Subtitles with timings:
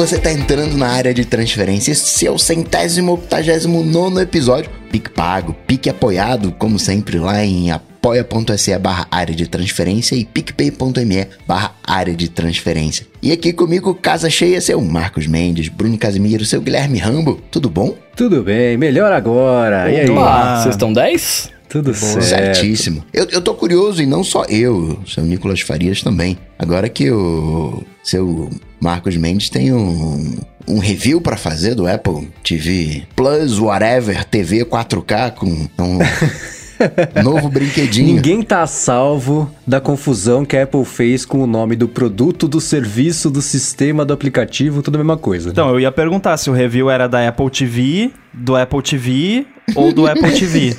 [0.00, 1.92] você tá entrando na área de transferência.
[1.92, 4.70] Esse é o centésimo, octagésimo nono episódio.
[4.90, 11.26] Pique pago, pique apoiado, como sempre, lá em apoia.se barra área de transferência e picpay.me
[11.46, 13.06] barra área de transferência.
[13.20, 17.38] E aqui comigo, casa cheia, seu Marcos Mendes, Bruno Casimiro, seu Guilherme Rambo.
[17.50, 17.94] Tudo bom?
[18.16, 19.92] Tudo bem, melhor agora.
[19.92, 20.06] E aí?
[20.06, 21.50] Vocês estão 10?
[21.68, 22.22] Tudo certo.
[22.22, 23.04] Certíssimo.
[23.12, 26.38] Eu, eu tô curioso, e não só eu, o seu Nicolas Farias também.
[26.58, 33.02] Agora que o seu Marcos Mendes tem um, um review pra fazer do Apple TV
[33.14, 35.98] Plus, whatever, TV 4K com um
[37.22, 38.14] novo brinquedinho.
[38.14, 42.60] Ninguém tá salvo da confusão que a Apple fez com o nome do produto, do
[42.60, 45.50] serviço, do sistema, do aplicativo, tudo a mesma coisa.
[45.50, 49.46] Então, eu ia perguntar se o review era da Apple TV, do Apple TV
[49.76, 50.74] ou do Apple TV.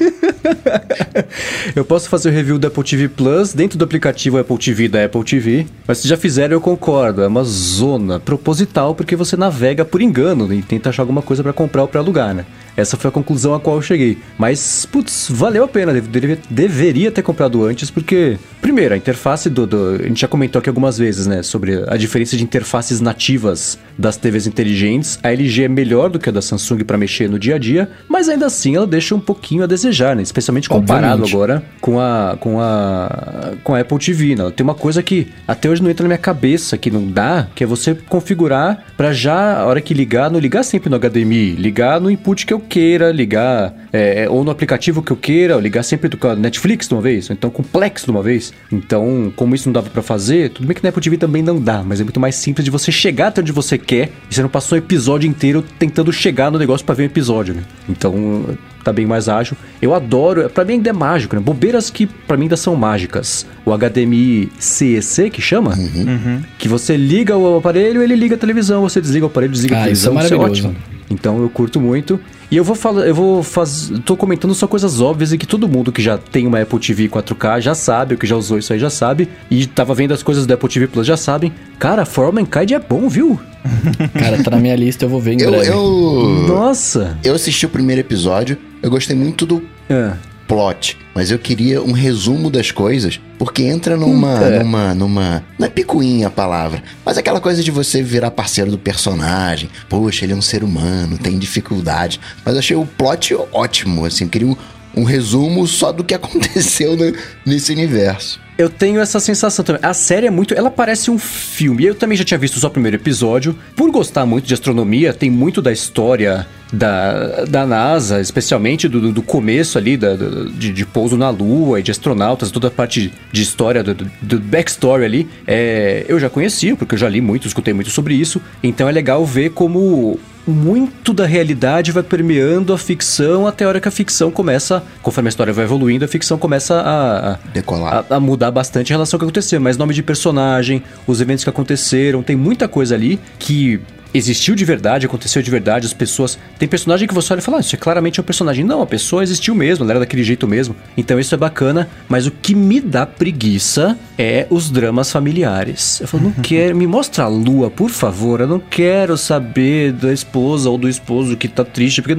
[1.74, 5.06] eu posso fazer o review do Apple TV Plus dentro do aplicativo Apple TV da
[5.06, 9.86] Apple TV, mas se já fizeram eu concordo, é uma zona proposital porque você navega
[9.86, 12.46] por engano e tenta achar alguma coisa para comprar ou para alugar, né?
[12.76, 14.18] Essa foi a conclusão a qual eu cheguei.
[14.38, 15.94] Mas, putz, valeu a pena.
[15.94, 20.60] Deveria, deveria ter comprado antes, porque, primeiro, a interface do, do, A gente já comentou
[20.60, 21.44] aqui algumas vezes, né?
[21.44, 25.20] Sobre a diferença de interfaces nativas das TVs inteligentes.
[25.22, 27.90] A LG é melhor do que a da Samsung para mexer no dia a dia,
[28.08, 30.22] mas ainda assim ela deixa um pouquinho a desejar, né?
[30.22, 31.36] Especialmente comparado Obviamente.
[31.36, 34.36] agora com a, com a, com a Apple TV.
[34.36, 34.52] Né?
[34.56, 37.64] Tem uma coisa que até hoje não entra na minha cabeça, que não dá, que
[37.64, 42.00] é você configurar para já, a hora que ligar, não ligar sempre no HDMI, ligar
[42.00, 46.10] no input que eu queira, ligar é, ou no aplicativo que eu queira, ligar sempre
[46.22, 48.54] a Netflix de uma vez, ou então com o Plex de uma vez.
[48.72, 51.60] Então, como isso não dava para fazer, tudo bem que na Apple TV também não
[51.60, 54.42] dá, mas é muito mais simples de você chegar até onde você quer e você
[54.42, 57.64] não passou o episódio inteiro tentando chegar no negócio para ver o episódio, né?
[57.90, 58.46] Então,
[58.84, 59.58] tá bem mais ágil.
[59.82, 61.42] Eu adoro, para mim ainda é mágico, né?
[61.42, 63.46] Bobeiras que para mim ainda são mágicas.
[63.66, 66.06] O HDMI CEC, que chama, uhum.
[66.06, 66.42] Uhum.
[66.58, 69.80] que você liga o aparelho, ele liga a televisão, você desliga o aparelho, desliga ah,
[69.80, 70.76] a televisão, isso é, isso é ótimo.
[71.10, 72.20] Então eu curto muito.
[72.52, 75.70] E eu vou falar, eu vou fazer, tô comentando só coisas óbvias e que todo
[75.70, 78.74] mundo que já tem uma Apple TV 4K já sabe, o que já usou isso
[78.74, 81.54] aí já sabe, e tava vendo as coisas da Apple TV Plus já sabem.
[81.80, 83.40] Cara, For Mankind é bom, viu?
[84.20, 85.70] Cara, tá na minha lista, eu vou ver em eu, breve.
[85.70, 87.18] Eu, Nossa!
[87.24, 90.12] Eu assisti o primeiro episódio, eu gostei muito do é.
[90.52, 95.70] Plot, mas eu queria um resumo das coisas, porque entra numa, numa, numa, não é
[95.70, 100.36] picuinha a palavra, mas aquela coisa de você virar parceiro do personagem, poxa, ele é
[100.36, 104.58] um ser humano, tem dificuldade, mas eu achei o plot ótimo, assim, eu queria um,
[104.94, 108.41] um resumo só do que aconteceu no, nesse universo.
[108.58, 109.82] Eu tenho essa sensação também.
[109.84, 110.54] A série é muito.
[110.54, 111.86] Ela parece um filme.
[111.86, 113.56] Eu também já tinha visto só o primeiro episódio.
[113.76, 119.22] Por gostar muito de astronomia, tem muito da história da, da NASA, especialmente do, do
[119.22, 123.42] começo ali, da, de, de, pouso na Lua e de astronautas, toda a parte de
[123.42, 127.74] história, do, do backstory ali, é, eu já conhecia, porque eu já li muito, escutei
[127.74, 128.42] muito sobre isso.
[128.64, 130.18] Então é legal ver como
[130.48, 135.28] muito da realidade vai permeando a ficção até a hora que a ficção começa, conforme
[135.28, 138.94] a história vai evoluindo, a ficção começa a, a decolar, a, a, mudar bastante em
[138.94, 139.60] relação ao que aconteceu.
[139.62, 143.80] Mas nome de personagem, os eventos que aconteceram, tem muita coisa ali que
[144.14, 146.38] existiu de verdade, aconteceu de verdade, as pessoas.
[146.58, 148.64] Tem personagem que você olha e fala, ah, isso é claramente um personagem.
[148.64, 150.76] Não, a pessoa existiu mesmo, ela era daquele jeito mesmo.
[150.96, 156.00] Então isso é bacana, mas o que me dá preguiça é os dramas familiares.
[156.02, 158.42] Eu falo, não quero, me mostra a lua, por favor.
[158.42, 162.16] Eu não quero saber da esposa ou do esposo que tá triste, porque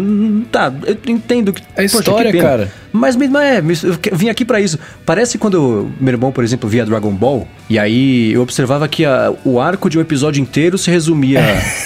[0.50, 1.62] tá, eu entendo que.
[1.76, 2.70] É história, cara.
[2.92, 4.78] Mas mesmo é, eu vim aqui para isso.
[5.06, 9.32] Parece quando meu irmão, por exemplo, via Dragon Ball, e aí eu observava que a,
[9.44, 11.41] o arco de um episódio inteiro se resumia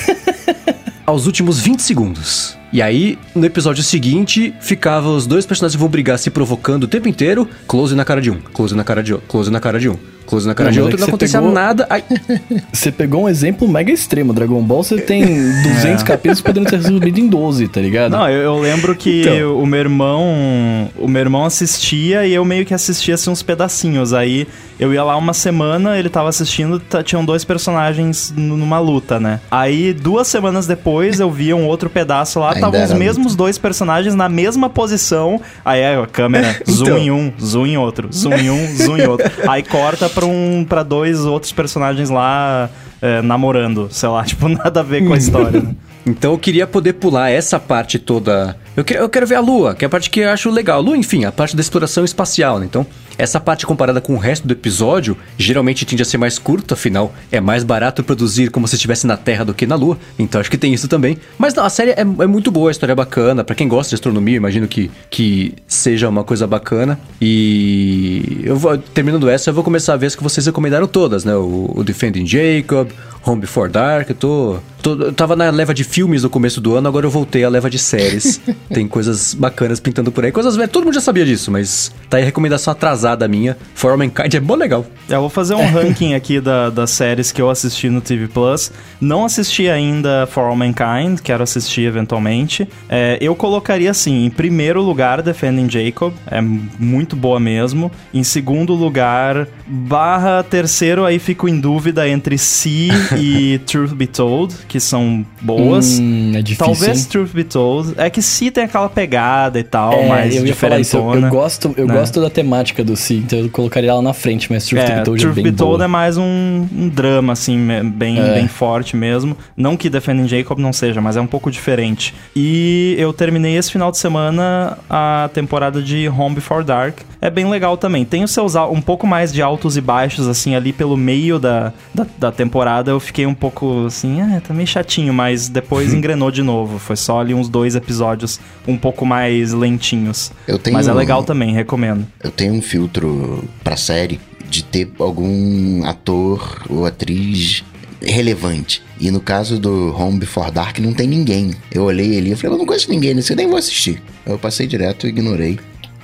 [1.06, 2.58] aos últimos 20 segundos.
[2.72, 7.08] E aí, no episódio seguinte, ficava os dois personagens vão brigar se provocando o tempo
[7.08, 9.88] inteiro, close na cara de um, close na cara de outro, close na cara de
[9.88, 9.96] um.
[10.26, 11.54] Close na cara não, de outro, é não acontecia pegou...
[11.54, 11.86] nada.
[11.88, 12.02] Ai.
[12.72, 14.32] Você pegou um exemplo mega extremo.
[14.32, 16.04] Dragon Ball, você tem 200 é.
[16.04, 18.12] capítulos podendo ser resumido em 12, tá ligado?
[18.12, 19.58] Não, eu, eu lembro que então.
[19.58, 20.90] o meu irmão.
[20.98, 24.12] O meu irmão assistia e eu meio que assistia assim, uns pedacinhos.
[24.12, 24.48] Aí
[24.78, 29.40] eu ia lá uma semana, ele tava assistindo, tinham dois personagens numa luta, né?
[29.50, 33.36] Aí duas semanas depois eu via um outro pedaço lá, estavam os mesmos muito.
[33.36, 35.40] dois personagens na mesma posição.
[35.64, 36.74] Aí a câmera, então.
[36.74, 39.30] zoom em um, zoom em outro, zoom em um, zoom em outro.
[39.48, 42.68] Aí corta pra, um, pra dois outros personagens lá
[43.00, 45.74] é, namorando, sei lá, tipo, nada a ver com a história, né?
[46.06, 48.56] Então eu queria poder pular essa parte toda.
[48.76, 50.80] Eu, que, eu quero ver a Lua, que é a parte que eu acho legal.
[50.80, 52.66] Lua, enfim, a parte da exploração espacial, né?
[52.66, 52.86] Então
[53.18, 57.14] essa parte comparada com o resto do episódio, geralmente tende a ser mais curta, afinal,
[57.30, 60.50] é mais barato produzir como se estivesse na Terra do que na Lua, então acho
[60.50, 61.18] que tem isso também.
[61.38, 63.90] Mas não, a série é, é muito boa, a história é bacana, para quem gosta
[63.90, 66.98] de astronomia, imagino que, que seja uma coisa bacana.
[67.20, 71.24] E eu vou, terminando essa, eu vou começar a ver as que vocês recomendaram todas,
[71.24, 71.34] né?
[71.34, 72.90] O, o Defending Jacob,
[73.24, 76.76] Home Before Dark, eu tô, tô, eu tava na leva de filmes no começo do
[76.76, 78.40] ano, agora eu voltei à leva de séries.
[78.72, 82.18] Tem coisas bacanas pintando por aí, coisas velhas, todo mundo já sabia disso, mas tá
[82.18, 83.56] aí a recomendação atrasada minha.
[83.74, 84.86] For All Mankind é bom legal.
[85.08, 88.70] Eu vou fazer um ranking aqui da, das séries que eu assisti no TV Plus.
[89.00, 92.68] Não assisti ainda For All Mankind, quero assistir eventualmente.
[92.88, 97.90] É, eu colocaria assim, em primeiro lugar, Defending Jacob, é muito boa mesmo.
[98.14, 102.88] Em segundo lugar, barra terceiro, aí fico em dúvida entre Si
[103.18, 105.98] e Truth Be Told, que são boas.
[105.98, 106.64] Hum, é difícil.
[106.66, 107.06] Talvez hein?
[107.10, 107.94] Truth Be Told.
[107.96, 110.96] É que Si tem aquela pegada e tal, É, mais eu ia falar isso.
[110.96, 111.94] Eu, eu gosto, eu né?
[111.94, 115.04] gosto da temática do Si, então eu colocaria ela na frente, mas Truth É, Be
[115.04, 115.84] Told é Truth bem Be Told boa.
[115.84, 117.58] é mais um, um drama, assim,
[117.94, 118.34] bem, É.
[118.34, 119.36] bem forte mesmo.
[119.56, 122.14] Não que Defending Jacob não seja, mas é um pouco diferente.
[122.34, 126.98] E eu terminei esse final de semana a temporada de Home Before Dark.
[127.26, 128.04] É bem legal também.
[128.04, 131.72] Tem os seus um pouco mais de altos e baixos, assim, ali pelo meio da,
[131.92, 132.92] da, da temporada.
[132.92, 136.78] Eu fiquei um pouco assim, ah, tá meio chatinho, mas depois engrenou de novo.
[136.78, 140.30] Foi só ali uns dois episódios um pouco mais lentinhos.
[140.46, 142.06] Eu tenho, Mas é legal também, recomendo.
[142.22, 147.64] Eu tenho um filtro pra série de ter algum ator ou atriz
[148.00, 148.84] relevante.
[149.00, 151.56] E no caso do Home Before Dark não tem ninguém.
[151.72, 154.00] Eu olhei ali e falei, eu não conheço ninguém nesse, eu nem vou assistir.
[154.24, 155.58] Eu passei direto e ignorei.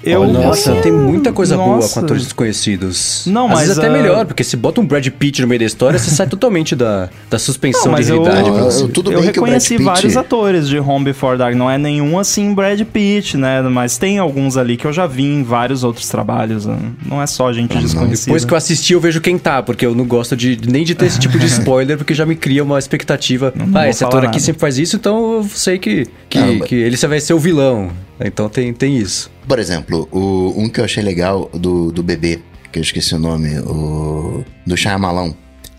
[0.04, 1.94] Eu, Nossa, tem muita coisa boa Nossa.
[2.00, 3.24] com atores desconhecidos.
[3.26, 5.60] Não, Às mas, vezes até ah, melhor, porque se bota um Brad Pitt no meio
[5.60, 8.50] da história, você sai totalmente da, da suspensão Não, mas de eu, realidade.
[8.50, 11.04] Não, eu- eu- tudo eu bem que o Brad reconheci Pitt- vários atores de Home
[11.04, 11.54] Before Dark.
[11.54, 13.62] Não é nenhum assim Brad Pitt, né?
[13.62, 16.66] Mas tem alguns ali que eu já vi em vários outros trabalhos.
[16.66, 16.76] né?
[17.06, 18.26] Não é só gente desconhecida.
[18.26, 20.94] Depois que eu assisti, eu vejo quem tá, porque eu não gosto de nem de
[20.94, 23.52] ter esse tipo de spoiler, porque já me cria uma expectativa.
[23.54, 24.44] não ah, vou esse ator falar aqui nada.
[24.46, 27.38] sempre faz isso, então eu sei que, que, Não, mas- que ele vai ser o
[27.38, 27.90] vilão.
[28.20, 29.30] Então tem, tem isso.
[29.46, 33.18] Por exemplo, o, um que eu achei legal do, do bebê, que eu esqueci o
[33.18, 35.34] nome, o do Shyamalan,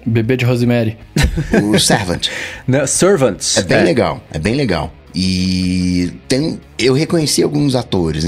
[0.06, 0.98] Bebê de Rosemary.
[1.64, 2.28] o Servant.
[2.68, 2.86] Né?
[2.86, 3.58] Servants.
[3.58, 4.94] É bem legal, é bem legal.
[5.16, 8.26] E tem, eu reconheci alguns atores.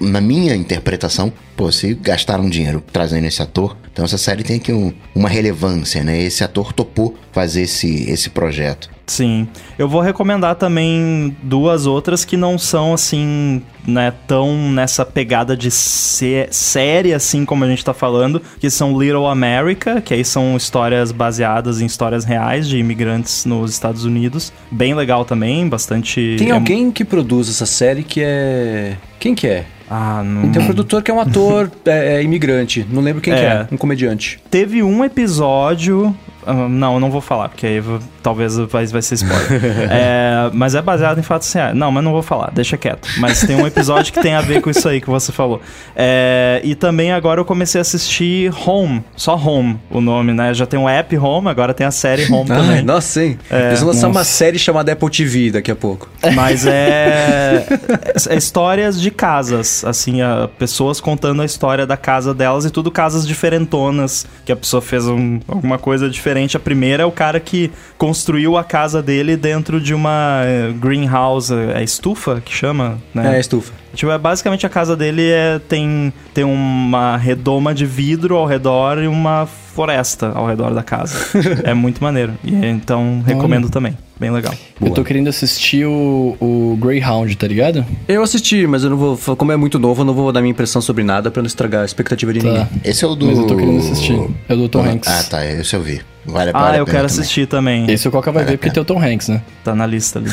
[0.00, 4.72] Na minha interpretação, pô, se gastaram dinheiro trazendo esse ator, então essa série tem aqui
[4.72, 6.22] um- uma relevância, né?
[6.22, 8.88] Esse ator topou fazer esse, esse projeto.
[9.08, 9.48] Sim.
[9.76, 15.68] Eu vou recomendar também duas outras que não são assim, né, tão nessa pegada de
[15.70, 20.56] sé- série assim como a gente tá falando, que são Little America, que aí são
[20.56, 24.52] histórias baseadas em histórias reais de imigrantes nos Estados Unidos.
[24.70, 28.96] Bem legal também, bastante Tem é- alguém que produz essa série que é.
[29.18, 29.64] Quem que é?
[29.90, 30.50] Ah, não.
[30.50, 32.86] Tem um produtor que é um ator é, é imigrante.
[32.90, 33.44] Não lembro quem que É.
[33.44, 33.68] é.
[33.72, 34.38] Um comediante.
[34.50, 36.14] Teve um episódio.
[36.48, 37.82] Ah, não, eu não vou falar, porque aí
[38.22, 39.48] talvez vai, vai ser spoiler.
[39.90, 41.74] É, mas é baseado em fatos reais.
[41.76, 43.08] Não, mas não vou falar, deixa quieto.
[43.18, 45.60] Mas tem um episódio que tem a ver com isso aí que você falou.
[45.94, 50.52] É, e também agora eu comecei a assistir Home, só Home o nome, né?
[50.54, 52.82] Já tem o app Home, agora tem a série Home Ai, também.
[52.82, 53.38] nossa, hein?
[53.50, 56.08] É, Eles vão lançar uma série chamada Apple TV daqui a pouco.
[56.34, 57.66] Mas é,
[58.28, 62.90] é histórias de casas, assim, a, pessoas contando a história da casa delas e tudo
[62.90, 66.37] casas diferentonas, que a pessoa fez um- alguma coisa diferente.
[66.56, 71.52] A primeira é o cara que construiu a casa dele dentro de uma eh, greenhouse,
[71.52, 73.36] é estufa que chama, né?
[73.36, 73.72] É, estufa.
[73.94, 78.98] Tipo, é, basicamente a casa dele é, tem, tem uma redoma de vidro ao redor
[78.98, 81.16] e uma floresta ao redor da casa.
[81.64, 82.34] é muito maneiro.
[82.44, 83.96] E, então, recomendo também.
[84.18, 84.52] Bem legal.
[84.80, 87.84] Eu tô querendo assistir o, o Greyhound, tá ligado?
[88.08, 89.36] Eu assisti, mas eu não vou.
[89.36, 91.82] Como é muito novo, eu não vou dar minha impressão sobre nada pra não estragar
[91.82, 92.64] a expectativa de ninguém.
[92.64, 92.68] Tá.
[92.84, 93.26] Esse é o do.
[93.26, 94.20] Mas eu tô querendo assistir.
[94.48, 95.08] É o do Tom Hanks.
[95.08, 96.00] Ah, tá, esse eu vi.
[96.26, 97.06] Vale, Ah, vale a eu quero também.
[97.06, 97.90] assistir também.
[97.90, 99.40] Esse o Coca vai ver porque tem o Tom Hanks, né?
[99.64, 100.28] Tá na lista ali.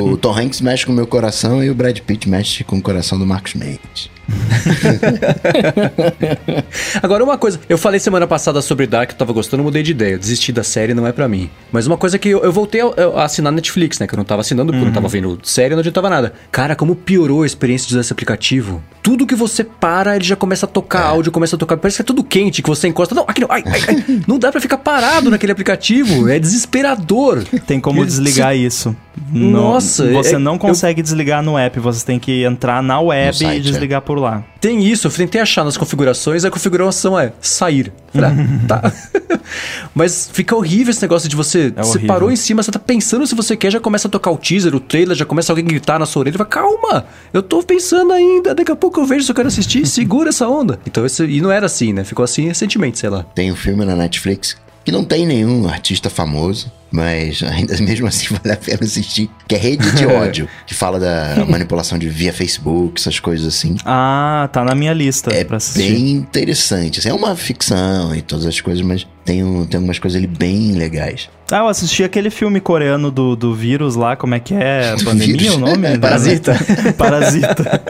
[0.00, 2.76] O, o Tom Hanks mexe com o meu coração e o Brad Pitt mexe com
[2.76, 4.08] o coração do Marcos Mendes.
[7.02, 9.90] Agora, uma coisa, eu falei semana passada sobre Dark, eu tava gostando, eu mudei de
[9.92, 10.14] ideia.
[10.14, 11.50] Eu desisti da série, não é pra mim.
[11.72, 14.06] Mas uma coisa que eu, eu voltei a, a assinar Netflix, né?
[14.06, 16.32] Que eu não tava assinando, porque eu não tava vendo série, não adiantava nada.
[16.50, 18.82] Cara, como piorou a experiência de usar esse aplicativo.
[19.02, 21.76] Tudo que você para, ele já começa a tocar áudio, começa a tocar.
[21.76, 23.14] Parece que é tudo quente, que você encosta.
[23.14, 23.48] Não, aqui não.
[23.50, 24.20] Ai, ai, ai.
[24.26, 26.28] Não dá pra ficar parado naquele aplicativo.
[26.28, 27.44] É desesperador.
[27.66, 28.96] Tem como desligar isso.
[29.30, 33.28] Nossa, Você é- não eu- consegue desligar no app, você tem que entrar na web
[33.28, 34.44] No site, e desligar por por lá.
[34.60, 37.92] Tem isso, eu tentei achar nas configurações, a configuração é sair.
[38.12, 38.92] Falei, ah, tá.
[39.94, 41.72] Mas fica horrível esse negócio de você.
[41.76, 44.30] É você parou em cima, você tá pensando se você quer, já começa a tocar
[44.30, 46.38] o teaser, o trailer, já começa alguém gritar na sua orelha.
[46.38, 49.86] Fala, calma, eu tô pensando ainda, daqui a pouco eu vejo se eu quero assistir,
[49.86, 50.78] segura essa onda.
[50.86, 52.04] Então, esse, e não era assim, né?
[52.04, 53.24] Ficou assim recentemente, sei lá.
[53.34, 58.26] Tem um filme na Netflix que não tem nenhum artista famoso, mas ainda mesmo assim
[58.34, 62.32] vale a pena assistir, que é Rede de Ódio, que fala da manipulação de via
[62.32, 63.76] Facebook, essas coisas assim.
[63.84, 67.00] Ah, tá na minha lista é bem interessante.
[67.00, 70.26] Assim, é uma ficção e todas as coisas, mas tem, um, tem algumas coisas ali
[70.26, 71.28] bem legais.
[71.50, 74.94] Ah, eu assisti aquele filme coreano do, do vírus lá, como é que é?
[75.04, 75.98] Pandemia o nome?
[75.98, 76.56] Parasita.
[76.96, 77.82] Parasita.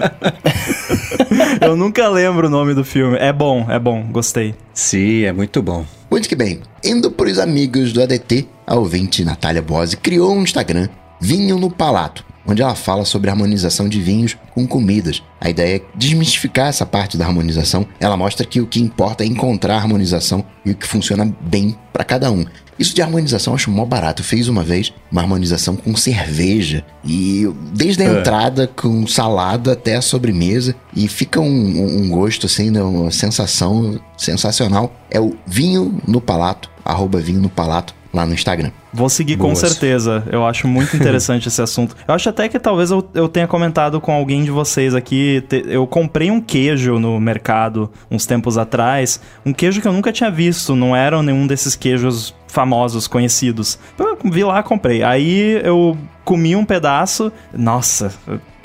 [1.65, 3.17] Eu nunca lembro o nome do filme.
[3.19, 4.55] É bom, é bom, gostei.
[4.73, 5.85] Sim, é muito bom.
[6.11, 6.61] Muito que bem.
[6.85, 10.89] Indo para os amigos do ADT, a ouvinte Natália Bose criou um Instagram,
[11.21, 15.23] Vinho no Palato, onde ela fala sobre harmonização de vinhos com comidas.
[15.41, 17.87] A ideia é desmistificar essa parte da harmonização.
[18.01, 21.77] Ela mostra que o que importa é encontrar a harmonização e o que funciona bem
[21.93, 22.45] para cada um.
[22.79, 24.23] Isso de harmonização eu acho mó barato.
[24.23, 26.85] Eu fiz uma vez uma harmonização com cerveja.
[27.05, 28.19] E desde a é.
[28.19, 30.75] entrada, com salada até a sobremesa.
[30.95, 34.93] E fica um, um gosto, assim, né, uma sensação sensacional.
[35.11, 38.71] É o vinho no palato, arroba vinho no palato lá no Instagram.
[38.93, 39.61] Vou seguir Boas.
[39.61, 40.23] com certeza.
[40.31, 41.97] Eu acho muito interessante esse assunto.
[42.07, 45.45] Eu acho até que talvez eu, eu tenha comentado com alguém de vocês aqui.
[45.49, 49.21] Te, eu comprei um queijo no mercado uns tempos atrás.
[49.45, 50.77] Um queijo que eu nunca tinha visto.
[50.77, 53.79] Não era nenhum desses queijos famosos, conhecidos.
[53.99, 55.03] Eu vi lá, comprei.
[55.03, 57.33] Aí eu comi um pedaço.
[57.53, 58.13] Nossa,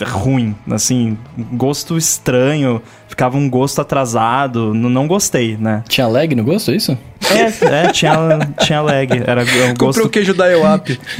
[0.06, 1.18] ruim, assim,
[1.54, 5.84] gosto estranho, ficava um gosto atrasado, não gostei, né?
[5.90, 6.98] Tinha lag no gosto, é isso?
[7.32, 9.78] É, é tinha, tinha lag, era um gosto...
[9.78, 11.00] Comprou o queijo da EOAP.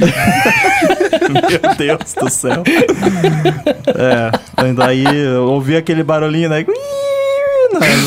[1.30, 2.62] Meu Deus do céu.
[3.86, 6.64] É, daí eu ouvi aquele barulhinho, né?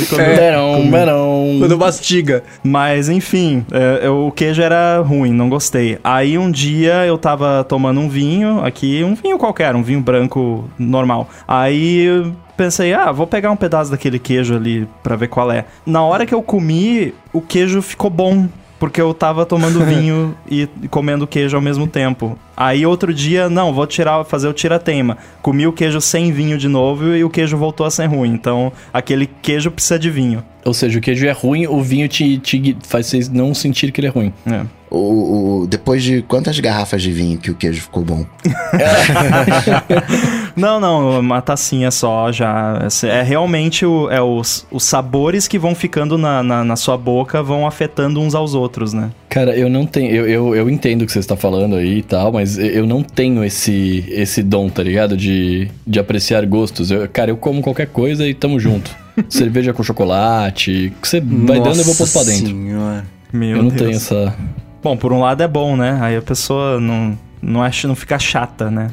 [0.09, 1.57] quando, berão, berão.
[1.59, 2.43] Quando mastiga.
[2.63, 5.97] Mas, enfim, é, o queijo era ruim, não gostei.
[6.03, 10.69] Aí um dia eu tava tomando um vinho aqui, um vinho qualquer, um vinho branco
[10.77, 11.29] normal.
[11.47, 15.65] Aí pensei, ah, vou pegar um pedaço daquele queijo ali para ver qual é.
[15.85, 18.47] Na hora que eu comi, o queijo ficou bom
[18.83, 22.37] porque eu tava tomando vinho e comendo queijo ao mesmo tempo.
[22.55, 25.17] Aí outro dia, não, vou tirar, fazer o tira-teima.
[25.41, 28.33] Comi o queijo sem vinho de novo e o queijo voltou a ser ruim.
[28.33, 30.43] Então, aquele queijo precisa de vinho.
[30.65, 34.01] Ou seja, o queijo é ruim, o vinho te, te faz vocês não sentir que
[34.01, 34.33] ele é ruim.
[34.45, 34.65] É.
[34.91, 38.25] O, o, depois de quantas garrafas de vinho que o queijo ficou bom?
[40.55, 42.79] não, não, uma tacinha só já.
[43.03, 47.41] É realmente o, é os, os sabores que vão ficando na, na, na, sua boca
[47.41, 49.11] vão afetando uns aos outros, né?
[49.29, 50.11] Cara, eu não tenho.
[50.11, 53.01] Eu, eu, eu entendo o que você está falando aí e tal, mas eu não
[53.01, 55.17] tenho esse, esse dom, tá ligado?
[55.17, 56.91] De, de apreciar gostos.
[56.91, 58.95] Eu, cara, eu como qualquer coisa e tamo junto.
[59.29, 62.47] Cerveja com chocolate, que você vai dando eu vou pôr pra dentro.
[62.47, 63.05] Senhora.
[63.31, 63.81] Meu eu não Deus.
[63.81, 64.35] tenho essa.
[64.81, 65.97] Bom, por um lado é bom, né?
[66.01, 68.89] Aí a pessoa não, não acha, não fica chata, né?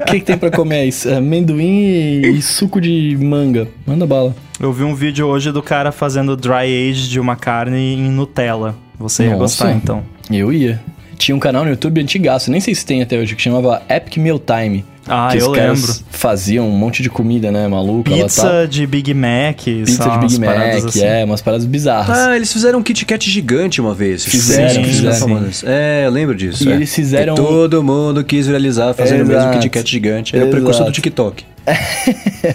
[0.00, 0.88] O que, que, tem para comer?
[1.14, 3.68] Amendoim e, suco de manga.
[3.86, 4.34] Manda bala.
[4.58, 8.74] Eu vi um vídeo hoje do cara fazendo dry age de uma carne em Nutella.
[8.98, 10.02] Você Nossa, ia gostar, então?
[10.30, 10.80] Eu ia.
[11.16, 14.16] Tinha um canal no YouTube antigaço, nem sei se tem até hoje, que chamava Epic
[14.16, 14.84] Meal Time.
[15.06, 15.94] Ah, que eu lembro.
[16.10, 18.10] Faziam um monte de comida, né, maluca.
[18.10, 19.62] Pizza de Big Mac.
[19.64, 21.02] Pizza de Big Mac, assim.
[21.02, 22.16] é, umas paradas bizarras.
[22.16, 24.24] Ah, eles fizeram um Kit Kat gigante uma vez.
[24.24, 25.48] Fizeram, sim, fizeram.
[25.64, 26.68] É, eu lembro disso.
[26.68, 26.74] E é.
[26.74, 27.34] eles fizeram...
[27.34, 30.36] Que todo mundo quis viralizar fazendo o mesmo Kit Kat gigante.
[30.36, 30.56] Era Exato.
[30.56, 31.44] o precursor do TikTok.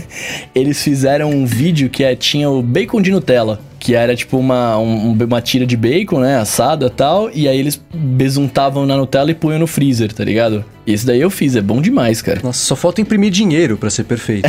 [0.53, 4.79] eles fizeram um vídeo que é, tinha o bacon de Nutella que era tipo uma,
[4.79, 9.29] um, uma tira de bacon, né, assada e tal, e aí eles besuntavam na Nutella
[9.29, 10.65] e punham no freezer, tá ligado?
[10.85, 12.39] Esse daí eu fiz, é bom demais, cara.
[12.43, 14.47] Nossa, só falta imprimir dinheiro para ser perfeito.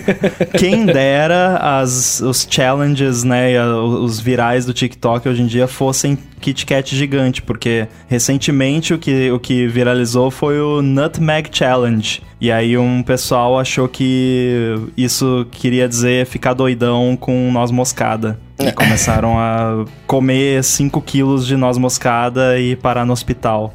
[0.58, 6.64] Quem dera as, os challenges, né, os virais do TikTok hoje em dia fossem Kit
[6.64, 12.22] Kat gigante, porque recentemente o que, o que viralizou foi o Nutmeg Challenge.
[12.40, 18.38] E aí um pessoal achou que isso queria dizer ficar doidão com noz moscada.
[18.58, 23.74] E começaram a comer 5 quilos de noz moscada e parar no hospital.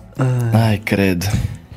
[0.54, 1.28] Ai, credo.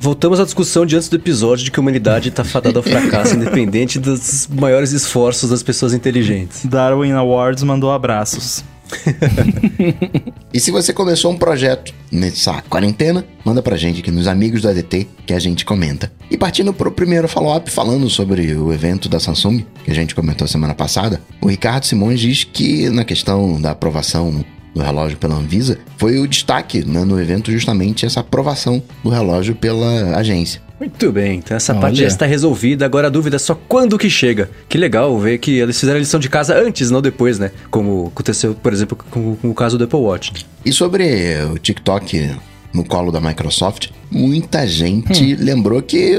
[0.02, 3.36] Voltamos à discussão de antes do episódio de que a humanidade está fadada ao fracasso,
[3.38, 6.66] independente dos maiores esforços das pessoas inteligentes.
[6.66, 8.64] Darwin Awards mandou abraços.
[10.52, 14.68] e se você começou um projeto nessa quarentena, manda pra gente aqui nos amigos do
[14.70, 16.10] ADT que a gente comenta.
[16.28, 20.48] E partindo pro primeiro follow-up falando sobre o evento da Samsung, que a gente comentou
[20.48, 24.44] semana passada, o Ricardo Simões diz que na questão da aprovação
[24.74, 29.54] do relógio pela Anvisa, foi o destaque né, no evento justamente essa aprovação do relógio
[29.54, 30.60] pela agência.
[30.80, 31.80] Muito bem, então essa Olha.
[31.80, 32.84] parte já está resolvida.
[32.84, 34.50] Agora a dúvida é só quando que chega.
[34.68, 37.52] Que legal ver que eles fizeram a lição de casa antes, não depois, né?
[37.70, 40.44] Como aconteceu, por exemplo, com, com o caso do Apple Watch.
[40.64, 42.32] E sobre o TikTok
[42.72, 45.36] no colo da Microsoft, muita gente hum.
[45.38, 46.16] lembrou que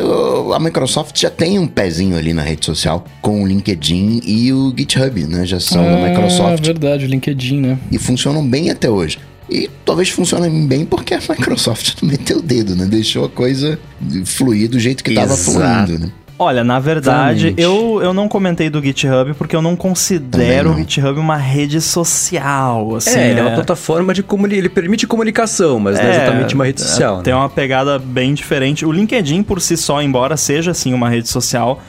[0.53, 4.73] a Microsoft já tem um pezinho ali na rede social com o LinkedIn e o
[4.75, 5.45] GitHub, né?
[5.45, 6.65] Já são ah, da Microsoft.
[6.65, 7.79] verdade, o LinkedIn, né?
[7.91, 9.17] E funcionam bem até hoje.
[9.49, 12.85] E talvez funcione bem porque a Microsoft meteu o dedo, né?
[12.85, 13.79] Deixou a coisa
[14.25, 16.11] fluir do jeito que estava fluindo, né?
[16.43, 20.75] Olha, na verdade, eu, eu não comentei do GitHub porque eu não considero não.
[20.75, 22.97] o GitHub uma rede social.
[22.97, 23.55] Assim, é, ele é uma é.
[23.55, 24.59] plataforma de comunicação.
[24.59, 27.19] Ele permite comunicação, mas é, não é exatamente uma rede é, social.
[27.19, 27.39] É, tem né?
[27.39, 28.85] uma pegada bem diferente.
[28.85, 31.81] O LinkedIn, por si só, embora seja assim uma rede social,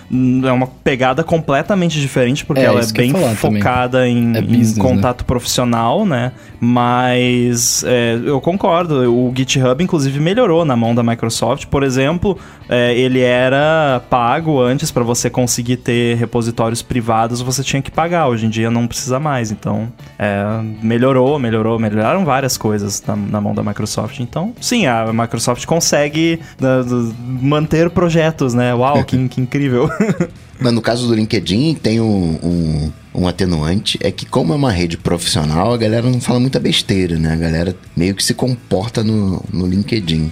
[0.47, 4.89] é uma pegada completamente diferente, porque é, ela é bem focada em, business, em, né?
[4.89, 5.25] contato né?
[5.27, 6.31] profissional, né?
[6.61, 7.85] Mas
[8.25, 9.13] eu concordo.
[9.13, 11.67] O GitHub, inclusive, melhorou na mão da Microsoft.
[11.67, 12.39] Por exemplo,
[12.95, 18.29] ele era pago pago antes para você conseguir ter repositórios privados, você tinha que pagar.
[18.29, 19.51] Hoje em dia não precisa mais.
[19.51, 20.45] Então, é,
[20.83, 24.21] melhorou, melhorou, melhoraram várias coisas na, na, mão da Microsoft.
[24.21, 26.85] Então, sim, a Microsoft consegue da,
[27.19, 28.75] manter projetos, né?
[28.75, 29.89] Uau, que, que incrível.
[30.61, 34.71] Mas no caso do LinkedIn, tem um, um, um, atenuante, é que como é uma
[34.71, 37.33] rede profissional, a galera não fala muita besteira, né?
[37.33, 40.31] A galera meio que se comporta no, no LinkedIn.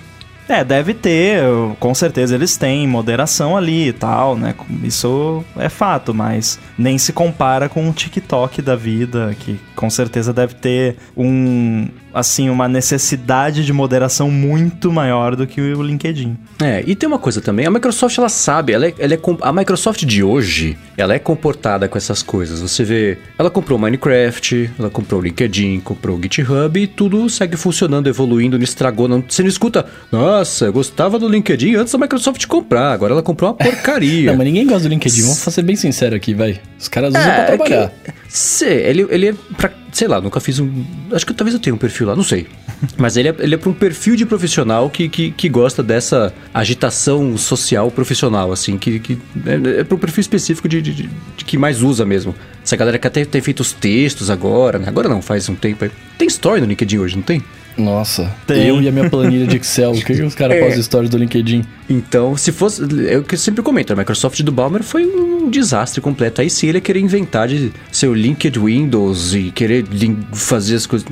[0.49, 1.43] É, deve ter,
[1.79, 4.55] com certeza eles têm moderação ali e tal, né?
[4.83, 10.33] Isso é fato, mas nem se compara com o TikTok da vida, que com certeza
[10.33, 16.37] deve ter um, assim, uma necessidade de moderação muito maior do que o LinkedIn.
[16.61, 19.53] É, e tem uma coisa também, a Microsoft ela sabe, ela é, ela é a
[19.53, 22.61] Microsoft de hoje, ela é comportada com essas coisas.
[22.61, 27.57] Você vê, ela comprou Minecraft, ela comprou o LinkedIn, comprou o GitHub e tudo segue
[27.57, 29.87] funcionando, evoluindo, não estragou, não, você não escuta,
[30.33, 34.31] nossa, eu gostava do LinkedIn antes da Microsoft comprar, agora ela comprou uma porcaria.
[34.33, 36.61] não, mas ninguém gosta do LinkedIn, vamos ser bem sincero aqui, vai.
[36.79, 37.93] Os caras usam é, pra trabalhar.
[38.05, 40.85] É que, cê, ele, ele é pra sei lá, nunca fiz um.
[41.13, 42.47] Acho que talvez eu tenha um perfil lá, não sei.
[42.97, 46.33] Mas ele é, ele é para um perfil de profissional que, que, que gosta dessa
[46.53, 51.11] agitação social profissional, assim, que, que é, é para um perfil específico de, de, de,
[51.37, 52.35] de, que mais usa mesmo.
[52.65, 54.89] Essa galera que até tem feito os textos agora, né?
[54.89, 55.89] Agora não, faz um tempo.
[56.17, 57.43] Tem story no LinkedIn hoje, não tem?
[57.77, 58.67] Nossa, Tem.
[58.67, 59.93] eu e a minha planilha de Excel.
[59.93, 60.61] o que, que os caras é.
[60.61, 61.65] postam stories do LinkedIn?
[61.89, 62.83] Então, se fosse.
[63.09, 66.41] É o que eu sempre comento, a Microsoft do Balmer foi um desastre completo.
[66.41, 69.85] Aí sim ele querer inventar de seu LinkedIn Windows e querer
[70.33, 71.07] fazer as coisas.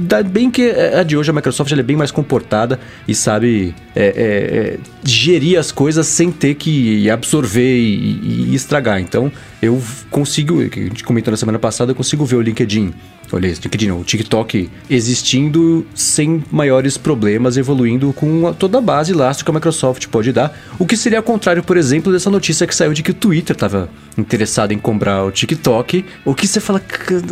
[0.00, 4.04] Dá bem que a de hoje a Microsoft é bem mais comportada e sabe é,
[4.04, 9.00] é, é, gerir as coisas sem ter que absorver e, e estragar.
[9.00, 9.30] Então,
[9.60, 9.80] eu
[10.10, 12.92] consigo, a gente comentou na semana passada, eu consigo ver o LinkedIn
[13.32, 19.50] olha, LinkedIn não, o TikTok existindo sem maiores problemas, evoluindo com toda a base elástico
[19.50, 20.56] que a Microsoft pode dar.
[20.78, 23.54] O que seria ao contrário, por exemplo, dessa notícia que saiu de que o Twitter
[23.54, 26.04] estava interessado em comprar o TikTok.
[26.24, 26.82] O que você fala,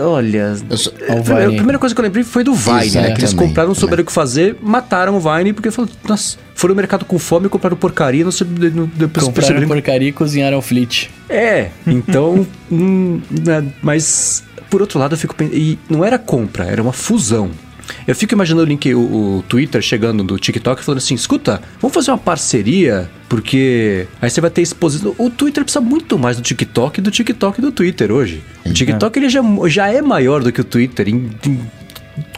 [0.00, 0.56] olha.
[0.76, 0.92] Sou...
[1.08, 3.12] a primeira coisa que eu lembrei foi do Vine, né?
[3.12, 6.74] Que eles compraram, não souberam o que fazer, mataram o Vine, porque falaram, nossa, foram
[6.74, 9.68] no mercado com fome, compraram porcaria, não sei, depois compraram perceberam...
[9.68, 11.10] porcaria e cozinharam flit.
[11.28, 12.46] É, então.
[12.70, 15.56] hum, né, mas por outro lado, eu fico pensando.
[15.56, 17.50] E não era compra, era uma fusão.
[18.06, 21.94] Eu fico imaginando o link, o, o, Twitter chegando do TikTok falando assim: escuta, vamos
[21.94, 25.14] fazer uma parceria, porque aí você vai ter exposição.
[25.18, 28.42] O Twitter precisa muito mais do TikTok do TikTok do Twitter hoje.
[28.64, 31.60] O TikTok ele já, já é maior do que o Twitter em, em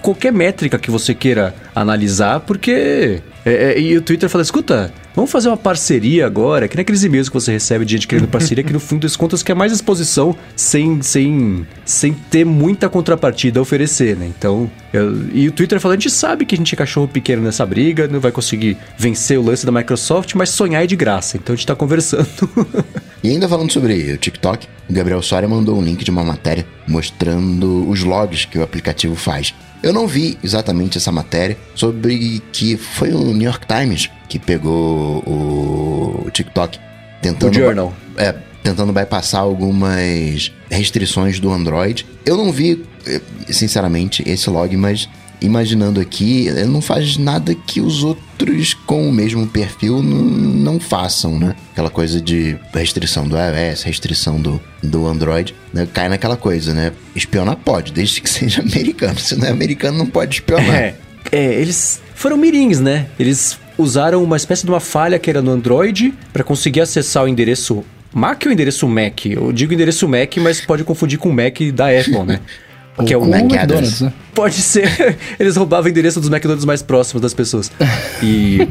[0.00, 3.22] qualquer métrica que você queira analisar, porque.
[3.44, 7.02] É, é, e o Twitter fala: escuta, Vamos fazer uma parceria agora, que nem aqueles
[7.02, 9.72] e-mails que você recebe de gente querendo parceria, que no fundo das contas quer mais
[9.72, 14.26] exposição sem, sem, sem ter muita contrapartida a oferecer, né?
[14.26, 17.42] Então, eu, e o Twitter falando, a gente sabe que a gente é cachorro pequeno
[17.42, 21.36] nessa briga, não vai conseguir vencer o lance da Microsoft, mas sonhar é de graça,
[21.36, 22.28] então a gente tá conversando.
[23.22, 26.66] e ainda falando sobre o TikTok, o Gabriel Soria mandou um link de uma matéria
[26.86, 29.54] mostrando os logs que o aplicativo faz.
[29.82, 35.18] Eu não vi exatamente essa matéria sobre que foi o New York Times que pegou
[35.26, 36.78] o TikTok
[37.22, 37.50] tentando.
[37.50, 37.94] O Journal.
[38.16, 42.06] É, tentando bypassar algumas restrições do Android.
[42.24, 45.08] Eu não vi, eh, sinceramente, esse log, mas
[45.40, 51.54] imaginando aqui, não faz nada que os outros com o mesmo perfil não façam, né?
[51.72, 55.86] Aquela coisa de restrição do iOS, restrição do, do Android, né?
[55.92, 56.92] cai naquela coisa, né?
[57.14, 59.18] Espionar pode, desde que seja americano.
[59.18, 60.74] Se não é americano, não pode espionar.
[60.74, 60.94] É,
[61.32, 63.06] é eles foram mirins, né?
[63.18, 67.28] Eles usaram uma espécie de uma falha que era no Android para conseguir acessar o
[67.28, 69.26] endereço Mac ou endereço Mac?
[69.26, 72.40] Eu digo endereço Mac, mas pode confundir com o Mac da Apple, né?
[73.04, 74.12] que é o McDonald's, né?
[74.34, 75.16] Pode ser.
[75.38, 77.70] Eles roubavam o endereço dos McDonald's mais próximos das pessoas.
[78.22, 78.68] E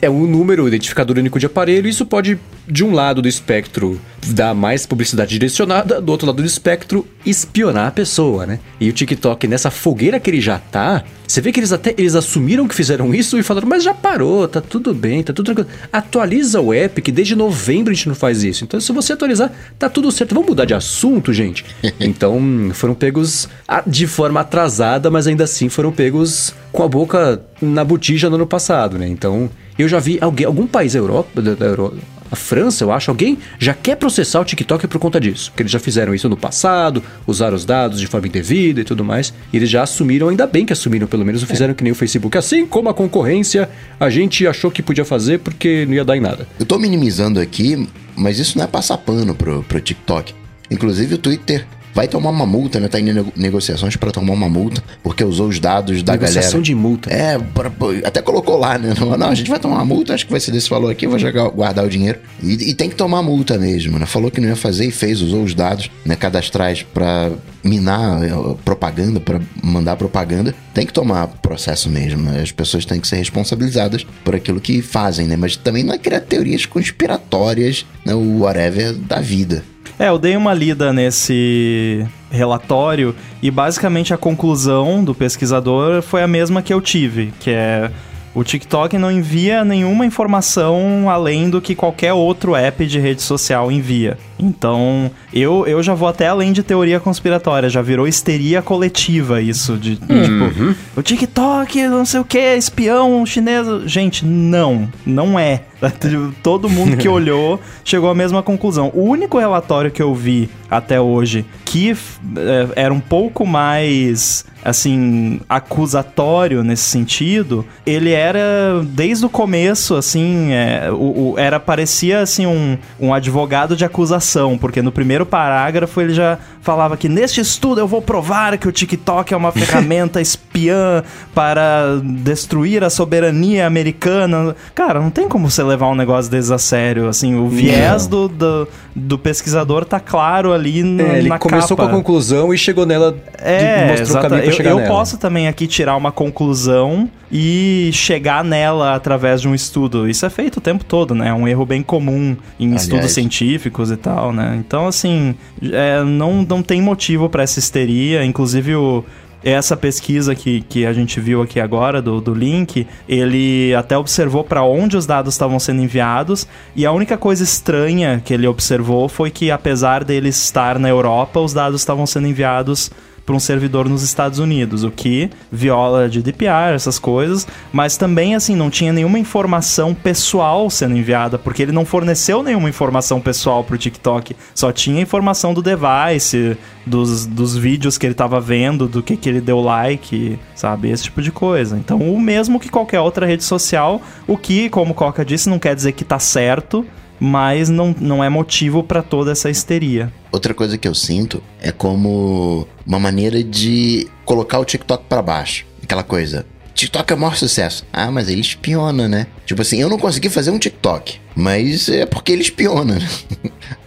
[0.00, 4.54] é um número, identificador único de aparelho, isso pode, de um lado do espectro, dar
[4.54, 8.60] mais publicidade direcionada, do outro lado do espectro, espionar a pessoa, né?
[8.80, 12.14] E o TikTok, nessa fogueira que ele já tá, você vê que eles até eles
[12.14, 15.68] assumiram que fizeram isso e falaram, mas já parou, tá tudo bem, tá tudo tranquilo.
[15.92, 18.64] Atualiza o app, que desde novembro a gente não faz isso.
[18.64, 20.34] Então, se você atualizar, tá tudo certo.
[20.34, 21.66] Vamos mudar de assunto, gente?
[22.00, 22.40] então,
[22.72, 23.46] foram pegos
[23.86, 28.46] de forma atrasada, mas ainda assim foram pegos com a boca na botija no ano
[28.46, 29.06] passado, né?
[29.06, 29.50] Então,
[29.82, 31.96] eu já vi alguém, algum país da Europa, da, da Europa
[32.30, 35.50] a França, eu acho, alguém já quer processar o TikTok por conta disso.
[35.50, 39.04] Porque eles já fizeram isso no passado, usaram os dados de forma indevida e tudo
[39.04, 39.32] mais.
[39.52, 41.74] E eles já assumiram, ainda bem que assumiram, pelo menos não fizeram é.
[41.74, 42.36] que nem o Facebook.
[42.36, 46.20] Assim como a concorrência, a gente achou que podia fazer porque não ia dar em
[46.20, 46.46] nada.
[46.58, 50.34] Eu tô minimizando aqui, mas isso não é passar pano pro, pro TikTok.
[50.70, 51.66] Inclusive o Twitter
[51.98, 52.86] vai tomar uma multa, né?
[52.86, 56.62] Tá em negociações para tomar uma multa, porque usou os dados da Negociação galera.
[56.62, 57.12] de multa.
[57.12, 57.72] É, pra,
[58.04, 58.94] até colocou lá, né?
[58.96, 61.08] Não, não, a gente vai tomar uma multa, acho que vai ser desse valor aqui,
[61.08, 62.20] vou jogar, guardar o dinheiro.
[62.40, 64.06] E, e, tem que tomar multa mesmo, né?
[64.06, 67.32] Falou que não ia fazer e fez, usou os dados né, cadastrais para
[67.64, 68.30] minar eh,
[68.64, 70.54] propaganda, para mandar propaganda.
[70.72, 72.42] Tem que tomar processo mesmo, né?
[72.42, 75.36] As pessoas têm que ser responsabilizadas por aquilo que fazem, né?
[75.36, 78.14] Mas também não é criar teorias conspiratórias, né?
[78.14, 79.64] O whatever da vida.
[79.98, 86.28] É, eu dei uma lida nesse relatório e basicamente a conclusão do pesquisador foi a
[86.28, 87.90] mesma que eu tive, que é
[88.34, 93.72] o TikTok não envia nenhuma informação além do que qualquer outro app de rede social
[93.72, 94.16] envia.
[94.38, 99.76] Então, eu, eu já vou até além de teoria conspiratória, já virou histeria coletiva isso
[99.76, 100.22] de uhum.
[100.22, 103.66] tipo, o TikTok, não sei o que, espião chinês.
[103.86, 105.62] Gente, não, não é.
[106.42, 108.90] Todo mundo que olhou chegou à mesma conclusão.
[108.94, 115.40] O único relatório que eu vi até hoje que é, era um pouco mais assim
[115.48, 122.46] acusatório nesse sentido ele era desde o começo assim é, o, o, era parecia assim
[122.46, 127.80] um, um advogado de acusação porque no primeiro parágrafo ele já falava que neste estudo
[127.80, 134.56] eu vou provar que o TikTok é uma ferramenta espiã para destruir a soberania americana
[134.74, 137.08] cara não tem como você levar um negócio desse a sério.
[137.08, 141.88] Assim, o viés do, do, do, pesquisador tá claro ali no, é, ele começou capa.
[141.88, 143.16] com a conclusão e chegou nela.
[143.38, 147.90] É, mostrou o caminho pra chegar eu, eu posso também aqui tirar uma conclusão e
[147.92, 150.08] chegar nela através de um estudo.
[150.08, 151.28] Isso é feito o tempo todo, né?
[151.28, 152.82] É um erro bem comum em Aliás.
[152.82, 154.56] estudos científicos e tal, né?
[154.58, 158.24] Então, assim, é, não, não tem motivo para essa histeria.
[158.24, 159.04] Inclusive, o,
[159.42, 164.42] essa pesquisa que, que a gente viu aqui agora, do, do link, ele até observou
[164.44, 169.08] para onde os dados estavam sendo enviados, e a única coisa estranha que ele observou
[169.08, 172.90] foi que, apesar dele estar na Europa, os dados estavam sendo enviados
[173.28, 178.56] para um servidor nos Estados Unidos, o que viola GDPR, essas coisas, mas também assim
[178.56, 183.74] não tinha nenhuma informação pessoal sendo enviada, porque ele não forneceu nenhuma informação pessoal para
[183.74, 189.02] o TikTok, só tinha informação do device, dos, dos vídeos que ele estava vendo, do
[189.02, 190.88] que, que ele deu like, sabe?
[190.90, 191.76] Esse tipo de coisa.
[191.76, 195.74] Então, o mesmo que qualquer outra rede social, o que, como Coca disse, não quer
[195.74, 196.82] dizer que tá certo,
[197.20, 200.12] mas não, não é motivo para toda essa histeria.
[200.30, 205.66] Outra coisa que eu sinto é como uma maneira de colocar o TikTok para baixo.
[205.82, 206.46] Aquela coisa.
[206.74, 207.84] TikTok é o maior sucesso.
[207.92, 209.26] Ah, mas ele espiona, né?
[209.44, 212.98] Tipo assim, eu não consegui fazer um TikTok, mas é porque ele espiona.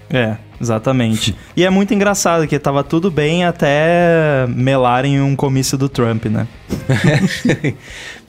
[0.10, 1.36] é, exatamente.
[1.56, 6.48] e é muito engraçado que tava tudo bem até melarem um comício do Trump, né?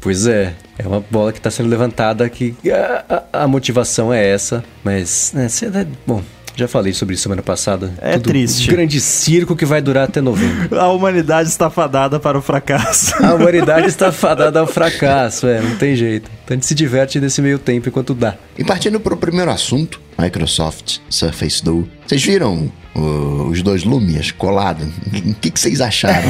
[0.01, 0.55] pois é.
[0.79, 5.33] É uma bola que está sendo levantada que a, a, a, motivação é essa, mas
[5.35, 6.23] né, é, bom,
[6.55, 7.93] já falei sobre isso semana passada.
[8.01, 8.69] É Tudo triste.
[8.69, 10.79] Um grande circo que vai durar até novembro.
[10.79, 13.15] A humanidade está fadada para o fracasso.
[13.25, 16.31] A humanidade está fadada ao fracasso, é, não tem jeito.
[16.45, 18.35] Então a gente se diverte nesse meio tempo enquanto dá.
[18.59, 21.89] E partindo para o primeiro assunto, Microsoft Surface Duo.
[22.07, 24.87] Vocês viram o, os dois Lumias colados?
[24.87, 26.29] O que, que vocês acharam?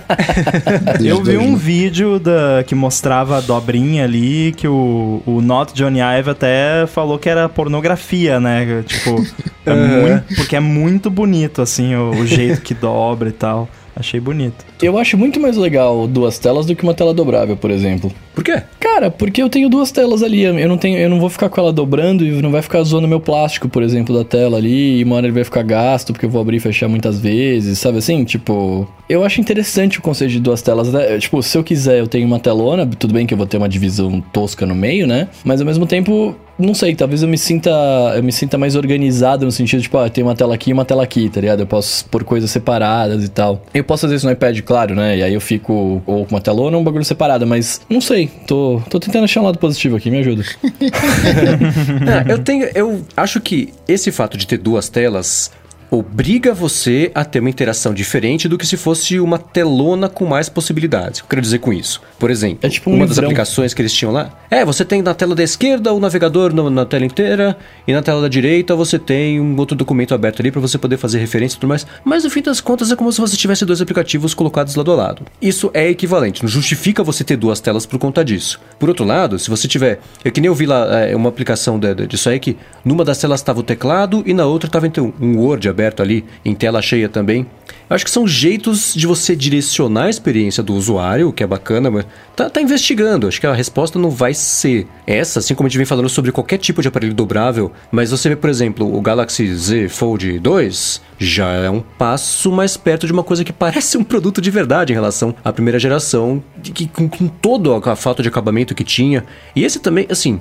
[1.02, 6.00] Eu vi um vídeo da, que mostrava a dobrinha ali, que o, o Not Johnny
[6.00, 8.84] Ive até falou que era pornografia, né?
[8.86, 9.24] Tipo,
[9.66, 13.68] é muito, porque é muito bonito, assim, o, o jeito que dobra e tal.
[13.94, 14.64] Achei bonito.
[14.80, 18.10] Eu acho muito mais legal duas telas do que uma tela dobrável, por exemplo.
[18.34, 18.62] Por quê?
[18.92, 20.42] Cara, porque eu tenho duas telas ali.
[20.42, 23.06] Eu não tenho, eu não vou ficar com ela dobrando e não vai ficar zoando
[23.06, 24.98] meu plástico, por exemplo, da tela ali.
[24.98, 27.78] E uma hora ele vai ficar gasto porque eu vou abrir e fechar muitas vezes,
[27.78, 28.24] sabe assim?
[28.24, 30.92] Tipo, eu acho interessante o conceito de duas telas.
[30.92, 31.18] Né?
[31.18, 32.84] Tipo, se eu quiser, eu tenho uma telona.
[32.84, 35.28] Tudo bem que eu vou ter uma divisão tosca no meio, né?
[35.44, 37.70] Mas ao mesmo tempo, não sei, talvez eu me sinta
[38.14, 40.72] eu me sinta mais organizado no sentido de, tipo, ah, tem uma tela aqui e
[40.72, 41.60] uma tela aqui, tá ligado?
[41.60, 43.62] Eu posso pôr coisas separadas e tal.
[43.72, 45.18] Eu posso fazer isso no iPad, claro, né?
[45.18, 48.28] E aí eu fico ou com uma telona ou um bagulho separado, mas não sei,
[48.46, 50.44] tô, tô tentando achar um lado positivo aqui, me ajuda.
[52.28, 55.50] é, eu tenho, eu acho que esse fato de ter duas telas
[55.90, 60.48] obriga você a ter uma interação diferente do que se fosse uma telona com mais
[60.48, 61.18] possibilidades.
[61.18, 62.00] O que eu quero dizer com isso?
[62.18, 63.16] Por exemplo, é tipo um uma livrão.
[63.16, 64.30] das aplicações que eles tinham lá.
[64.48, 68.02] É, você tem na tela da esquerda o navegador no, na tela inteira e na
[68.02, 71.56] tela da direita você tem um outro documento aberto ali para você poder fazer referência
[71.56, 71.86] e tudo mais.
[72.04, 74.94] Mas no fim das contas é como se você tivesse dois aplicativos colocados lado a
[74.94, 75.22] lado.
[75.42, 78.60] Isso é equivalente, não justifica você ter duas telas por conta disso.
[78.78, 80.00] Por outro lado, se você tiver.
[80.24, 83.04] É que nem eu vi lá é, uma aplicação de, de, disso aí que numa
[83.04, 86.24] das telas estava o teclado e na outra estava então, um Word aberto aberto ali,
[86.44, 87.46] em tela cheia também.
[87.88, 91.46] Eu acho que são jeitos de você direcionar a experiência do usuário, o que é
[91.46, 93.26] bacana, mas tá, tá, investigando.
[93.26, 96.30] Acho que a resposta não vai ser essa, assim como a gente vem falando sobre
[96.30, 97.72] qualquer tipo de aparelho dobrável.
[97.90, 102.76] Mas você vê, por exemplo, o Galaxy Z Fold 2 já é um passo mais
[102.76, 106.42] perto de uma coisa que parece um produto de verdade em relação à primeira geração,
[106.62, 109.24] que, com, com toda a falta de acabamento que tinha.
[109.54, 110.40] E esse também, assim,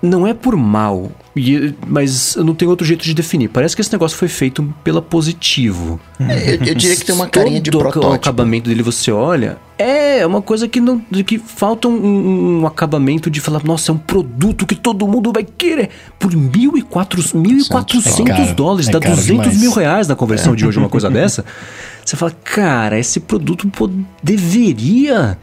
[0.00, 1.10] não é por mal,
[1.86, 3.48] mas eu não tenho outro jeito de definir.
[3.48, 6.00] Parece que esse negócio foi feito pela positivo.
[6.20, 8.06] É, eu, eu, diria que tem uma carinha de protótipo.
[8.06, 13.30] o acabamento dele você olha, é uma coisa que não que falta um, um, acabamento
[13.30, 18.88] de falar, nossa, é um produto que todo mundo vai querer por 1.400 é dólares,
[18.88, 19.60] é dá 200 demais.
[19.60, 20.56] mil reais na conversão é.
[20.56, 21.44] de hoje, uma coisa dessa.
[22.04, 23.90] Você fala, cara, esse produto pô,
[24.22, 25.38] deveria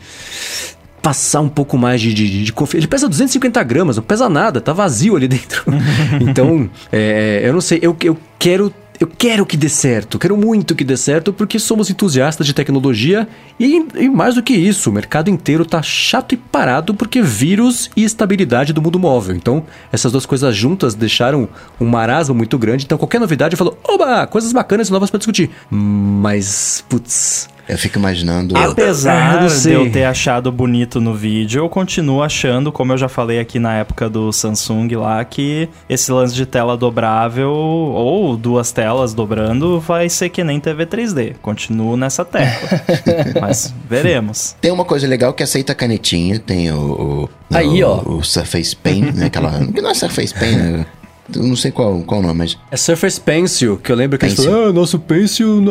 [1.05, 2.77] passar um pouco mais de, de, de confiança.
[2.77, 5.63] Ele pesa 250 gramas, não pesa nada, tá vazio ali dentro.
[6.19, 10.73] então, é, eu não sei, eu, eu quero eu quero que dê certo, quero muito
[10.73, 13.27] que dê certo, porque somos entusiastas de tecnologia
[13.59, 17.91] e, e, mais do que isso, o mercado inteiro tá chato e parado porque vírus
[17.95, 19.35] e estabilidade do mundo móvel.
[19.35, 21.47] Então, essas duas coisas juntas deixaram
[21.79, 22.85] um marasmo muito grande.
[22.85, 25.51] Então, qualquer novidade falou, oba, coisas bacanas e novas para discutir.
[25.69, 28.55] Mas, putz, eu fico imaginando.
[28.57, 33.09] Apesar eu, de eu ter achado bonito no vídeo, eu continuo achando, como eu já
[33.09, 38.71] falei aqui na época do Samsung lá, que esse lance de tela dobrável ou duas
[38.71, 41.35] telas dobrando vai ser que nem TV 3D.
[41.41, 42.81] Continuo nessa tecla.
[43.41, 44.55] Mas veremos.
[44.61, 47.29] Tem uma coisa legal que aceita canetinha, tem o.
[47.49, 48.01] o Aí, o, ó.
[48.17, 49.25] O Surface Pen, né?
[49.27, 49.59] Aquela.
[49.81, 50.85] Não é Surface Pen, né?
[51.33, 52.57] Eu não sei qual, qual o nome, mas.
[52.69, 54.43] É Surface Pencil, que eu lembro que Pencil.
[54.43, 55.63] eles falaram, ah, nosso Pencil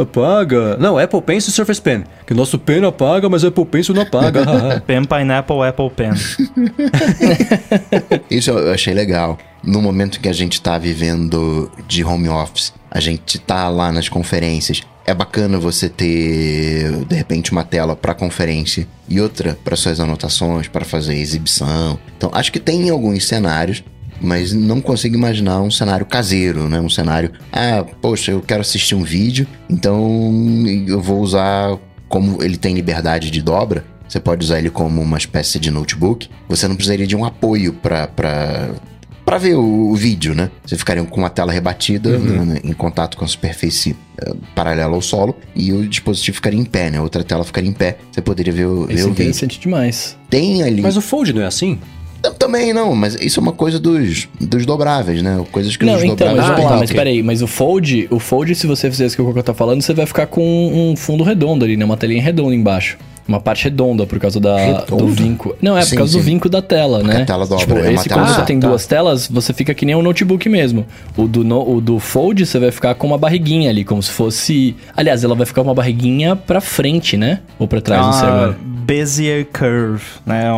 [0.00, 0.76] apaga.
[0.78, 2.04] Não, Apple Pencil e Surface Pen.
[2.26, 4.44] Que nosso Pen apaga, mas Apple Pencil não apaga.
[4.86, 6.12] pen Pineapple, Apple Pen.
[8.30, 9.38] Isso eu achei legal.
[9.62, 14.08] No momento que a gente tá vivendo de home office, a gente tá lá nas
[14.08, 14.82] conferências.
[15.04, 20.68] É bacana você ter, de repente, uma tela para conferência e outra para suas anotações,
[20.68, 21.98] para fazer exibição.
[22.16, 23.82] Então, acho que tem alguns cenários
[24.20, 26.80] mas não consigo imaginar um cenário caseiro, né?
[26.80, 31.78] Um cenário, ah, poxa, eu quero assistir um vídeo, então eu vou usar
[32.08, 36.28] como ele tem liberdade de dobra, você pode usar ele como uma espécie de notebook.
[36.48, 38.08] Você não precisaria de um apoio para
[39.24, 40.50] para ver o, o, vídeo, né?
[40.64, 42.46] Você ficaria com uma tela rebatida uhum.
[42.46, 43.94] né, em contato com a superfície
[44.26, 46.98] uh, paralela ao solo e o dispositivo ficaria em pé, né?
[46.98, 47.98] Outra tela ficaria em pé.
[48.10, 49.10] Você poderia ver, o, ver é o vídeo.
[49.10, 50.16] interessante demais.
[50.30, 50.80] Tem ali.
[50.80, 51.78] Mas o Fold não é assim?
[52.38, 55.44] Também não, mas isso é uma coisa dos, dos dobráveis, né?
[55.52, 58.18] Coisas que não, os então, dobráveis mas vamos lá, mas peraí, mas o Fold, o
[58.18, 60.96] Fold, se você fizer isso que o Coco tá falando, você vai ficar com um
[60.96, 61.84] fundo redondo ali, né?
[61.84, 62.98] Uma telinha redonda embaixo.
[63.28, 65.54] Uma parte redonda por causa da, do vinco.
[65.60, 66.18] Não, é sim, por causa sim.
[66.18, 67.22] do vinco da tela, Porque né?
[67.22, 67.66] A tela dobra.
[67.66, 68.68] Tipo, é esse, tela quando você tem tá.
[68.68, 70.86] duas telas, você fica que nem um notebook mesmo.
[71.14, 74.10] O do, no, o do Fold, você vai ficar com uma barriguinha ali, como se
[74.10, 74.74] fosse.
[74.96, 77.40] Aliás, ela vai ficar com uma barriguinha pra frente, né?
[77.58, 78.56] Ou pra trás, ah, não sei agora.
[78.88, 80.48] Bezier Curve, né?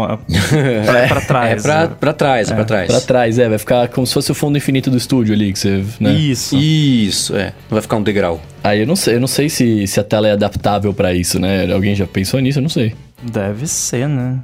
[0.87, 1.59] pra, pra trás.
[1.59, 2.55] É pra, pra trás, é.
[2.55, 2.87] pra trás.
[2.87, 3.49] Pra trás, é.
[3.49, 5.85] Vai ficar como se fosse o fundo infinito do estúdio ali, que você.
[5.99, 6.13] Né?
[6.13, 6.57] Isso.
[6.57, 7.53] Isso, é.
[7.69, 8.41] Vai ficar um degrau.
[8.63, 11.41] Aí eu não sei, eu não sei se, se a tela é adaptável para isso,
[11.41, 11.73] né?
[11.73, 12.61] Alguém já pensou nisso?
[12.61, 12.95] Eu não sei.
[13.21, 14.39] Deve ser, né?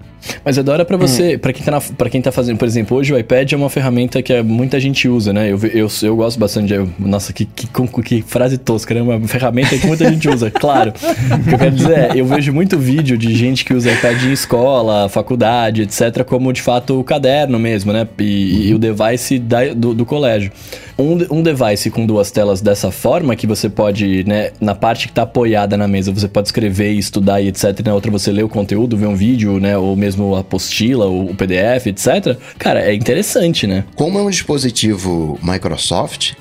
[0.45, 1.39] Mas é da hora pra você, hum.
[1.39, 3.71] pra, quem tá na, pra quem tá fazendo, por exemplo, hoje o iPad é uma
[3.71, 5.51] ferramenta que muita gente usa, né?
[5.51, 6.89] Eu, eu, eu gosto bastante de.
[6.99, 7.67] Nossa, que, que,
[8.05, 9.03] que frase tosca, né?
[9.03, 10.93] Uma ferramenta que muita gente usa, claro.
[10.93, 14.23] O que eu quero dizer é, eu vejo muito vídeo de gente que usa iPad
[14.25, 18.07] em escola, faculdade, etc., como de fato o caderno mesmo, né?
[18.19, 20.51] E, e o device da, do, do colégio.
[20.99, 25.13] Um, um device com duas telas dessa forma, que você pode, né, na parte que
[25.13, 27.81] tá apoiada na mesa, você pode escrever e estudar e etc.
[27.85, 29.77] Na outra você lê o conteúdo, vê um vídeo, né?
[29.77, 32.39] Ou mesmo mesmo a apostila, o PDF, etc.
[32.59, 33.85] Cara, é interessante, né?
[33.95, 36.33] Como é um dispositivo Microsoft,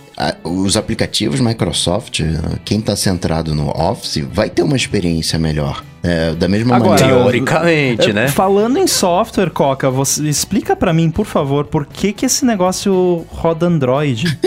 [0.44, 2.22] os aplicativos Microsoft,
[2.64, 5.84] quem está centrado no Office, vai ter uma experiência melhor.
[6.08, 7.20] É, da mesma Agora, maneira.
[7.24, 8.28] Teoricamente, É, né?
[8.28, 13.26] Falando em software, Coca, você explica pra mim, por favor, por que que esse negócio
[13.32, 14.38] roda Android?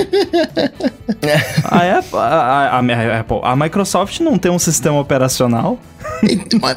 [1.64, 5.80] a, Apple, a, a- a Apple- a Microsoft não tem um sistema operacional?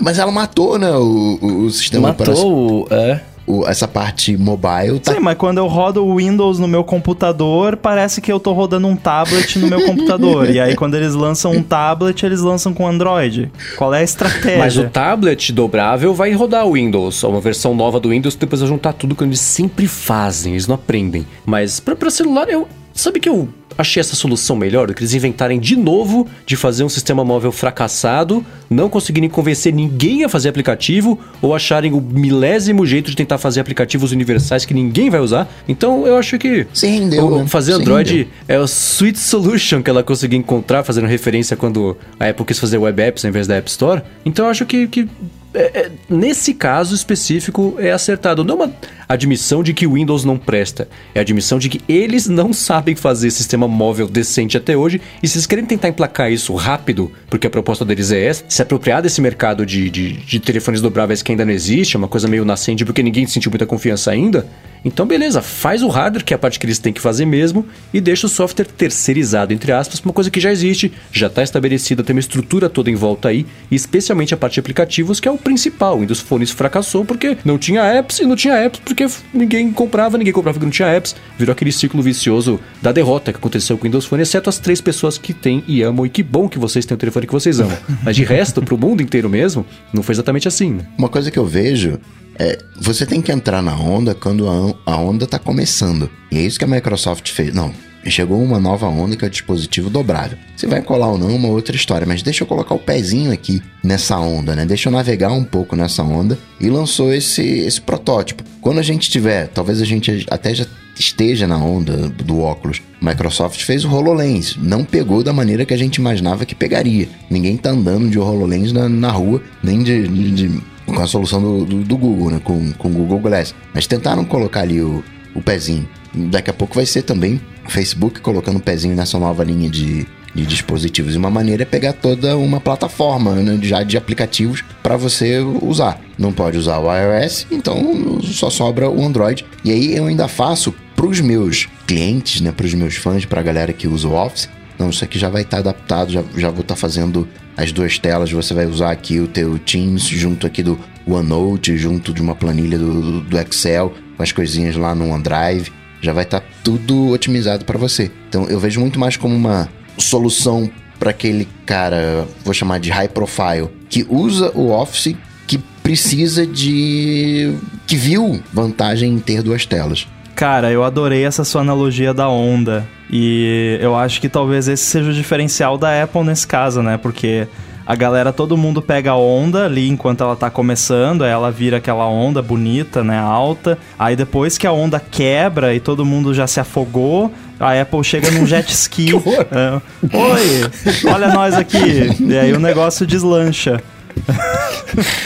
[0.01, 2.51] Mas- ela matou, né, o, o- sistema operacional.
[2.51, 2.88] Matou.
[2.91, 3.21] É.
[3.47, 7.75] O- essa parte mobile tá Sim, mas quando eu rodo o Windows no meu computador,
[7.75, 10.47] parece que eu tô rodando um tablet no meu computador.
[10.49, 13.51] e aí, quando eles lançam um tablet, eles lançam com Android.
[13.77, 14.60] Qual é a estratégia?
[14.60, 18.69] Mas o tablet dobrável vai rodar o Windows, uma versão nova do Windows, depois vai
[18.69, 21.25] juntar tudo que eles sempre fazem, eles não aprendem.
[21.45, 22.67] Mas pra, pra celular, eu.
[22.93, 23.49] Sabe que eu
[23.82, 27.52] achei essa solução melhor do que eles inventarem de novo de fazer um sistema móvel
[27.52, 33.38] fracassado, não conseguirem convencer ninguém a fazer aplicativo ou acharem o milésimo jeito de tentar
[33.38, 35.52] fazer aplicativos universais que ninguém vai usar.
[35.67, 37.48] Então eu acho que rendeu, o- né?
[37.48, 38.28] fazer Android rendeu.
[38.48, 42.78] é o sweet solution que ela conseguiu encontrar, fazendo referência quando a Apple quis fazer
[42.78, 44.02] web apps ao invés da App Store.
[44.26, 45.08] Então eu acho que, que
[45.53, 48.43] é- é- nesse caso específico é acertado.
[48.43, 48.73] Não é uma
[49.07, 52.95] admissão de que o Windows não presta, é a admissão de que eles não sabem
[52.95, 55.01] fazer sistema móvel decente até hoje.
[55.21, 58.61] E se eles querem tentar emplacar isso rápido, porque a proposta deles é essa, se
[58.61, 62.27] apropriar desse mercado de, de, de telefones dobráveis que ainda não existe, é uma coisa
[62.27, 64.47] meio nascente porque ninguém sentiu muita confiança ainda.
[64.83, 67.65] Então, beleza, faz o hardware, que é a parte que eles têm que fazer mesmo,
[67.93, 72.03] e deixa o software terceirizado, entre aspas, uma coisa que já existe, já está estabelecida,
[72.03, 75.37] tem uma estrutura toda em volta aí, especialmente a parte de aplicativos, que é o
[75.41, 75.97] principal.
[75.97, 80.17] O Windows Phone fracassou porque não tinha apps, e não tinha apps porque ninguém comprava,
[80.17, 81.15] ninguém comprava porque não tinha apps.
[81.38, 84.80] Virou aquele ciclo vicioso da derrota que aconteceu com o Windows Phone, exceto as três
[84.80, 87.60] pessoas que têm e amam, e que bom que vocês têm o telefone que vocês
[87.60, 87.77] amam.
[88.04, 90.86] Mas de resto, pro mundo inteiro mesmo, não foi exatamente assim, né?
[90.97, 91.99] Uma coisa que eu vejo
[92.36, 96.10] é você tem que entrar na onda quando a, a onda tá começando.
[96.32, 97.54] E é isso que a Microsoft fez.
[97.54, 97.73] Não,
[98.09, 100.37] chegou uma nova onda que é o dispositivo dobrável.
[100.55, 103.31] Se vai colar ou não é uma outra história, mas deixa eu colocar o pezinho
[103.31, 104.65] aqui nessa onda, né?
[104.65, 108.43] Deixa eu navegar um pouco nessa onda e lançou esse, esse protótipo.
[108.59, 110.65] Quando a gente tiver, talvez a gente até já
[110.97, 112.81] esteja na onda do óculos.
[113.01, 117.07] Microsoft fez o HoloLens, não pegou da maneira que a gente imaginava que pegaria.
[117.29, 121.41] Ninguém tá andando de HoloLens na, na rua, nem de, de- de- com a solução
[121.41, 122.41] do, do- do Google, né?
[122.43, 123.55] Com, com o Google Glass.
[123.73, 125.03] Mas tentaram colocar ali o,
[125.34, 125.88] o pezinho.
[126.13, 130.46] Daqui a pouco vai ser também Facebook colocando o pezinho nessa nova linha de, de
[130.46, 131.15] dispositivos.
[131.15, 136.00] Uma maneira é pegar toda uma plataforma né, já de aplicativos para você usar.
[136.17, 139.46] Não pode usar o iOS, então só sobra o Android.
[139.63, 143.39] E aí eu ainda faço para os meus clientes, né, para os meus fãs, para
[143.39, 144.50] a galera que usa o Office.
[144.78, 148.32] Não, isso aqui já vai estar adaptado, já, já vou estar fazendo as duas telas.
[148.32, 152.78] Você vai usar aqui o teu Teams junto aqui do OneNote, junto de uma planilha
[152.78, 155.71] do, do Excel, com as coisinhas lá no OneDrive.
[155.99, 158.12] Já vai estar tudo otimizado para você.
[158.29, 163.07] Então eu vejo muito mais como uma solução para aquele cara, vou chamar de high
[163.07, 165.15] profile, que usa o Office,
[165.47, 167.55] que precisa de.
[167.88, 170.07] que viu vantagem em ter duas telas.
[170.36, 172.88] Cara, eu adorei essa sua analogia da onda.
[173.12, 176.97] E eu acho que talvez esse seja o diferencial da Apple nesse caso, né?
[176.97, 177.47] Porque
[177.86, 181.78] a galera, todo mundo pega a onda ali enquanto ela tá começando, aí ela vira
[181.78, 183.17] aquela onda bonita, né?
[183.20, 183.78] Alta.
[183.98, 188.32] Aí depois que a onda quebra e todo mundo já se afogou, a Apple chega
[188.32, 189.10] num jet ski.
[189.52, 189.82] É,
[190.17, 192.10] Oi, olha nós aqui.
[192.20, 193.82] E aí o negócio deslancha.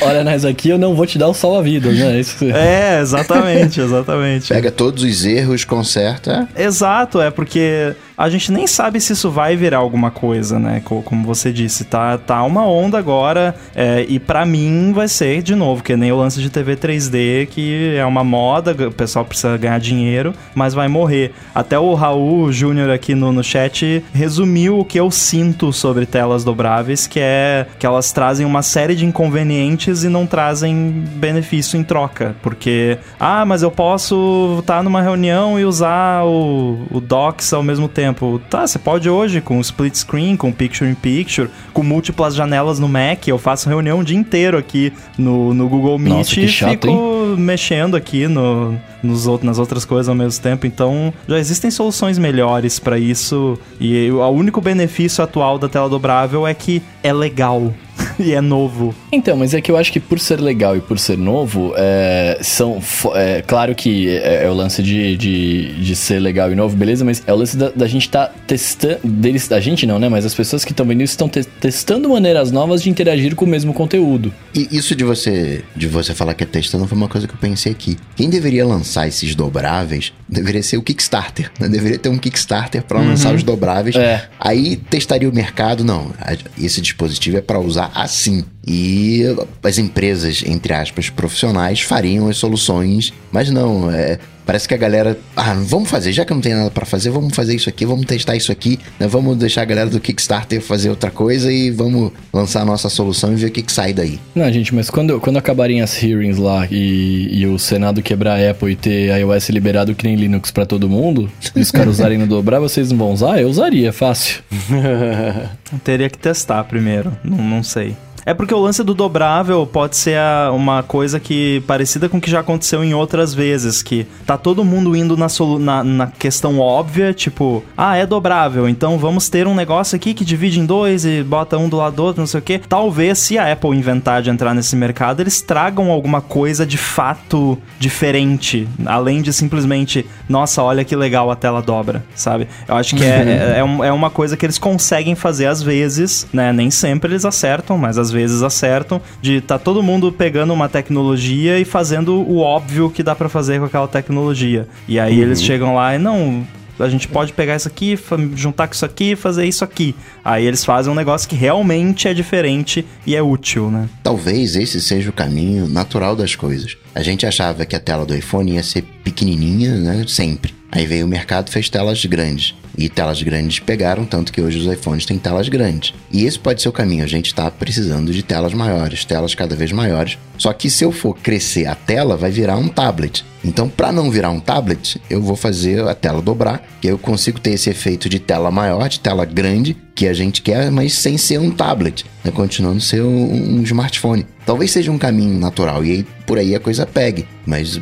[0.01, 2.19] Olha nós aqui, eu não vou te dar o salva-vidas, né?
[2.19, 2.45] Isso.
[2.45, 4.49] É, exatamente, exatamente.
[4.49, 6.47] Pega todos os erros, conserta.
[6.55, 10.81] Exato, é porque a gente nem sabe se isso vai virar alguma coisa, né?
[10.83, 15.41] Co- Como você disse, tá, tá uma onda agora é, e pra mim vai ser
[15.41, 19.25] de novo, que nem o lance de TV 3D, que é uma moda, o pessoal
[19.25, 21.33] precisa ganhar dinheiro, mas vai morrer.
[21.53, 26.43] Até o Raul Júnior aqui no, no chat resumiu o que eu sinto sobre telas
[26.43, 31.83] dobráveis, que é que elas trazem uma série de inconvenientes e não trazem benefício em
[31.83, 37.63] troca, porque ah, mas eu posso estar numa reunião e usar o, o Docs ao
[37.63, 38.04] mesmo tempo.
[38.49, 42.87] Tá, você pode hoje com split screen, com picture in picture, com múltiplas janelas no
[42.87, 43.27] Mac.
[43.27, 47.35] Eu faço reunião o dia inteiro aqui no, no Google Meet Nossa, e chato, fico
[47.37, 50.65] mexendo aqui no, nos outros, nas outras coisas ao mesmo tempo.
[50.67, 53.57] Então, já existem soluções melhores para isso.
[53.79, 57.73] E o único benefício atual da tela dobrável é que é legal
[58.19, 58.93] e é novo.
[59.11, 62.37] Então, mas é que eu acho que por ser legal e por ser novo, é,
[62.41, 62.81] são.
[63.13, 67.05] É, claro que é, é o lance de, de, de ser legal e novo, beleza,
[67.05, 68.99] mas é o lance da, da gente tá testando.
[69.03, 70.09] Deles, da gente não, né?
[70.09, 73.45] Mas as pessoas que estão vendo isso estão te- testando maneiras novas de interagir com
[73.45, 74.33] o mesmo conteúdo.
[74.53, 77.39] E isso de você de você falar que é testando foi uma coisa que eu
[77.39, 77.97] pensei aqui.
[78.15, 81.51] Quem deveria lançar esses dobráveis deveria ser o Kickstarter.
[81.59, 81.67] Né?
[81.67, 83.95] Deveria ter um Kickstarter para lançar os dobráveis.
[83.95, 84.27] É.
[84.39, 85.83] Aí testaria o mercado.
[85.83, 86.11] Não,
[86.57, 88.45] esse dispositivo é para usar assim.
[88.67, 89.23] E
[89.63, 95.17] as empresas, entre aspas, profissionais, fariam as soluções, mas não, é, Parece que a galera,
[95.35, 98.05] ah, vamos fazer, já que não tem nada para fazer, vamos fazer isso aqui, vamos
[98.05, 99.07] testar isso aqui, né?
[99.07, 103.33] vamos deixar a galera do Kickstarter fazer outra coisa e vamos lançar a nossa solução
[103.33, 104.19] e ver o que, que sai daí.
[104.35, 108.51] Não, gente, mas quando, quando acabarem as hearings lá e, e o Senado quebrar a
[108.51, 112.19] Apple e ter iOS liberado que nem Linux para todo mundo, e os caras usarem
[112.19, 113.41] no dobrar, vocês não vão usar?
[113.41, 114.43] Eu usaria, fácil.
[115.83, 117.95] Teria que testar primeiro, não, não sei.
[118.25, 120.19] É porque o lance do dobrável pode ser
[120.51, 124.65] uma coisa que parecida com o que já aconteceu em outras vezes, que tá todo
[124.65, 125.27] mundo indo na,
[125.59, 130.25] na, na, questão óbvia, tipo, ah, é dobrável, então vamos ter um negócio aqui que
[130.25, 132.57] divide em dois e bota um do lado do outro, não sei o que.
[132.57, 137.55] Talvez, se a Apple inventar de entrar nesse mercado, eles tragam alguma coisa de fato
[137.77, 142.47] diferente, além de simplesmente, nossa, olha que legal a tela dobra, sabe?
[142.67, 146.25] Eu acho que é, é, é, é uma coisa que eles conseguem fazer às vezes,
[146.33, 146.51] né?
[146.51, 151.59] Nem sempre eles acertam, mas às vezes acertam, de tá todo mundo pegando uma tecnologia
[151.59, 154.67] e fazendo o óbvio que dá para fazer com aquela tecnologia.
[154.87, 155.21] E aí uhum.
[155.23, 156.45] eles chegam lá e não,
[156.79, 157.97] a gente pode pegar isso aqui,
[158.35, 159.95] juntar com isso aqui e fazer isso aqui.
[160.23, 163.87] Aí eles fazem um negócio que realmente é diferente e é útil, né?
[164.03, 166.77] Talvez esse seja o caminho natural das coisas.
[166.93, 170.53] A gente achava que a tela do iPhone ia ser pequenininha, né, sempre.
[170.75, 172.53] Aí veio o mercado fez telas grandes.
[172.77, 175.93] E telas grandes pegaram, tanto que hoje os iPhones têm telas grandes.
[176.11, 177.05] E esse pode ser o caminho.
[177.05, 180.17] A gente está precisando de telas maiores, telas cada vez maiores.
[180.37, 183.23] Só que se eu for crescer a tela, vai virar um tablet.
[183.41, 187.39] Então, para não virar um tablet, eu vou fazer a tela dobrar, que eu consigo
[187.39, 191.17] ter esse efeito de tela maior, de tela grande, que a gente quer, mas sem
[191.17, 192.31] ser um tablet, né?
[192.31, 194.25] continuando ser um, um smartphone.
[194.45, 197.79] Talvez seja um caminho natural e aí, por aí a coisa pegue, mas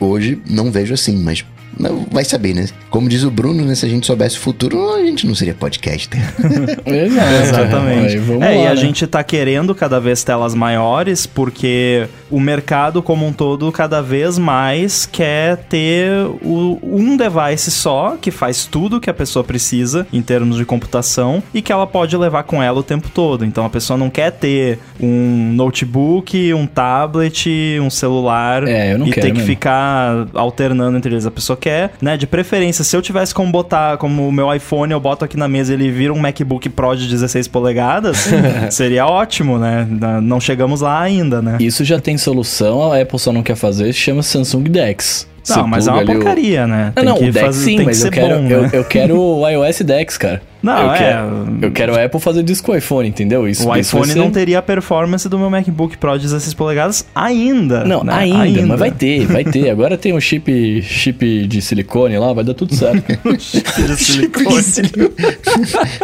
[0.00, 1.16] hoje não vejo assim.
[1.16, 1.44] Mas
[1.78, 2.66] não, vai saber, né?
[2.90, 3.74] Como diz o Bruno, né?
[3.74, 6.20] Se a gente soubesse o futuro, a gente não seria podcaster.
[6.84, 8.18] Exatamente.
[8.18, 8.76] Aí, é, lá, e a né?
[8.76, 14.38] gente tá querendo cada vez telas maiores, porque o mercado como um todo cada vez
[14.38, 16.10] mais quer ter
[16.42, 21.42] o, um device só que faz tudo que a pessoa precisa em termos de computação
[21.52, 23.44] e que ela pode levar com ela o tempo todo.
[23.44, 29.32] Então a pessoa não quer ter um notebook, um tablet, um celular é, e ter
[29.32, 31.26] que ficar alternando entre eles.
[31.26, 32.16] A pessoa quer, né?
[32.16, 35.46] De preferência, se eu tivesse como botar, como o meu iPhone, eu boto aqui na
[35.46, 38.28] mesa e ele vira um MacBook Pro de 16 polegadas,
[38.70, 39.86] seria ótimo, né?
[40.20, 41.58] Não chegamos lá ainda, né?
[41.60, 45.30] Isso já tem solução, a Apple só não quer fazer, chama Samsung Dex.
[45.48, 46.68] Não, mas é uma porcaria, o...
[46.68, 46.92] né?
[46.94, 48.70] Tem não, o Dex fazer, sim, mas eu quero, bom, eu, né?
[48.72, 50.42] eu quero o iOS Dex, cara.
[50.62, 50.98] Não, eu é.
[50.98, 53.48] Quero, eu quero a Apple fazer disco com o iPhone, entendeu?
[53.48, 57.04] Isso, o isso iPhone não teria a performance do meu MacBook Pro de 16 polegadas
[57.14, 57.84] ainda.
[57.84, 58.12] Não, né?
[58.14, 59.70] ainda, ainda, mas vai ter, vai ter.
[59.70, 63.02] Agora tem um chip, chip de silicone lá, vai dar tudo certo.
[63.38, 65.10] chip de silicone.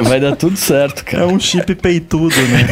[0.02, 1.24] vai dar tudo certo, cara.
[1.24, 2.66] É um chip peitudo, né?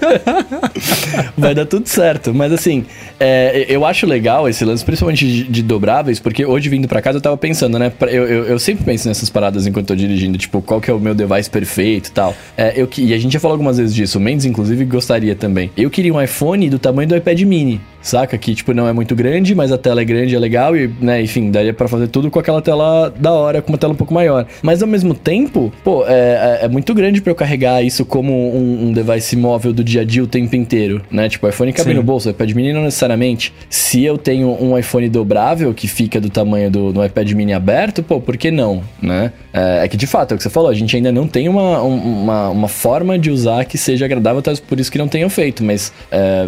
[1.37, 2.33] vai dar tudo certo.
[2.33, 2.85] Mas assim,
[3.19, 7.17] é, eu acho legal esse lance, principalmente de, de, dobráveis, porque hoje vindo para casa
[7.17, 7.91] eu tava pensando, né?
[8.01, 10.99] Eu, eu, eu, sempre penso nessas paradas enquanto tô dirigindo, tipo, qual que é o
[10.99, 12.35] meu device perfeito e tal.
[12.57, 15.71] É, eu, e a gente já falou algumas vezes disso, o Mendes, inclusive, gostaria também.
[15.77, 17.81] Eu queria um iPhone do tamanho do iPad mini.
[18.01, 18.35] Saca?
[18.37, 21.21] Que, tipo, não é muito grande, mas a tela é grande, é legal e, né,
[21.21, 24.13] enfim, daria para fazer tudo com aquela tela da hora, com uma tela um pouco
[24.13, 24.47] maior.
[24.61, 28.33] Mas ao mesmo tempo, pô, é, é, é muito grande para eu carregar isso como
[28.33, 31.27] um, um, device móvel do dia a dia o tempo inteiro, né?
[31.29, 31.95] Tipo, o iPhone cabe Sim.
[31.95, 33.53] no bolso, o iPad mini não necessariamente.
[33.69, 38.01] Se eu tenho um iPhone dobrável que fica do tamanho do no iPad mini aberto,
[38.01, 39.31] pô, por que não, né?
[39.53, 41.49] É, é, que de fato, é o que você falou, a gente ainda não tem
[41.49, 45.63] uma, uma, uma forma de usar que seja agradável, por isso que não tenham feito,
[45.63, 45.91] mas.
[46.11, 46.47] É,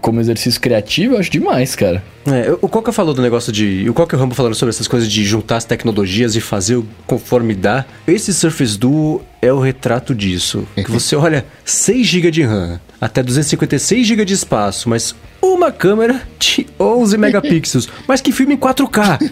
[0.00, 2.02] como exercício criativo, eu acho demais, cara.
[2.26, 3.88] É, o Coca falou do negócio de.
[3.88, 6.82] O Coca e o Rambo falando sobre essas coisas de juntar as tecnologias e fazer
[7.06, 7.84] conforme dá.
[8.06, 10.66] Esse Surface Duo é o retrato disso.
[10.74, 16.22] que você olha 6 GB de RAM, até 256 GB de espaço, mas uma câmera
[16.38, 19.30] de 11 megapixels, mas que filma em 4K.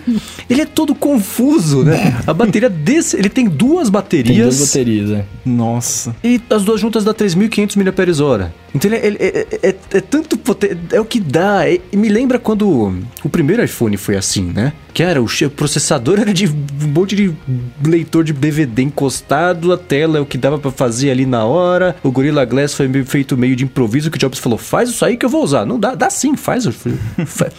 [0.48, 2.20] Ele é todo confuso, né?
[2.26, 4.28] A bateria desse, ele tem duas baterias.
[4.28, 5.24] Tem duas baterias, é.
[5.44, 6.14] Nossa.
[6.22, 8.50] E as duas juntas dá 3.500 mAh.
[8.74, 11.68] Então ele, ele é, é, é, é, tanto potente, é o que dá.
[11.68, 12.92] É, me lembra quando
[13.24, 14.72] o primeiro iPhone foi assim, né?
[14.92, 17.32] Que era o, o processador era de um monte de
[17.84, 21.96] leitor de DVD encostado, a tela é o que dava para fazer ali na hora.
[22.02, 25.16] O Gorilla Glass foi feito meio de improviso que o Jobs falou: "Faz isso aí
[25.16, 25.64] que eu vou usar".
[25.64, 26.64] Não dá, dá sim, faz.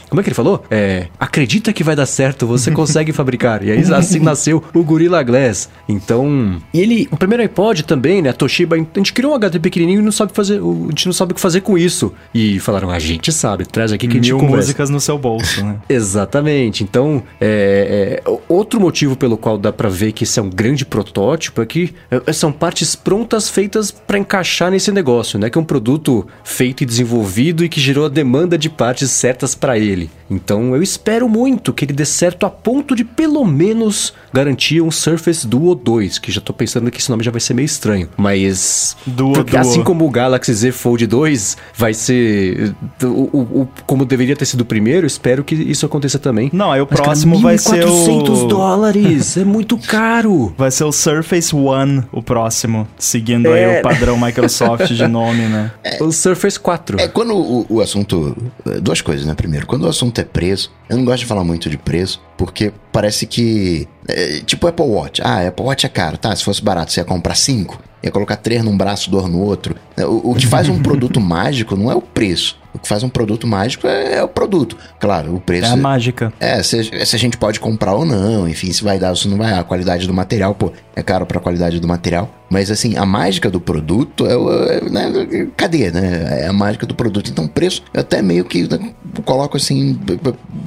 [0.10, 0.64] Como é que ele falou?
[0.70, 3.64] É, acredita que vai dar certo, você consegue fabricar.
[3.64, 5.70] E aí assim nasceu o Gorilla Glass.
[5.88, 8.30] Então, e ele, o primeiro iPod também, né?
[8.30, 11.14] A Toshiba, a gente criou um HD pequenininho e não sabe fazer o gente não
[11.14, 12.14] sabe o que fazer com isso.
[12.34, 15.64] E falaram, a gente sabe, traz aqui que a gente Mil músicas no seu bolso,
[15.64, 15.78] né?
[15.90, 16.84] Exatamente.
[16.84, 20.86] Então, é, é, outro motivo pelo qual dá para ver que esse é um grande
[20.86, 25.50] protótipo é que é, são partes prontas feitas para encaixar nesse negócio, né?
[25.50, 29.56] Que é um produto feito e desenvolvido e que gerou a demanda de partes certas
[29.56, 30.10] para ele.
[30.30, 34.92] Então, eu espero muito que ele dê certo a ponto de pelo menos garantir um
[34.92, 38.08] Surface Duo 2, que já tô pensando que esse nome já vai ser meio estranho,
[38.16, 39.60] mas Duo, porque, Duo.
[39.60, 42.74] assim como o Galaxy Z Fold 2 vai ser
[43.04, 46.50] o, o, o- como deveria ter sido o primeiro, espero que isso aconteça também.
[46.54, 48.48] Não, aí o Mas, cara, próximo vai ser 1.400 o...
[48.48, 50.54] dólares, é muito caro.
[50.58, 52.88] Vai ser o Surface One, o próximo.
[52.98, 53.66] Seguindo É.
[53.76, 55.72] aí o padrão Microsoft de nome, né?
[56.02, 57.00] O Surface 4.
[57.00, 58.36] É, quando o, o assunto.
[58.82, 59.34] Duas coisas, né?
[59.34, 62.72] Primeiro, quando o assunto é preço, eu não gosto de falar muito de preço, porque
[62.94, 63.86] parece que.
[64.08, 65.22] é, tipo Apple Watch.
[65.22, 66.18] Ah, Apple Watch é caro.
[66.18, 67.78] Tá, se fosse barato, você ia comprar cinco.
[68.02, 69.76] Ia colocar três num braço, dois no outro.
[69.98, 72.58] É, O, o que faz um produto mágico não é o preço.
[72.74, 74.78] O que faz um produto mágico é, é o produto.
[75.00, 75.74] Claro, o É preço.
[75.74, 76.32] a mágica.
[76.40, 79.28] É, se, se a gente pode comprar ou não, enfim, se vai dar ou se
[79.28, 82.30] não vai, a qualidade do material, pô, é caro pra qualidade do material.
[82.50, 86.42] Mas assim, a mágica do produto é, o- é né, cadê, né?
[86.44, 87.30] É a mágica do produto.
[87.32, 88.94] Então, preço, eu até meio que né,
[89.26, 90.00] coloco assim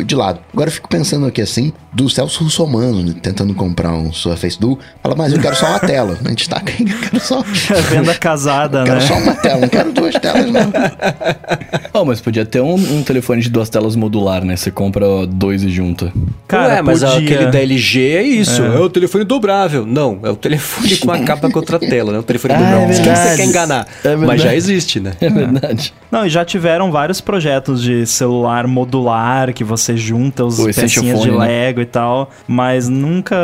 [0.05, 0.41] de lado.
[0.53, 1.62] Agora eu fico pensando aqui assim,
[1.93, 5.79] do Celso Russomano, né, tentando comprar um Surface Duo, fala, mas eu quero só uma
[5.79, 6.17] tela.
[6.25, 7.43] A gente tá aqui, eu quero só.
[7.73, 8.91] É venda casada, Eu né?
[8.91, 10.73] quero só uma tela, não quero duas telas, não.
[11.95, 14.57] Oh, mas podia ter um, um telefone de duas telas modular, né?
[14.57, 16.11] Você compra dois e junta.
[16.49, 17.19] Cara, Ué, mas podia.
[17.19, 18.81] aquele da LG é isso, é.
[18.81, 19.85] o telefone dobrável.
[19.85, 22.19] Não, é o telefone com a capa contra a tela, né?
[22.19, 22.91] O telefone Ah, dobrável.
[22.91, 23.87] é Quem você quer enganar?
[24.05, 25.13] É mas já existe, né?
[25.21, 25.93] É verdade.
[26.11, 30.93] Não, e já tiveram vários projetos de celular modular que você junta os O pecinhas
[30.93, 31.52] de Phone, né?
[31.53, 33.37] Lego e tal, mas nunca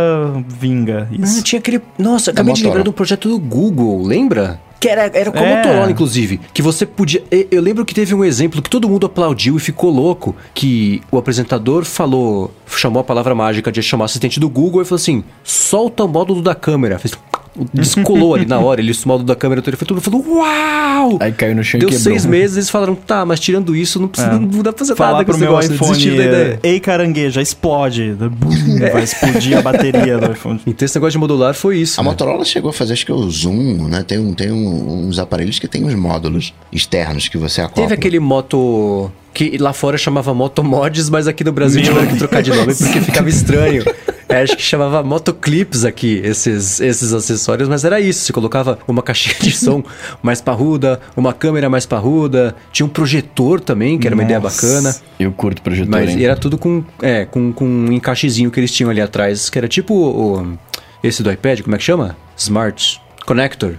[0.49, 1.43] vinga Ah, isso.
[1.43, 1.81] tinha aquele.
[1.99, 4.61] Nossa, acabei de lembrar um projeto do Google, lembra?
[4.81, 5.57] Que era, era com a É.
[5.57, 6.41] Motorola, inclusive.
[6.55, 7.21] Que você podia.
[7.33, 10.37] e- Eu lembro que teve um exemplo que todo mundo aplaudiu e ficou louco.
[10.55, 12.53] Que o apresentador falou.
[12.77, 16.41] Chamou a palavra mágica de chamar assistente do Google e falou assim: solta o módulo
[16.41, 16.97] da câmera.
[17.01, 17.13] Fez.
[17.73, 21.19] Descolou ali na hora, ele o módulo da câmera todo mundo falou: Uau!
[21.21, 22.13] Aí caiu no chão Deu e quebrou.
[22.13, 25.13] seis meses, eles falaram: tá, mas tirando isso, não, precisa, não dá pra fazer Falar
[25.13, 25.75] nada com pro esse meu negócio.
[25.75, 26.61] iPhone, da ideia.
[26.63, 28.15] ei carangueja, explode.
[28.19, 28.51] Bum,
[28.93, 30.61] Vai explodir a bateria do iPhone.
[30.67, 32.01] Então esse negócio de modular foi isso.
[32.01, 32.11] A né?
[32.11, 34.03] Motorola chegou a fazer, acho que o Zoom, né?
[34.07, 37.83] Tem, um, tem um- uns aparelhos que tem uns módulos externos que você acopla.
[37.85, 39.11] Teve aquele moto.
[39.35, 43.01] Que lá fora chamava Motomods, mas aqui no Brasil tiveram que trocar de nome porque
[43.01, 43.85] ficava estranho.
[44.29, 48.24] É, acho que chamava Motoclips aqui, esses, esses acessórios, mas era isso.
[48.26, 49.83] Você colocava uma caixinha de som
[50.22, 54.61] mais parruda, uma câmera mais parruda, tinha um projetor também, que era uma ideia Nossa.
[54.66, 54.97] bacana.
[55.18, 56.18] Eu curto projetor, Mas hein?
[56.18, 59.57] e era tudo com, é, com, com um encaixezinho que eles tinham ali atrás, que
[59.59, 60.59] era tipo o,
[61.03, 62.14] esse do iPad, como é que chama?
[62.37, 63.72] Smart Connector.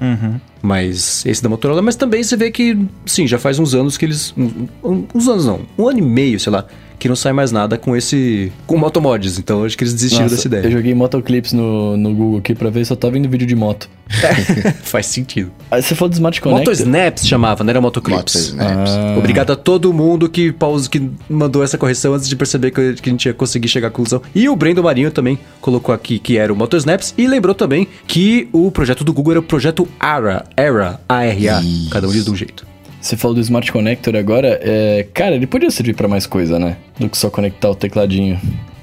[0.62, 4.06] Mas esse da Motorola, mas também você vê que, sim, já faz uns anos que
[4.06, 4.34] eles.
[4.36, 6.66] um- uns anos não, um ano e meio, sei lá,
[7.00, 8.52] que não sai mais nada com esse.
[8.68, 9.39] com Motomods.
[9.39, 10.66] Então acho que eles desistiram Nossa, dessa ideia.
[10.66, 13.56] Eu joguei Motoclips no, no Google aqui pra ver se eu tava vendo vídeo de
[13.56, 13.89] moto.
[14.84, 15.52] faz sentido.
[15.72, 16.74] Aí você falou do Smart Connector.
[16.74, 18.52] Motosnaps chamava, não era Motoclips.
[18.52, 18.91] Motosnaps.
[18.91, 19.16] Ah.
[19.18, 23.10] Obrigado a todo mundo que pausa, que mandou essa correção antes de perceber que, que
[23.10, 24.22] a gente ia conseguir chegar à conclusão.
[24.36, 28.50] E o Brendo Marinho também colocou aqui que era o Motosnaps e lembrou também que
[28.52, 31.62] o projeto do Google era o projeto ARA, ARA, A-R-A.
[31.91, 32.68] Cada um diz de um jeito.
[33.02, 34.60] Você falou do Smart Connector agora.
[34.62, 36.78] É, cara, ele podia servir pra mais coisa, né?
[37.00, 38.39] Do que só conectar o tecladinho.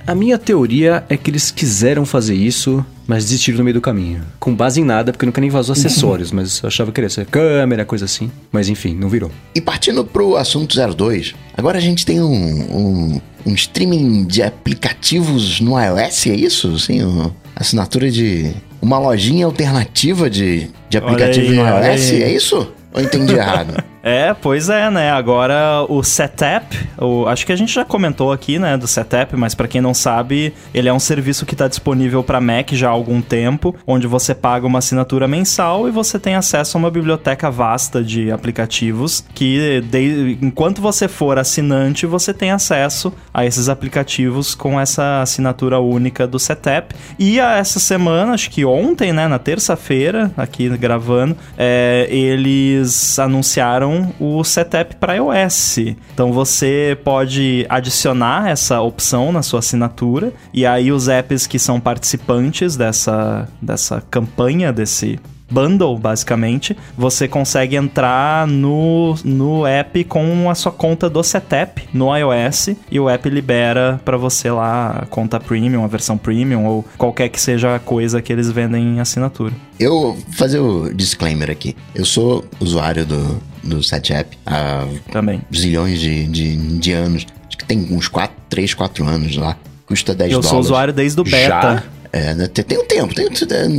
[0.07, 4.23] A minha teoria é que eles quiseram fazer isso, mas desistiram no meio do caminho.
[4.39, 7.27] Com base em nada, porque nunca nem vazou acessórios, mas eu achava que ia ser
[7.27, 8.31] câmera, coisa assim.
[8.53, 9.33] Mas enfim, não virou.
[9.53, 15.61] E partindo pro assunto 02, agora a gente tem um, um, um streaming de aplicativos
[15.61, 16.79] no iOS, é isso?
[16.79, 18.53] Sim, uma assinatura de.
[18.81, 22.73] Uma lojinha alternativa de, de aplicativos aí, no iOS, é isso?
[22.93, 23.83] Ou eu entendi errado?
[24.09, 25.11] É, pois é, né?
[25.11, 29.53] Agora o Setup, o, acho que a gente já comentou aqui, né, do Setup, mas
[29.53, 32.93] pra quem não sabe, ele é um serviço que tá disponível pra Mac já há
[32.93, 37.51] algum tempo, onde você paga uma assinatura mensal e você tem acesso a uma biblioteca
[37.51, 44.55] vasta de aplicativos que de- enquanto você for assinante, você tem acesso a esses aplicativos
[44.55, 46.95] com essa assinatura única do Setup.
[47.19, 53.96] E a essa semana, acho que ontem, né, na terça-feira, aqui gravando, é, eles anunciaram
[54.19, 55.79] o setup para iOS.
[56.13, 61.81] Então você pode adicionar essa opção na sua assinatura e aí os apps que são
[61.81, 65.19] participantes dessa, dessa campanha, desse
[65.51, 72.15] bundle, basicamente, você consegue entrar no, no app com a sua conta do Setup no
[72.17, 76.85] iOS e o app libera para você lá a conta premium, a versão premium ou
[76.99, 79.55] qualquer que seja a coisa que eles vendem em assinatura.
[79.79, 81.77] Eu vou fazer o disclaimer aqui.
[81.95, 85.43] Eu sou usuário do, do Setup há Também.
[85.55, 87.27] zilhões de, de, de anos.
[87.47, 89.57] Acho que tem uns 4, 3, 4 anos lá.
[89.87, 90.47] Custa 10 eu dólares.
[90.47, 91.47] Eu sou usuário desde o beta.
[91.47, 91.83] Já?
[92.17, 93.27] É, né, tem um tempo, tem,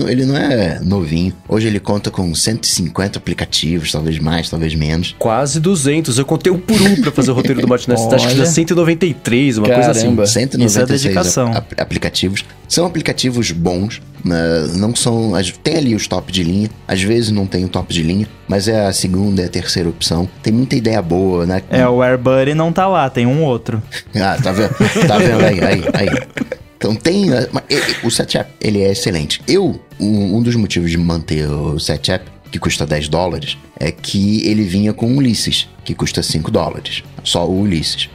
[0.09, 1.33] ele não é novinho.
[1.49, 5.15] Hoje ele conta com 150 aplicativos, talvez mais, talvez menos.
[5.17, 6.17] Quase 200.
[6.19, 7.99] Eu contei um por um pra fazer o roteiro do Martinez.
[8.13, 9.85] Acho que dá 193, uma Caramba.
[9.85, 10.15] coisa assim.
[10.33, 11.51] 196 Isso é dedicação.
[11.53, 12.45] ap- aplicativos.
[12.67, 15.31] São aplicativos bons, né, não são...
[15.63, 18.67] Tem ali os top de linha, às vezes não tem o top de linha, mas
[18.67, 20.27] é a segunda e a terceira opção.
[20.43, 21.61] Tem muita ideia boa, né?
[21.69, 23.81] É, o AirBuddy não tá lá, tem um outro.
[24.15, 24.75] Ah, tá vendo?
[25.07, 26.07] Tá vendo aí, aí, aí.
[26.77, 27.31] Então tem.
[27.33, 27.49] eh,
[28.03, 29.41] O setup, ele é excelente.
[29.47, 34.45] Eu, um, um dos motivos de manter o setup, que custa 10 dólares, é que
[34.47, 37.03] ele vinha com o Ulysses, que custa 5 dólares.
[37.23, 38.09] Só o Ulysses.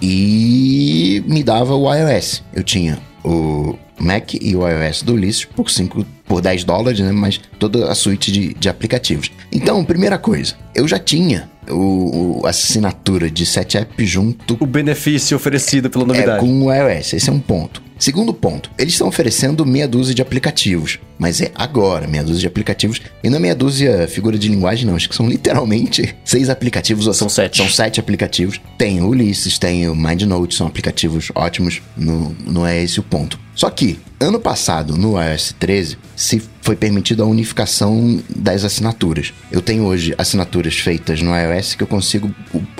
[0.00, 2.42] E me dava o iOS.
[2.54, 7.12] Eu tinha o Mac e o iOS do Ulysses por 5 por 10 dólares, né?
[7.12, 9.30] Mas toda a suíte de, de aplicativos.
[9.50, 15.36] Então, primeira coisa, eu já tinha o, o- a assinatura de setup junto O benefício
[15.36, 16.40] oferecido pela é, novidade.
[16.40, 17.12] com o iOS.
[17.14, 17.82] Esse é um ponto.
[18.02, 22.46] Segundo ponto, eles estão oferecendo meia dúzia de aplicativos, mas é agora meia dúzia de
[22.48, 23.00] aplicativos.
[23.22, 24.96] E não é meia dúzia figura de linguagem, não.
[24.96, 27.06] Acho que são literalmente seis aplicativos.
[27.06, 27.58] ou São sete.
[27.58, 28.60] São sete aplicativos.
[28.76, 31.80] Tem o Ulysses, tem o MindNote, são aplicativos ótimos.
[31.96, 33.38] Não, não é esse o ponto.
[33.54, 39.32] Só que, ano passado, no iOS 13, se foi permitida a unificação das assinaturas.
[39.52, 42.34] Eu tenho hoje assinaturas feitas no iOS que eu consigo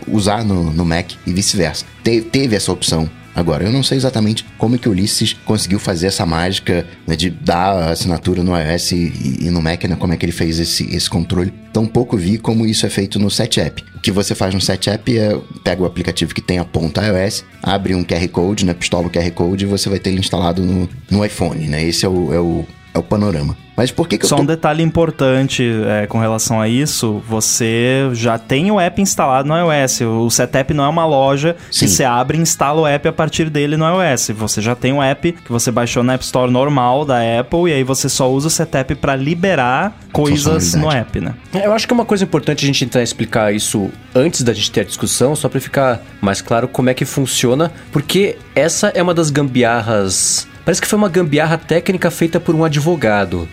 [0.08, 1.84] usar no, no Mac e vice-versa.
[2.02, 6.08] Te- teve essa opção Agora, eu não sei exatamente como que o Ulisses conseguiu fazer
[6.08, 10.12] essa mágica né, de dar a assinatura no iOS e, e no Mac, né, como
[10.12, 11.52] é que ele fez esse, esse controle.
[11.72, 13.82] Tampouco vi como isso é feito no Setup.
[13.96, 17.44] O que você faz no Setup é pega o aplicativo que tem a ponta iOS,
[17.62, 20.62] abre um QR Code, né, pistola o QR Code e você vai ter ele instalado
[20.62, 21.82] no, no iPhone, né?
[21.82, 23.56] Esse é o, é o, é o panorama.
[23.76, 24.42] Mas por que, que Só eu tô...
[24.42, 29.54] um detalhe importante é, com relação a isso: você já tem o app instalado no
[29.56, 30.02] iOS.
[30.02, 31.86] O Setup não é uma loja Sim.
[31.86, 34.30] que você abre e instala o app a partir dele no iOS.
[34.34, 37.72] Você já tem um app que você baixou na App Store normal da Apple e
[37.72, 41.34] aí você só usa o Setup para liberar coisas no app, né?
[41.54, 44.70] Eu acho que é uma coisa importante a gente tentar explicar isso antes da gente
[44.70, 49.02] ter a discussão, só pra ficar mais claro como é que funciona, porque essa é
[49.02, 50.46] uma das gambiarras.
[50.64, 53.48] Parece que foi uma gambiarra técnica feita por um advogado.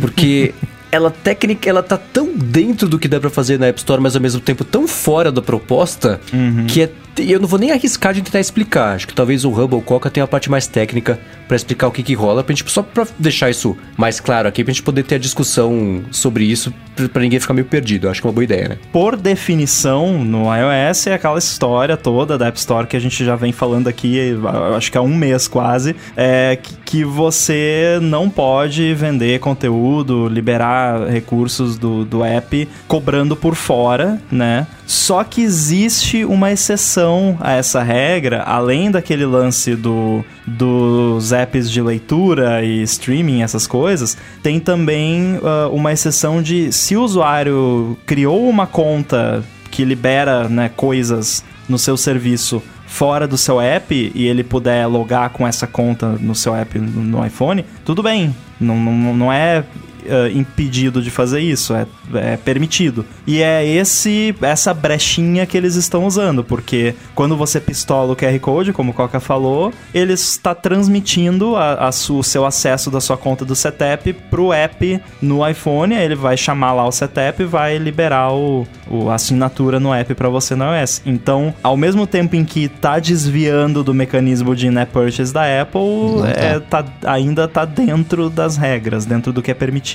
[0.00, 0.54] Porque
[0.90, 4.16] ela técnica, ela tá tão dentro do que dá pra fazer na App Store, mas
[4.16, 6.20] ao mesmo tempo tão fora da proposta,
[6.68, 8.94] que é eu não vou nem arriscar de tentar explicar.
[8.94, 12.02] Acho que talvez o Hubble Coca tenha a parte mais técnica pra explicar o que
[12.02, 15.16] que rola, pra gente, só pra deixar isso mais claro aqui, pra gente poder ter
[15.16, 16.72] a discussão sobre isso,
[17.12, 18.08] pra ninguém ficar meio perdido.
[18.08, 18.78] Acho que é uma boa ideia, né?
[18.92, 23.34] Por definição, no iOS é aquela história toda da App Store que a gente já
[23.34, 24.32] vem falando aqui,
[24.76, 31.76] acho que há um mês quase, é que você não pode vender conteúdo, liberar recursos
[31.76, 34.66] do, do app cobrando por fora, né?
[34.90, 41.80] Só que existe uma exceção a essa regra, além daquele lance do, dos apps de
[41.80, 48.48] leitura e streaming, essas coisas, tem também ah, uma exceção de se o usuário criou
[48.48, 54.42] uma conta que libera né, coisas no seu serviço fora do seu app e ele
[54.42, 58.34] puder logar com essa conta no seu app no iPhone, tudo bem.
[58.60, 59.62] Não, não, não é
[60.08, 63.04] ah, impedido de fazer isso, é, é permitido.
[63.26, 68.38] E é esse essa brechinha que eles estão usando, porque quando você pistola o QR
[68.40, 73.00] Code, como o Coca falou, ele está transmitindo a, a su- o seu acesso da
[73.00, 77.42] sua conta do Setup pro app no iPhone, aí ele vai chamar lá o Setup
[77.42, 81.02] e vai liberar o, o- a assinatura no app para você no iOS.
[81.06, 85.80] Então, ao mesmo tempo em que tá desviando do mecanismo de in-app purchase da Apple,
[86.22, 86.40] tá.
[86.40, 89.89] é, tá- ainda tá dentro das regras, dentro do que é permitido.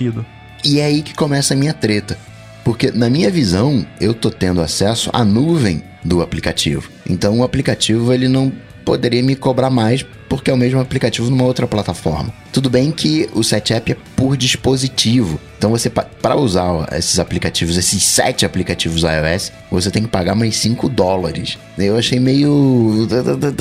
[0.64, 2.18] E é aí que começa a minha treta.
[2.64, 6.90] Porque, na minha visão, eu tô tendo acesso à nuvem do aplicativo.
[7.08, 8.52] Então, o aplicativo ele não
[8.84, 12.34] poderia me cobrar mais porque é o mesmo aplicativo numa outra plataforma.
[12.52, 15.40] Tudo bem que o Setup é por dispositivo.
[15.58, 20.56] Então, você para usar esses aplicativos, esses sete aplicativos iOS, você tem que pagar mais
[20.58, 21.58] 5 dólares.
[21.78, 23.08] Eu achei meio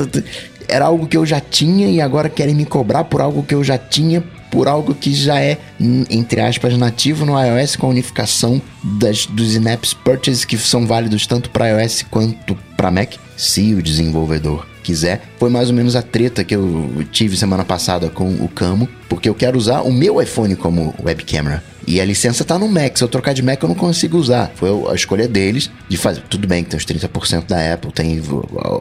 [0.68, 3.62] era algo que eu já tinha e agora querem me cobrar por algo que eu
[3.62, 4.22] já tinha
[4.54, 9.26] por algo que já é, hum, entre aspas, nativo no iOS com a unificação das,
[9.26, 14.64] dos in-apps purchases que são válidos tanto para iOS quanto para Mac, se o desenvolvedor
[14.84, 15.22] quiser.
[15.40, 19.28] Foi mais ou menos a treta que eu tive semana passada com o Camo, porque
[19.28, 21.60] eu quero usar o meu iPhone como web camera.
[21.86, 22.96] E a licença tá no Mac.
[22.96, 24.52] Se eu trocar de Mac, eu não consigo usar.
[24.54, 26.22] Foi a escolha deles de fazer.
[26.30, 28.22] Tudo bem que tem os 30% da Apple, tem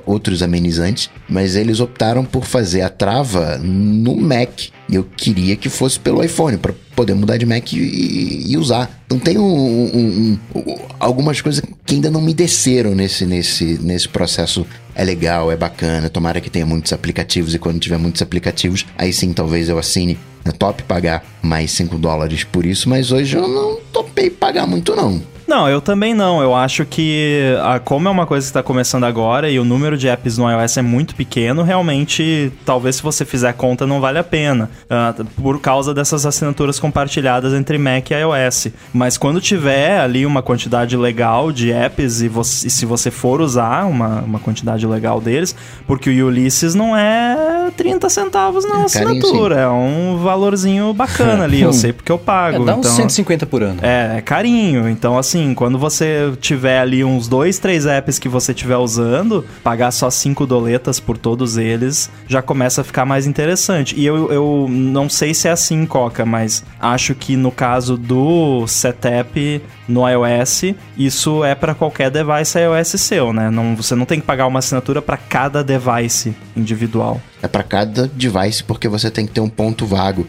[0.05, 4.69] outros amenizantes, mas eles optaram por fazer a trava no Mac.
[4.89, 9.01] E eu queria que fosse pelo iPhone, para poder mudar de Mac e, e usar.
[9.05, 14.07] Então tem um, um, um, algumas coisas que ainda não me desceram nesse, nesse, nesse
[14.09, 14.65] processo.
[14.95, 19.11] É legal, é bacana, tomara que tenha muitos aplicativos e quando tiver muitos aplicativos, aí
[19.11, 20.17] sim talvez eu assine.
[20.45, 24.93] É top pagar mais 5 dólares por isso, mas hoje eu não topei pagar muito
[24.93, 25.21] não.
[25.53, 26.41] Não, eu também não.
[26.41, 29.95] Eu acho que, a, como é uma coisa que está começando agora e o número
[29.95, 34.17] de apps no iOS é muito pequeno, realmente, talvez se você fizer conta, não vale
[34.17, 34.67] a pena.
[34.85, 38.69] Uh, por causa dessas assinaturas compartilhadas entre Mac e iOS.
[38.91, 43.39] Mas quando tiver ali uma quantidade legal de apps e, você, e se você for
[43.39, 48.83] usar uma, uma quantidade legal deles, porque o Ulysses não é 30 centavos na é
[48.85, 51.61] assinatura, é um valorzinho bacana ali.
[51.61, 52.63] eu sei porque eu pago.
[52.63, 53.79] É, dá uns então, 150 por ano.
[53.83, 54.89] É, é carinho.
[54.89, 59.45] Então, assim assim, quando você tiver ali uns dois, três apps que você estiver usando,
[59.63, 63.99] pagar só cinco doletas por todos eles já começa a ficar mais interessante.
[63.99, 68.65] E eu, eu não sei se é assim, Coca, mas acho que no caso do
[68.67, 73.49] setup no iOS, isso é para qualquer device iOS seu, né?
[73.49, 77.19] Não, você não tem que pagar uma assinatura para cada device individual.
[77.43, 80.25] É para cada device porque você tem que ter um ponto vago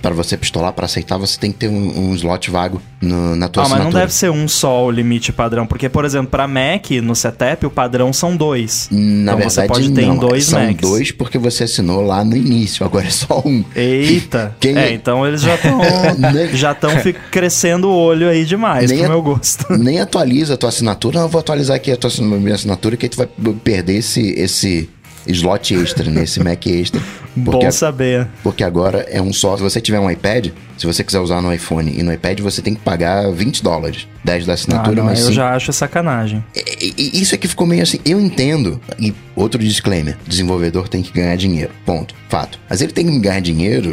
[0.00, 3.48] para você pistolar para aceitar, você tem que ter um, um slot vago no, na
[3.48, 3.84] tua ah, assinatura.
[3.84, 7.14] mas não deve ser um só o limite padrão, porque por exemplo para Mac no
[7.14, 8.88] setup o padrão são dois.
[8.90, 10.80] Na então verdade, você pode ter não, em dois são Macs.
[10.80, 12.84] dois porque você assinou lá no início.
[12.84, 13.64] Agora é só um.
[13.74, 14.54] Eita.
[14.60, 14.76] Quem...
[14.76, 15.80] É, então eles já estão
[16.54, 16.90] já estão
[17.30, 19.66] crescendo o olho aí demais mais nem pro meu gosto.
[19.78, 21.20] Nem atualiza a tua assinatura.
[21.20, 23.28] Não, vou atualizar aqui a tua minha assinatura que aí tu vai
[23.62, 24.88] perder esse, esse
[25.32, 27.00] slot extra nesse Mac extra.
[27.44, 28.26] Porque, Bom saber.
[28.42, 29.56] Porque agora é um só.
[29.56, 30.48] Se você tiver um iPad,
[30.78, 34.06] se você quiser usar no iPhone e no iPad, você tem que pagar 20 dólares.
[34.24, 35.14] 10 da assinatura, ah, não.
[35.14, 36.44] Eu já acho sacanagem.
[36.54, 37.98] E, e, isso aqui ficou meio assim.
[38.04, 38.80] Eu entendo.
[38.98, 41.70] E outro disclaimer: desenvolvedor tem que ganhar dinheiro.
[41.86, 42.14] Ponto.
[42.28, 42.60] Fato.
[42.68, 43.88] Mas ele tem que ganhar dinheiro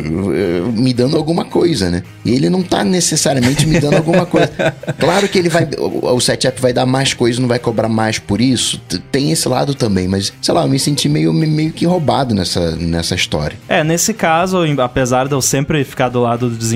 [0.73, 2.03] me dando alguma coisa, né?
[2.25, 4.51] E ele não tá necessariamente me dando alguma coisa.
[4.99, 5.67] Claro que ele vai.
[5.77, 8.81] O, o setup vai dar mais coisa, não vai cobrar mais por isso.
[9.11, 12.75] Tem esse lado também, mas, sei lá, eu me senti meio, meio que roubado nessa,
[12.75, 13.57] nessa história.
[13.67, 16.74] É, nesse caso, apesar de eu sempre ficar do lado do desenvolvedor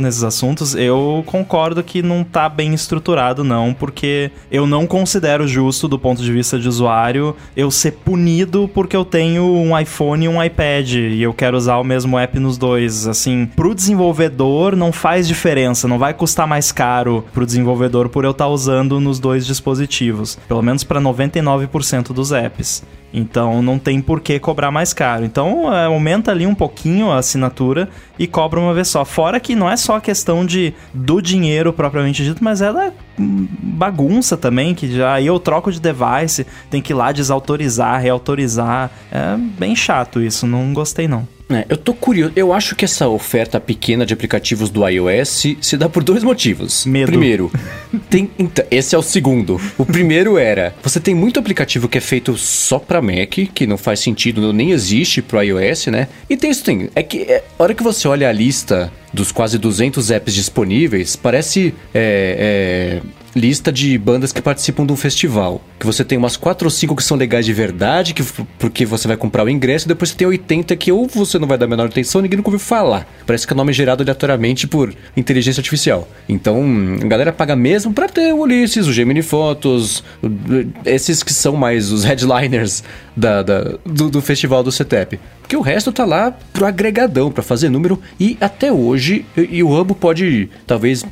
[0.00, 5.88] nesses assuntos, eu concordo que não tá bem estruturado, não, porque eu não considero justo,
[5.88, 10.28] do ponto de vista de usuário, eu ser punido porque eu tenho um iPhone e
[10.28, 13.06] um iPad e eu quero usar o mesmo app nos dois.
[13.06, 18.30] Assim, pro desenvolvedor não faz diferença, não vai custar mais caro pro desenvolvedor por eu
[18.30, 22.82] estar tá usando nos dois dispositivos, pelo menos para 99% dos apps.
[23.16, 25.24] Então não tem por que cobrar mais caro.
[25.24, 27.88] Então é, aumenta ali um pouquinho a assinatura
[28.18, 29.04] e cobra uma vez só.
[29.04, 32.92] Fora que não é só a questão de do dinheiro propriamente dito, mas é da
[33.16, 38.90] bagunça também, que já aí eu troco de device, tem que ir lá desautorizar, reautorizar.
[39.12, 41.33] É bem chato isso, não gostei não.
[41.48, 42.32] É, eu tô curioso.
[42.34, 46.86] Eu acho que essa oferta pequena de aplicativos do iOS se dá por dois motivos.
[46.86, 47.06] Medo.
[47.06, 47.52] Primeiro,
[48.08, 48.30] tem.
[48.38, 49.60] Então, esse é o segundo.
[49.76, 53.76] O primeiro era: você tem muito aplicativo que é feito só para Mac, que não
[53.76, 56.08] faz sentido, nem existe pro iOS, né?
[56.28, 56.88] E tem isso, tem.
[56.94, 61.16] É que é, a hora que você olha a lista dos quase 200 apps disponíveis,
[61.16, 61.74] parece.
[61.94, 65.60] É, é, lista de bandas que participam de um festival.
[65.78, 68.22] Que você tem umas 4 ou 5 que são legais de verdade, que,
[68.58, 71.48] porque você vai comprar o ingresso, e depois você tem 80 que ou você não
[71.48, 73.06] vai dar a menor atenção, ninguém nunca ouviu falar.
[73.26, 76.08] Parece que é nome gerado aleatoriamente por inteligência artificial.
[76.28, 76.62] Então,
[77.02, 80.04] a galera paga mesmo para ter o Ulisses, o Gemini Fotos,
[80.84, 82.84] esses que são mais os headliners
[83.16, 85.18] da, da do, do, festival do CETEP.
[85.40, 89.62] Porque o resto tá lá pro agregadão, para fazer número, e até hoje, e, e
[89.62, 91.04] o Rambo pode talvez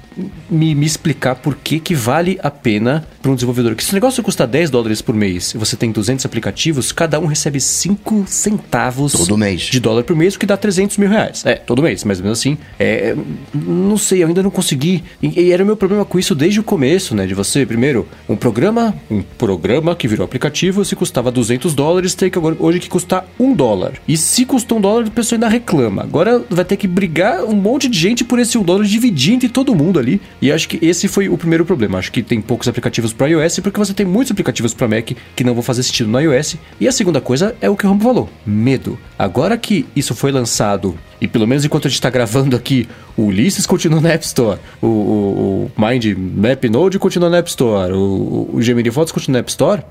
[0.51, 3.75] me, me explicar por que que vale a pena para um desenvolvedor.
[3.75, 7.19] Que se o negócio custa 10 dólares por mês e você tem 200 aplicativos, cada
[7.21, 9.63] um recebe 5 centavos todo mês.
[9.63, 11.45] de dólar por mês, o que dá 300 mil reais.
[11.47, 13.15] É, todo mês, mas mesmo assim, é,
[13.55, 15.05] não sei, eu ainda não consegui.
[15.23, 17.27] E, e, era o meu problema com isso desde o começo, né?
[17.27, 22.31] De você, primeiro, um programa, um programa que virou aplicativo, se custava 200 dólares, tem
[22.31, 23.93] que agora, hoje que custar 1 dólar.
[24.07, 26.03] E se custou 1 dólar, a pessoa ainda reclama.
[26.03, 29.49] Agora vai ter que brigar um monte de gente por esse 1 dólar, dividir entre
[29.49, 30.21] todo mundo ali.
[30.41, 33.61] E acho que esse foi o primeiro problema acho que tem poucos aplicativos para iOS,
[33.61, 36.57] porque você tem muitos aplicativos para Mac que não vão fazer sentido no iOS.
[36.81, 38.99] E a segunda coisa é o que o Rambo falou: medo.
[39.19, 43.27] Agora que isso foi lançado, e pelo menos enquanto a gente está gravando aqui, o
[43.27, 47.93] Ulysses continua na App Store, o, o, o Mind Map Node continua na App Store,
[47.93, 49.83] o, o Gemini Fotos continua na App Store,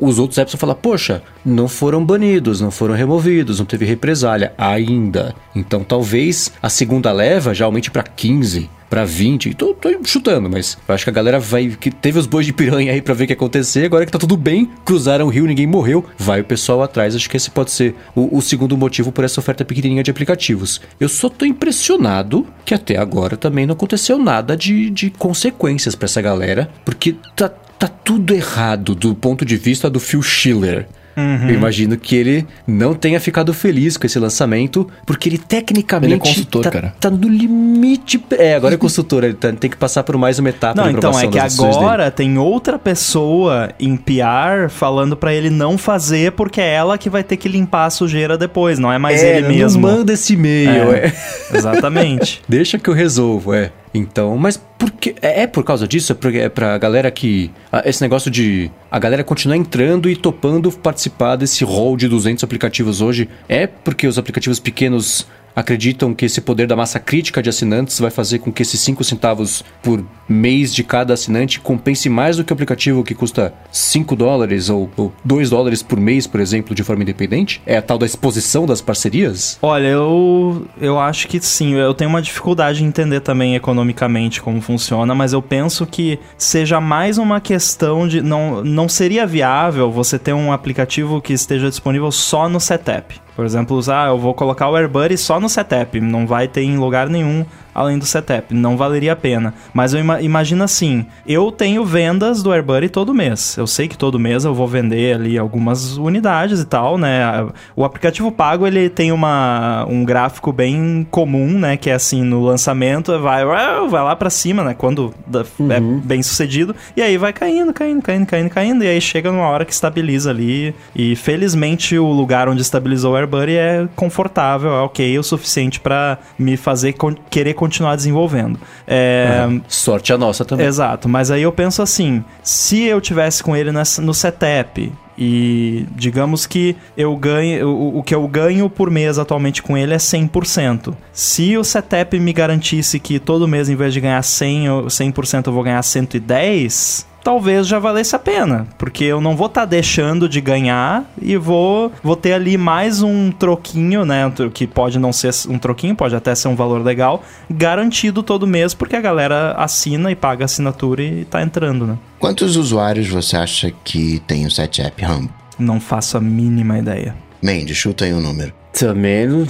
[0.00, 4.52] os outros apps vão falar: poxa, não foram banidos, não foram removidos, não teve represália
[4.58, 5.32] ainda.
[5.54, 9.54] Então talvez a segunda leva já aumente para 15 para 20.
[9.54, 11.68] Tô, tô chutando, mas eu acho que a galera vai.
[11.68, 13.84] que teve os bois de piranha aí para ver o que acontecer.
[13.84, 17.14] Agora que tá tudo bem, cruzaram o rio, ninguém morreu, vai o pessoal atrás.
[17.14, 20.80] Acho que esse pode ser o, o segundo motivo por essa oferta pequenininha de aplicativos.
[20.98, 26.06] Eu só tô impressionado que até agora também não aconteceu nada de, de consequências para
[26.06, 30.88] essa galera, porque tá, tá tudo errado do ponto de vista do Phil Schiller.
[31.20, 31.48] Uhum.
[31.48, 36.20] Eu imagino que ele não tenha ficado feliz com esse lançamento, porque ele tecnicamente ele
[36.20, 36.94] é consultor, tá, cara.
[36.98, 38.22] tá no limite.
[38.30, 40.96] É, agora é consultor, ele tá, tem que passar por mais uma etapa não, de
[40.96, 42.10] então é que agora dele.
[42.12, 47.22] tem outra pessoa em PR falando para ele não fazer, porque é ela que vai
[47.22, 49.86] ter que limpar a sujeira depois, não é mais é, ele mesmo.
[49.86, 51.06] Não manda esse e-mail, é.
[51.06, 51.12] é.
[51.56, 52.42] Exatamente.
[52.48, 53.70] Deixa que eu resolvo, é.
[53.92, 56.12] Então, mas por que, é, é por causa disso?
[56.12, 57.50] É, pra, é pra galera que.
[57.84, 58.70] Esse negócio de.
[58.90, 63.28] A galera continuar entrando e topando participar desse rol de 200 aplicativos hoje.
[63.48, 68.10] É porque os aplicativos pequenos acreditam que esse poder da massa crítica de assinantes vai
[68.10, 72.52] fazer com que esses 5 centavos por mês de cada assinante compense mais do que
[72.52, 76.82] o aplicativo que custa 5 dólares ou, ou 2 dólares por mês, por exemplo, de
[76.82, 77.60] forma independente?
[77.66, 79.58] É a tal da exposição das parcerias?
[79.60, 81.74] Olha, eu, eu acho que sim.
[81.74, 86.80] Eu tenho uma dificuldade em entender também economicamente como funciona, mas eu penso que seja
[86.80, 88.22] mais uma questão de.
[88.22, 93.20] Não, não seria viável você ter um aplicativo que esteja disponível só no setup.
[93.34, 96.76] Por exemplo, usar, eu vou colocar o AirBuddy só no setup, não vai ter em
[96.76, 98.52] lugar nenhum além do setup.
[98.54, 99.54] Não valeria a pena.
[99.72, 103.56] Mas eu ima imagino assim, eu tenho vendas do AirBuddy todo mês.
[103.56, 107.46] Eu sei que todo mês eu vou vender ali algumas unidades e tal, né?
[107.74, 111.76] O aplicativo pago, ele tem uma, um gráfico bem comum, né?
[111.76, 114.74] Que é assim, no lançamento vai, vai lá para cima, né?
[114.74, 115.72] Quando é uhum.
[115.72, 116.74] é bem sucedido.
[116.96, 118.84] E aí vai caindo, caindo, caindo, caindo, caindo.
[118.84, 120.74] E aí chega numa hora que estabiliza ali.
[120.94, 126.18] E felizmente o lugar onde estabilizou o AirBuddy é confortável, é ok o suficiente para
[126.38, 126.94] me fazer
[127.28, 128.58] querer continuar desenvolvendo.
[128.86, 129.46] É...
[129.46, 129.60] Uhum.
[129.68, 130.66] Sorte a nossa também.
[130.66, 135.86] Exato, mas aí eu penso assim: se eu tivesse com ele nessa, no setup e
[135.94, 139.98] digamos que eu ganho, o, o, que eu ganho por mês atualmente com ele é
[139.98, 140.94] 100%.
[141.12, 145.52] Se o setup me garantisse que todo mês, em vez de ganhar 100, 100% eu
[145.52, 150.28] vou ganhar 110, talvez já valesse a pena, porque eu não vou estar tá deixando
[150.28, 155.30] de ganhar e vou, vou ter ali mais um troquinho, né, que pode não ser
[155.48, 160.10] um troquinho, pode até ser um valor legal, garantido todo mês, porque a galera assina
[160.10, 161.98] e paga a assinatura e tá entrando, né?
[162.18, 165.32] Quantos usuários você acha que tem o SetApp Rambo?
[165.58, 167.14] Não faço a mínima ideia.
[167.42, 168.59] Mendes, chuta aí um número.
[168.72, 169.46] Também não.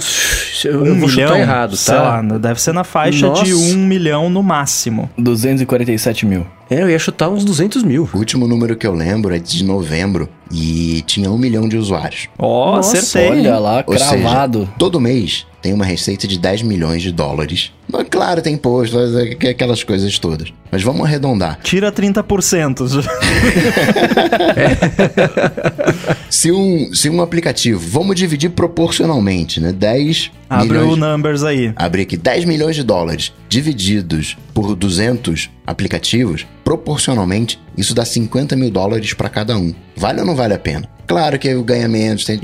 [0.63, 1.77] Eu, um vou milhão, chutar errado, tá?
[1.77, 3.43] Sei lá, deve ser na faixa Nossa.
[3.43, 5.09] de um milhão no máximo.
[5.17, 6.45] 247 mil.
[6.69, 8.09] É, eu ia chutar uns 200 mil.
[8.13, 12.29] O último número que eu lembro é de novembro e tinha um milhão de usuários.
[12.37, 13.29] Ó, oh, acertei.
[13.29, 14.59] Olha lá, Ou cravado.
[14.59, 17.71] Seja, todo mês tem uma receita de 10 milhões de dólares.
[17.91, 18.97] Mas, claro, tem imposto,
[19.49, 20.53] aquelas coisas todas.
[20.71, 21.59] Mas vamos arredondar.
[21.61, 23.03] Tira 30%.
[26.29, 29.73] se, um, se um aplicativo, vamos dividir proporcionalmente, né?
[29.73, 31.73] 10 Abre milhões, o numbers aí.
[31.75, 38.71] Abre aqui 10 milhões de dólares divididos por 200 aplicativos, proporcionalmente, isso dá 50 mil
[38.71, 39.73] dólares para cada um.
[39.95, 40.89] Vale ou não vale a pena?
[41.07, 42.39] Claro que ganha menos, tem,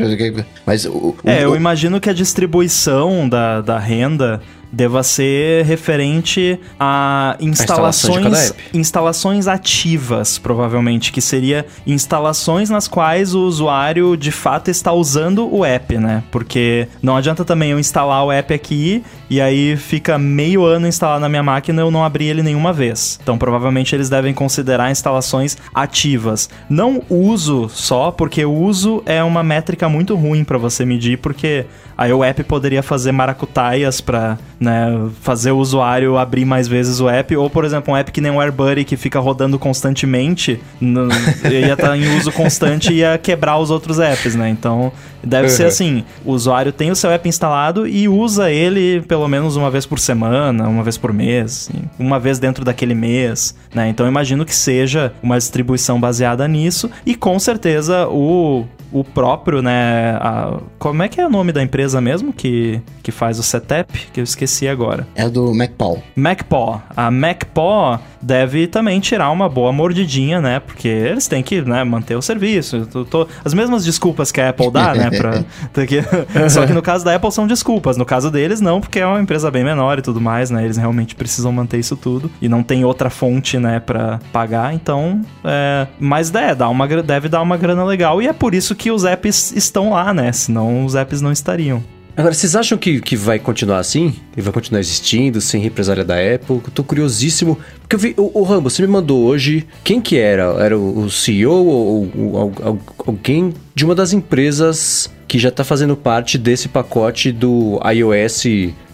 [0.66, 4.42] mas o, o, É, eu imagino que a distribuição da, da renda
[4.72, 13.42] deva ser referente a instalações, a instalações ativas, provavelmente, que seria instalações nas quais o
[13.42, 16.24] usuário de fato está usando o app, né?
[16.32, 21.22] Porque não adianta também eu instalar o app aqui e aí fica meio ano instalado
[21.22, 23.20] na minha máquina e eu não abri ele nenhuma vez.
[23.22, 26.50] Então, provavelmente eles devem considerar instalações ativas.
[26.70, 31.66] Não uso só, porque o uso é uma métrica muito ruim para você medir, porque
[31.98, 37.10] aí o app poderia fazer maracutaias para né, fazer o usuário abrir mais vezes o
[37.10, 41.08] app, ou por exemplo, um app que nem o AirBuddy que fica rodando constantemente, no,
[41.50, 44.50] ia estar tá em uso constante e ia quebrar os outros apps, né?
[44.50, 44.92] Então,
[45.24, 45.54] deve uhum.
[45.54, 49.72] ser assim, o usuário tem o seu app instalado e usa ele pelo menos uma
[49.72, 53.90] vez por semana, uma vez por mês, assim, uma vez dentro daquele mês, né?
[53.90, 60.18] Então, imagino que seja uma distribuição baseada nisso e com certeza o o próprio, né?
[60.20, 64.08] A, como é que é o nome da empresa mesmo que, que faz o setup?
[64.14, 65.08] Que eu esqueci agora.
[65.16, 66.02] É do MacPaw.
[66.16, 66.82] MacPaw.
[66.96, 70.60] A MacPaw deve também tirar uma boa mordidinha, né?
[70.60, 72.86] Porque eles têm que né, manter o serviço.
[72.88, 73.28] Tô, tô...
[73.44, 75.10] As mesmas desculpas que a Apple dá, né?
[75.12, 75.44] Pra...
[76.50, 77.98] Só que no caso da Apple são desculpas.
[77.98, 80.64] No caso deles, não, porque é uma empresa bem menor e tudo mais, né?
[80.64, 82.30] Eles realmente precisam manter isso tudo.
[82.42, 84.74] E não tem outra fonte, né, pra pagar.
[84.74, 85.88] Então, é...
[86.00, 88.22] mas é, dá uma, deve dar uma grana legal.
[88.22, 90.32] E é por isso que os apps estão lá, né?
[90.32, 91.84] Senão os apps não estariam.
[92.18, 94.16] Agora, vocês acham que, que vai continuar assim?
[94.34, 96.62] Que vai continuar existindo, sem represália da Apple?
[96.66, 97.60] Eu tô curiosíssimo.
[97.82, 99.68] Porque eu vi, o, o Rambo, você me mandou hoje.
[99.84, 100.46] Quem que era?
[100.60, 105.64] Era o, o CEO ou, ou, ou alguém de uma das empresas que já está
[105.64, 108.46] fazendo parte desse pacote do iOS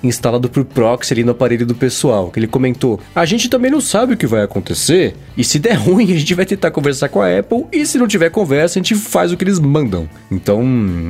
[0.03, 2.31] instalado por proxy ali no aparelho do pessoal.
[2.35, 6.11] Ele comentou: a gente também não sabe o que vai acontecer, e se der ruim,
[6.11, 8.95] a gente vai tentar conversar com a Apple, e se não tiver conversa, a gente
[8.95, 10.09] faz o que eles mandam.
[10.29, 10.61] Então,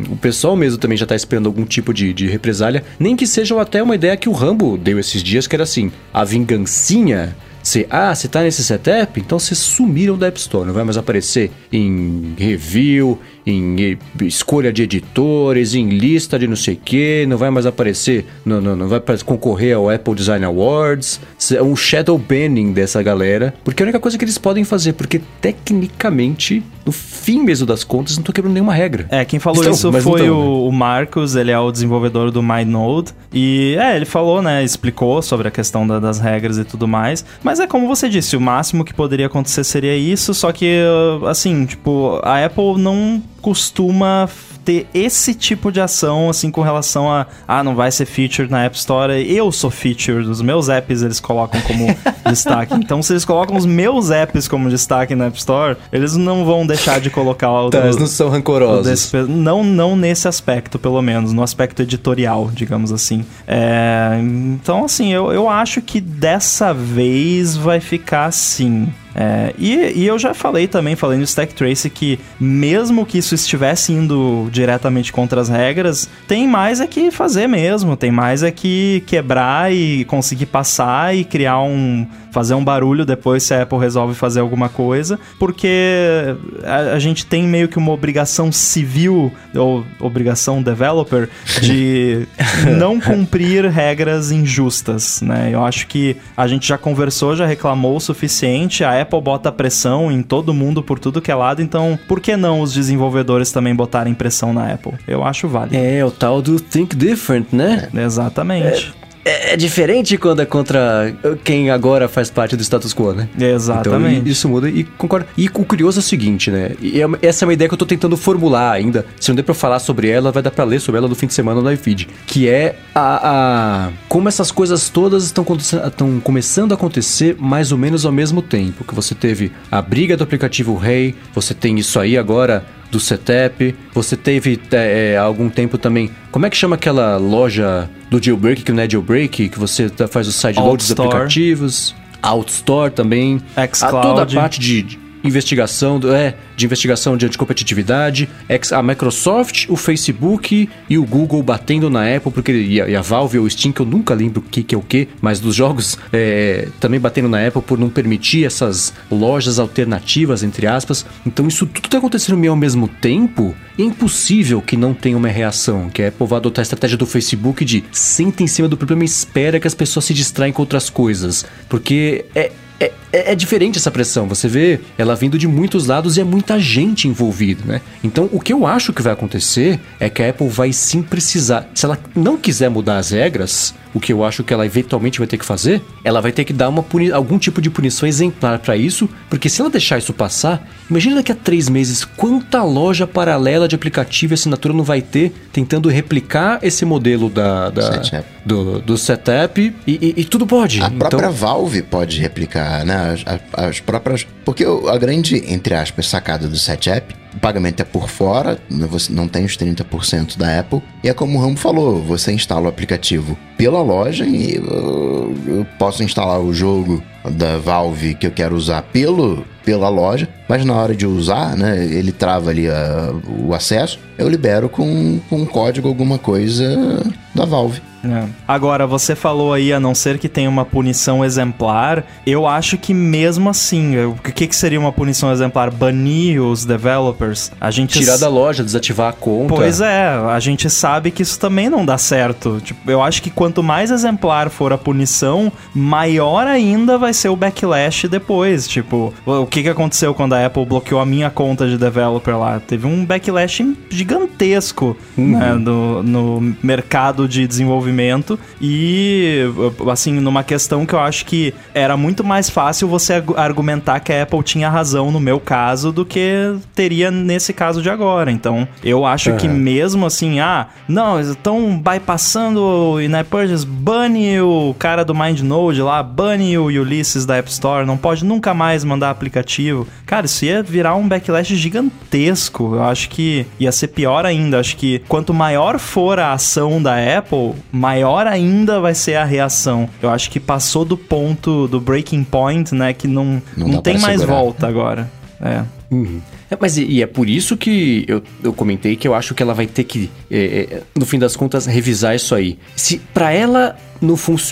[0.09, 3.59] o pessoal mesmo também já está esperando algum tipo de, de represália, nem que seja
[3.59, 7.87] até uma ideia que o Rambo deu esses dias, que era assim: a vingancinha você,
[7.89, 9.17] ah, você tá nesse setup?
[9.21, 14.83] Então vocês sumiram da App Store, não vai mais aparecer em review, em escolha de
[14.83, 18.87] editores, em lista de não sei o que, não vai mais aparecer, não, não, não
[18.87, 21.19] vai concorrer ao Apple Design Awards.
[21.51, 24.93] É um shadow banning dessa galera, porque é a única coisa que eles podem fazer,
[24.93, 29.07] porque tecnicamente, no fim mesmo das contas, não tô quebrando nenhuma regra.
[29.09, 30.69] É, quem falou isso foi então, o, né?
[30.69, 35.47] o, Marcos, ele é o desenvolvedor do MyNode, e é, ele falou, né, explicou sobre
[35.47, 38.85] a questão da, das regras e tudo mais, mas é como você disse, o máximo
[38.85, 40.81] que poderia acontecer seria isso, só que,
[41.27, 44.29] assim, tipo, a Apple não costuma
[44.63, 48.63] ter esse tipo de ação, assim, com relação a, ah, não vai ser featured na
[48.63, 49.13] App Store.
[49.29, 51.85] Eu sou featured, os meus apps eles colocam como
[52.25, 52.73] destaque.
[52.73, 56.65] Então, se eles colocam os meus apps como destaque na App Store, eles não vão
[56.65, 57.67] deixar de colocar o.
[57.67, 59.11] Então, eles não são rancorosos.
[59.27, 63.25] não, não nesse aspecto, pelo menos, no aspecto editorial, digamos assim.
[63.45, 68.93] É, então, assim, eu, eu acho que dessa vez vai ficar assim.
[69.15, 73.35] É, e, e, eu já falei também, falei no Stack Trace, que mesmo que isso
[73.35, 78.51] estivesse indo diretamente contra as regras, tem mais é que fazer mesmo, tem mais é
[78.51, 83.77] que quebrar e conseguir passar e criar um, fazer um barulho depois se a Apple
[83.77, 89.85] resolve fazer alguma coisa, porque a, a gente tem meio que uma obrigação civil, ou
[89.99, 91.29] obrigação developer,
[91.61, 92.27] de
[92.77, 95.49] não cumprir regras injustas, né?
[95.51, 100.11] Eu acho que a gente já conversou, já reclamou o suficiente, a Apple bota pressão
[100.11, 103.75] em todo mundo por tudo que é lado, então por que não os desenvolvedores também
[103.75, 104.93] botarem pressão na Apple?
[105.07, 105.75] Eu acho válido.
[105.77, 107.89] É, o tal do Think Different, né?
[107.93, 108.91] É, exatamente.
[108.99, 111.13] É é, é, diferente quando é contra
[111.43, 113.29] quem agora faz parte do status quo, né?
[113.39, 114.17] Exatamente.
[114.17, 115.27] Então, isso muda e concordo.
[115.37, 116.71] E o curioso é o seguinte, né?
[116.81, 119.05] E é essa é uma ideia que eu tô tentando formular ainda.
[119.19, 121.27] Se não der pra falar sobre ela, vai dar pra ler sobre ela no fim
[121.27, 122.07] de semana no iFeed.
[122.27, 125.45] Que é a, a como essas coisas todas estão,
[125.87, 128.83] estão começando a acontecer mais ou menos ao mesmo tempo.
[128.83, 132.99] Que você teve a briga do aplicativo Rei, hey, você tem isso aí agora do
[132.99, 133.75] setup.
[133.93, 136.11] Você teve é, é, algum tempo também.
[136.31, 140.27] Como é que chama aquela loja do jailbreak, que não é jailbreak, que você faz
[140.27, 141.95] os sideloads dos aplicativos?
[142.21, 143.41] Outstore também.
[143.73, 143.97] Xcloud.
[143.97, 148.29] A toda a parte de investigação, é, de investigação de anticompetitividade,
[148.71, 153.01] a Microsoft, o Facebook e o Google batendo na Apple, porque e a, e a
[153.01, 155.39] Valve ou o Steam, que eu nunca lembro o que, que é o que, mas
[155.39, 161.05] dos jogos é, também batendo na Apple por não permitir essas lojas alternativas, entre aspas.
[161.25, 165.27] Então isso tudo está acontecendo meio ao mesmo tempo, é impossível que não tenha uma
[165.27, 168.77] reação, que a Apple vá adotar a estratégia do Facebook de senta em cima do
[168.77, 173.31] problema e espera que as pessoas se distraem com outras coisas, porque é, é, é,
[173.31, 174.27] é, diferente essa pressão.
[174.27, 177.81] Você vê ela vindo de muitos lados e é muita gente envolvida, né?
[178.03, 181.69] Então, o que eu acho que vai acontecer é que a Apple vai sim precisar.
[181.75, 185.27] Se ela não quiser mudar as regras, o que eu acho que ela eventualmente vai
[185.27, 186.83] ter que fazer, ela vai ter que dar uma
[187.13, 191.31] algum tipo de punição exemplar para isso, porque se ela deixar isso passar, imagina daqui
[191.31, 196.59] a três meses quanta loja paralela de aplicativo e assinatura não vai ter tentando replicar
[196.63, 198.01] esse modelo da, da
[198.45, 200.81] do, do setup e, e, e, tudo pode.
[200.81, 200.97] A então...
[200.97, 203.02] própria Valve pode replicar, né?
[203.11, 204.25] As, as próprias.
[204.45, 209.27] Porque a grande, entre aspas, sacada do setup o pagamento é por fora, você não
[209.27, 210.81] tem os 30% da Apple.
[211.03, 215.67] E é como o Ramo falou, você instala o aplicativo pela loja e eu, eu
[215.79, 220.75] posso instalar o jogo da Valve que eu quero usar pelo, pela loja, mas na
[220.75, 225.45] hora de usar, né, ele trava ali a, o acesso, eu libero com, com um
[225.45, 227.01] código alguma coisa
[227.33, 227.81] da Valve.
[228.03, 228.25] É.
[228.47, 232.93] Agora, você falou aí, a não ser que tenha uma punição exemplar, eu acho que
[232.93, 235.71] mesmo assim, o que, que seria uma punição exemplar?
[235.71, 237.51] Banir os developers?
[237.59, 239.55] A gente Tirar da loja, desativar a conta.
[239.55, 242.59] Pois é, a gente sabe que isso também não dá certo.
[242.61, 247.35] Tipo, eu acho que quanto mais exemplar for a punição, maior ainda vai ser o
[247.35, 248.67] backlash depois.
[248.67, 252.59] Tipo, o que, que aconteceu quando a Apple bloqueou a minha conta de developer lá?
[252.59, 255.37] Teve um backlash gigantesco uhum.
[255.37, 259.43] né, no, no mercado de desenvolvimento desenvolvimento e,
[259.91, 264.23] assim, numa questão que eu acho que era muito mais fácil você argumentar que a
[264.23, 268.31] Apple tinha razão no meu caso do que teria nesse caso de agora.
[268.31, 269.37] Então, eu acho uhum.
[269.37, 275.13] que mesmo assim, ah, não, eles estão bypassando o in Purchase, bane o cara do
[275.13, 279.87] MindNode lá, bane o Ulysses da App Store, não pode nunca mais mandar aplicativo.
[280.05, 282.75] Cara, isso ia virar um backlash gigantesco.
[282.75, 284.59] Eu acho que ia ser pior ainda.
[284.59, 289.89] Acho que quanto maior for a ação da Apple, maior ainda vai ser a reação.
[290.01, 292.93] Eu acho que passou do ponto do breaking point, né?
[292.93, 294.39] Que não, não, não tem mais segurar.
[294.39, 295.11] volta agora.
[295.41, 295.63] É.
[295.91, 296.21] Uhum.
[296.49, 299.41] É, mas e, e, é por isso que eu, eu comentei que eu acho que
[299.41, 302.57] ela vai ter que, é, é, no fim das contas, revisar isso aí.
[302.75, 303.77] Se para ela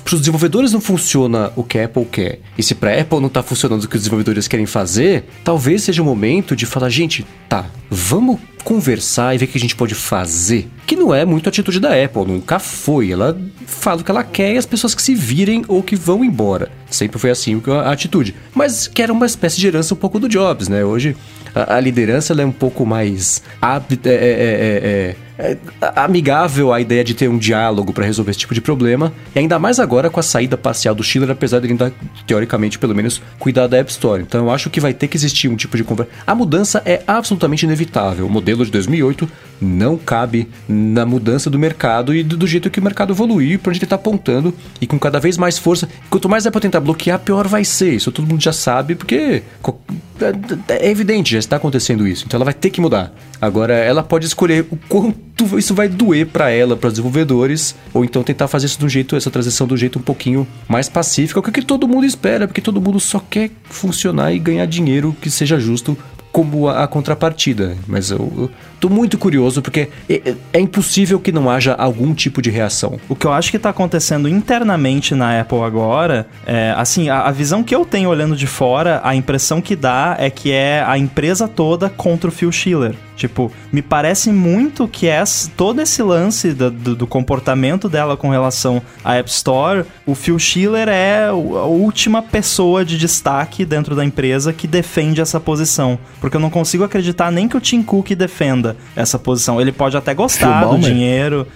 [0.04, 3.20] para os desenvolvedores não funciona o que a Apple quer, e se para a Apple
[3.20, 6.90] não está funcionando o que os desenvolvedores querem fazer, talvez seja o momento de falar,
[6.90, 10.70] gente, tá, vamos conversar e ver o que a gente pode fazer.
[10.86, 13.12] Que não é muito a atitude da Apple, nunca foi.
[13.12, 16.24] Ela fala o que ela quer e as pessoas que se virem ou que vão
[16.24, 16.72] embora.
[16.90, 18.36] Sempre foi assim a atitude.
[18.54, 20.84] Mas que era uma espécie de herança um pouco do Jobs, né?
[20.84, 21.16] Hoje
[21.54, 25.58] a, liderança é um pouco mais é, é, é, é,
[25.96, 29.12] amigável à ideia de ter um diálogo para resolver esse tipo de problema.
[29.36, 31.92] E ainda mais agora com a saída parcial do Schiller, apesar de ainda,
[32.28, 34.22] teoricamente, pelo menos, cuidar da App Store.
[34.22, 36.12] Então eu acho que vai ter que existir um tipo de conversa.
[36.28, 38.28] A mudança é absolutamente inevitável.
[38.28, 39.28] O modelo de 2008
[39.60, 43.72] não cabe na mudança do mercado e do, do jeito que o mercado evoluir, para
[43.72, 45.90] onde ele está apontando e com cada vez mais força.
[46.10, 47.94] Quanto mais é para tentar bloquear, pior vai ser.
[47.94, 49.44] Isso todo mundo já sabe, porque
[50.70, 52.26] é, é evidente, já está acontecendo isso.
[52.28, 53.12] Então ela vai ter que mudar.
[53.42, 58.04] Agora, ela pode escolher o quanto isso vai doer para ela, para os desenvolvedores, ou
[58.04, 61.44] então tentar fazer isso do jeito, essa transição do jeito um pouquinho mais pacífico, o
[61.44, 65.60] que todo mundo espera, porque todo mundo só quer funcionar e ganhar dinheiro que seja
[65.60, 65.98] justo
[66.32, 67.78] como a, a contrapartida.
[67.88, 68.52] Mas eu, eu
[68.82, 73.00] tô muito curioso porque é, é, impossível que não haja algum tipo de reação.
[73.08, 77.32] O que eu acho que tá acontecendo internamente na Apple agora, é, assim, a, a
[77.32, 80.98] visão que eu tenho olhando de fora, a impressão que dá é que é a
[80.98, 82.96] empresa toda contra o Phil Schiller.
[83.22, 85.24] Tipo, me parece muito que é
[85.56, 90.40] todo esse lance do, do, do, comportamento dela com relação à App Store, o Phil
[90.40, 96.00] Schiller é a última pessoa de destaque dentro da empresa que defende essa posição.
[96.20, 99.60] Porque eu não consigo acreditar nem que o Tim Cook defenda essa posição.
[99.60, 101.48] Ele pode até gostar do dinheiro,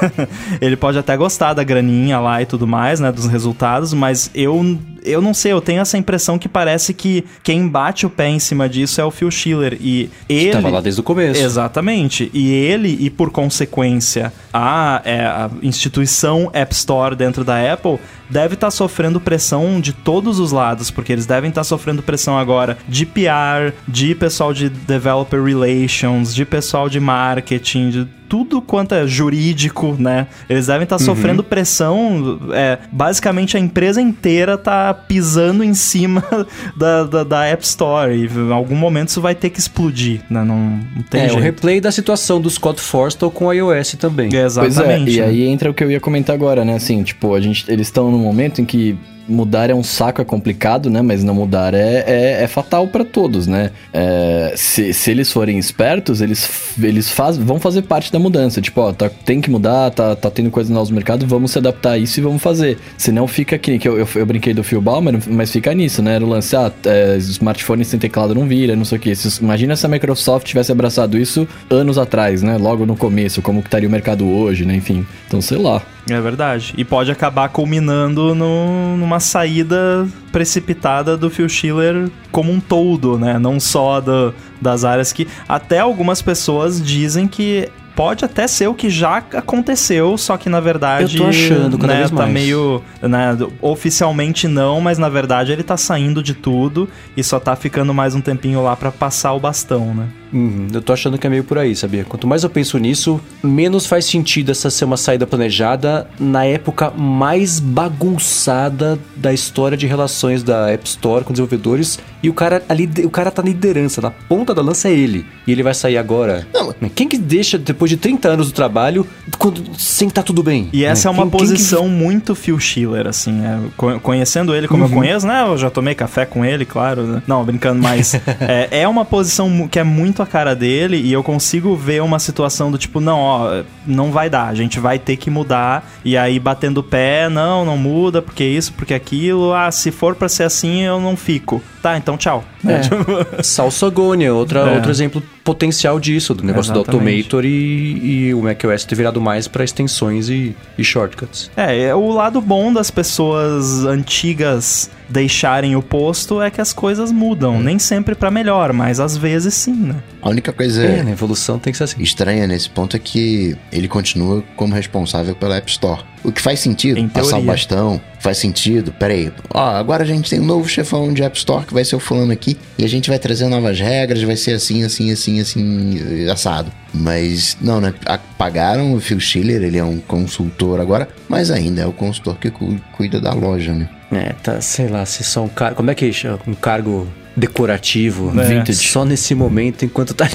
[0.60, 4.78] ele pode até gostar da graninha lá e tudo mais, né, dos resultados, mas eu
[5.04, 8.38] eu não sei, eu tenho essa impressão que parece que quem bate o pé em
[8.38, 9.76] cima disso é o Phil Schiller.
[9.80, 10.48] E ele.
[10.48, 11.40] Estava lá desde o começo.
[11.40, 12.30] Exatamente.
[12.32, 17.98] E ele, e por consequência, a, é, a instituição App Store dentro da Apple
[18.30, 22.02] deve estar tá sofrendo pressão de todos os lados, porque eles devem estar tá sofrendo
[22.02, 28.60] pressão agora de PR, de pessoal de developer relations, de pessoal de marketing, de tudo
[28.60, 30.26] quanto é jurídico, né?
[30.48, 31.06] Eles devem estar tá uhum.
[31.06, 32.40] sofrendo pressão.
[32.52, 36.24] É, basicamente a empresa inteira tá pisando em cima
[36.76, 38.12] da, da, da, App Store.
[38.14, 40.44] E em algum momento isso vai ter que explodir, né?
[40.44, 41.38] Não, não tem é, jeito.
[41.38, 44.34] o replay da situação do Scott Forstall com a iOS também.
[44.34, 45.20] É, exatamente.
[45.20, 46.74] É, e aí entra o que eu ia comentar agora, né?
[46.74, 48.96] Assim, tipo, a gente, eles estão num momento em que
[49.28, 51.02] mudar é um saco, é complicado, né?
[51.02, 53.70] Mas não mudar é, é, é fatal para todos, né?
[53.92, 58.60] É, se, se eles forem espertos, eles, eles faz, vão fazer parte da mudança.
[58.60, 61.92] Tipo, ó, tá, tem que mudar, tá, tá tendo coisa no mercado, vamos se adaptar
[61.92, 62.78] a isso e vamos fazer.
[62.96, 66.16] Senão fica aqui, que eu, eu, eu brinquei do Phil Balmer, mas fica nisso, né?
[66.16, 69.12] Era o lance, ah, é, smartphone sem teclado não vira, não sei o que.
[69.40, 72.56] Imagina se a Microsoft tivesse abraçado isso anos atrás, né?
[72.56, 74.74] Logo no começo, como que estaria o mercado hoje, né?
[74.74, 75.82] Enfim, então sei lá.
[76.08, 76.74] É verdade.
[76.76, 83.38] E pode acabar culminando no, numa saída precipitada do Phil Schiller como um todo, né?
[83.38, 85.26] Não só do, das áreas que.
[85.48, 90.60] Até algumas pessoas dizem que pode até ser o que já aconteceu, só que na
[90.60, 91.16] verdade.
[91.16, 92.32] Eu tô achando, cada né, vez tá mais.
[92.32, 92.82] meio.
[93.00, 97.94] Né, oficialmente não, mas na verdade ele tá saindo de tudo e só tá ficando
[97.94, 100.08] mais um tempinho lá para passar o bastão, né?
[100.32, 102.04] Uhum, eu tô achando que é meio por aí, sabia?
[102.04, 106.90] Quanto mais eu penso nisso, menos faz sentido essa ser uma saída planejada na época
[106.90, 111.98] mais bagunçada da história de relações da App Store com desenvolvedores.
[112.22, 115.26] E o cara ali, o cara tá na liderança, na ponta da lança é ele.
[115.46, 116.46] E ele vai sair agora.
[116.52, 116.74] Não.
[116.94, 119.06] Quem que deixa, depois de 30 anos do trabalho,
[119.38, 120.68] quando, sem tá tudo bem?
[120.72, 121.14] E essa né?
[121.14, 121.94] é uma quem, posição quem que...
[121.96, 123.40] muito Phil Schiller, assim.
[123.44, 124.90] É, conhecendo ele como uhum.
[124.90, 125.42] eu conheço, né?
[125.46, 127.02] Eu já tomei café com ele, claro.
[127.02, 127.22] Né?
[127.26, 131.22] Não, brincando, mas é, é uma posição que é muito a cara dele e eu
[131.22, 135.16] consigo ver uma situação do tipo, não, ó, não vai dar, a gente vai ter
[135.16, 135.88] que mudar.
[136.04, 140.14] E aí batendo o pé, não, não muda, porque isso, porque aquilo, ah, se for
[140.14, 141.62] para ser assim, eu não fico.
[141.84, 142.42] Tá, então tchau.
[142.66, 142.80] É.
[143.44, 144.74] Salsagonia, outra, é.
[144.76, 147.28] outro exemplo potencial disso, do negócio Exatamente.
[147.28, 151.50] do Automator e, e o macOS ter virado mais para extensões e, e shortcuts.
[151.54, 157.12] É, é, o lado bom das pessoas antigas deixarem o posto é que as coisas
[157.12, 157.56] mudam.
[157.56, 157.62] Hum.
[157.62, 159.96] Nem sempre para melhor, mas às vezes sim, né?
[160.22, 162.02] A única coisa é, a evolução tem que ser assim.
[162.02, 166.02] estranha nesse ponto é que ele continua como responsável pela App Store.
[166.24, 168.90] O que faz sentido, passar o bastão, faz sentido.
[168.92, 171.94] Peraí, ó, agora a gente tem um novo chefão de App Store que vai ser
[171.94, 175.40] o fulano aqui e a gente vai trazer novas regras, vai ser assim, assim, assim,
[175.40, 176.72] assim, assado.
[176.92, 177.92] Mas, não, né?
[178.38, 182.50] Pagaram o Phil Schiller, ele é um consultor agora, mas ainda é o consultor que
[182.96, 183.88] cuida da loja, né?
[184.10, 185.76] É, tá, sei lá, se só um cargo.
[185.76, 186.38] Como é que chama?
[186.46, 187.06] Um cargo
[187.36, 188.44] decorativo, é.
[188.44, 190.28] vintage, só nesse momento, enquanto tá.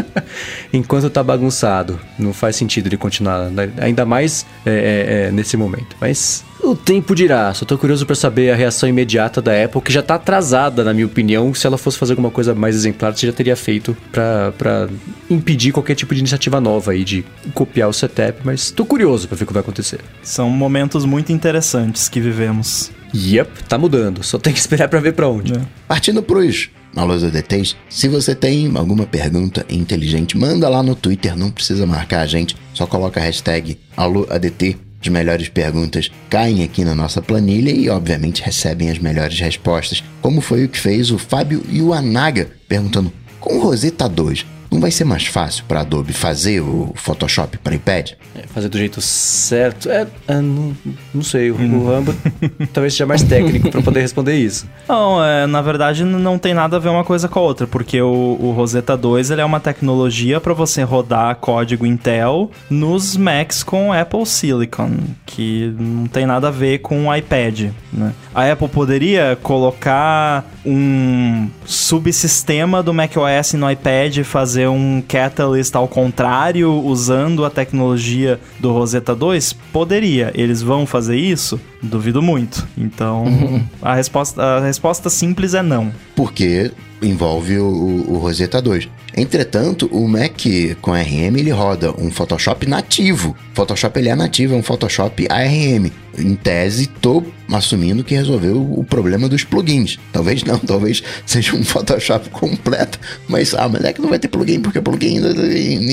[0.72, 2.00] enquanto tá bagunçado.
[2.18, 3.70] Não faz sentido ele continuar, né?
[3.78, 5.96] ainda mais é, é, é, nesse momento.
[6.00, 7.52] Mas o tempo dirá.
[7.54, 10.92] Só tô curioso para saber a reação imediata da Apple, que já tá atrasada, na
[10.92, 11.52] minha opinião.
[11.54, 14.88] Se ela fosse fazer alguma coisa mais exemplar, você já teria feito para
[15.28, 18.40] impedir qualquer tipo de iniciativa nova aí de copiar o setup.
[18.44, 20.00] Mas tô curioso para ver o que vai acontecer.
[20.22, 22.90] São momentos muito interessantes que vivemos.
[23.14, 24.22] Yep, tá mudando.
[24.22, 25.52] Só tem que esperar para ver para onde.
[25.54, 25.60] É.
[25.88, 31.50] Partindo pros aulas ADTs, se você tem alguma pergunta inteligente, manda lá no Twitter, não
[31.50, 34.76] precisa marcar a gente, só coloca a hashtag AloADT.
[35.02, 40.40] As melhores perguntas caem aqui na nossa planilha e, obviamente, recebem as melhores respostas, como
[40.40, 45.26] foi o que fez o Fábio Yuanaga, perguntando: com Rosetta 2, não vai ser mais
[45.26, 48.12] fácil para Adobe fazer o Photoshop para iPad?
[48.34, 49.90] É, fazer do jeito certo?
[49.90, 50.76] É, é não,
[51.12, 51.50] não sei.
[51.50, 51.82] O, hum.
[51.82, 52.14] o Rambo
[52.72, 54.68] talvez seja mais técnico para poder responder isso.
[54.88, 58.00] Não, é, na verdade não tem nada a ver uma coisa com a outra, porque
[58.00, 63.62] o, o Rosetta 2 ele é uma tecnologia para você rodar código Intel nos Macs
[63.62, 64.90] com Apple Silicon,
[65.26, 67.70] que não tem nada a ver com o iPad.
[67.92, 68.12] Né?
[68.34, 75.74] A Apple poderia colocar um subsistema do macOS no iPad e fazer fazer um Catalyst
[75.74, 79.52] ao contrário usando a tecnologia do Rosetta 2?
[79.72, 80.30] Poderia.
[80.34, 81.58] Eles vão fazer isso?
[81.82, 82.66] Duvido muito.
[82.76, 83.24] Então,
[83.80, 85.92] a, resposta, a resposta simples é não.
[86.14, 88.88] Porque envolve o, o Rosetta 2.
[89.16, 90.40] Entretanto, o Mac
[90.80, 93.36] com RM ele roda um Photoshop nativo.
[93.54, 95.90] Photoshop ele é nativo, é um Photoshop ARM.
[96.18, 97.22] Em tese, tô
[97.56, 99.98] assumindo que resolveu o problema dos plugins.
[100.12, 102.98] Talvez não, talvez seja um Photoshop completo,
[103.28, 105.20] mas ah, mas é que não vai ter plugin porque plugin,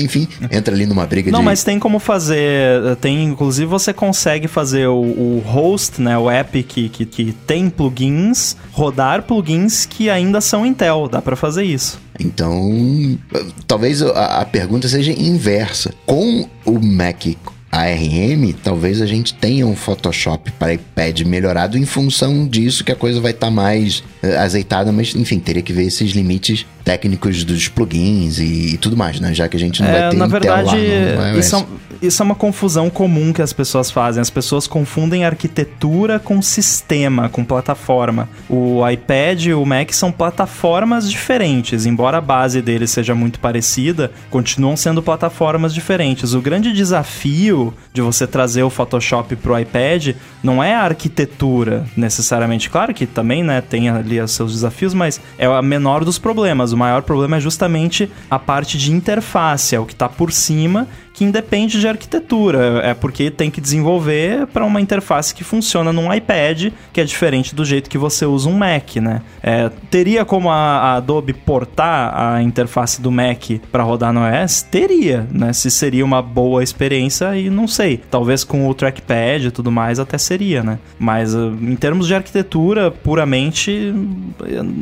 [0.02, 1.44] enfim, entra ali numa briga não, de...
[1.44, 6.30] Não, mas tem como fazer, tem, inclusive você consegue fazer o, o host, né, o
[6.30, 11.64] app que, que, que tem plugins, rodar plugins que ainda são Intel, dá para fazer
[11.64, 12.00] isso.
[12.18, 13.18] Então,
[13.66, 15.92] talvez a, a pergunta seja inversa.
[16.06, 17.26] Com o Mac
[17.70, 22.96] ARM, talvez a gente tenha um Photoshop para iPad melhorado em função disso que a
[22.96, 27.44] coisa vai estar tá mais uh, azeitada, mas enfim, teria que ver esses limites técnicos
[27.44, 29.34] dos plugins e, e tudo mais, né?
[29.34, 31.62] Já que a gente não é, vai ter na verdade, lá no, no isso, é,
[32.00, 34.20] isso é uma confusão comum que as pessoas fazem.
[34.20, 38.28] As pessoas confundem arquitetura com sistema, com plataforma.
[38.48, 44.12] O iPad e o Mac são plataformas diferentes, embora a base deles seja muito parecida,
[44.30, 46.34] continuam sendo plataformas diferentes.
[46.34, 52.70] O grande desafio de você trazer o Photoshop pro iPad não é a arquitetura necessariamente.
[52.70, 56.72] Claro que também, né, tem ali os seus desafios, mas é a menor dos problemas.
[56.72, 60.86] O maior problema é justamente a parte de interface, é o que está por cima
[61.18, 62.80] que independe de arquitetura.
[62.84, 67.56] É porque tem que desenvolver para uma interface que funciona num iPad, que é diferente
[67.56, 69.20] do jeito que você usa um Mac, né?
[69.42, 74.62] É, teria como a, a, Adobe portar a interface do Mac para rodar no OS?
[74.62, 75.52] Teria, né?
[75.52, 78.00] Se seria uma boa experiência, e não sei.
[78.08, 80.78] Talvez com o trackpad e tudo mais até seria, né?
[81.00, 83.92] Mas uh, em termos de arquitetura, puramente,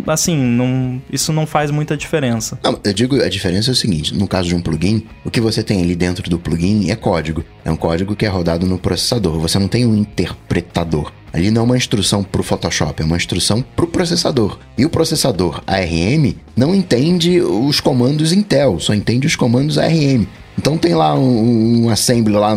[0.06, 2.58] assim, não, isso não faz muita diferença.
[2.62, 5.40] Não, eu digo a diferença é o seguinte: no caso de um plugin, o que
[5.40, 7.44] você tem ali dentro dentro do plugin é código.
[7.64, 9.38] É um código que é rodado no processador.
[9.40, 11.12] Você não tem um interpretador.
[11.32, 14.58] Ali não é uma instrução para o Photoshop, é uma instrução para o processador.
[14.76, 20.26] E o processador ARM não entende os comandos Intel, só entende os comandos ARM.
[20.58, 22.56] Então tem lá um, um assembly lá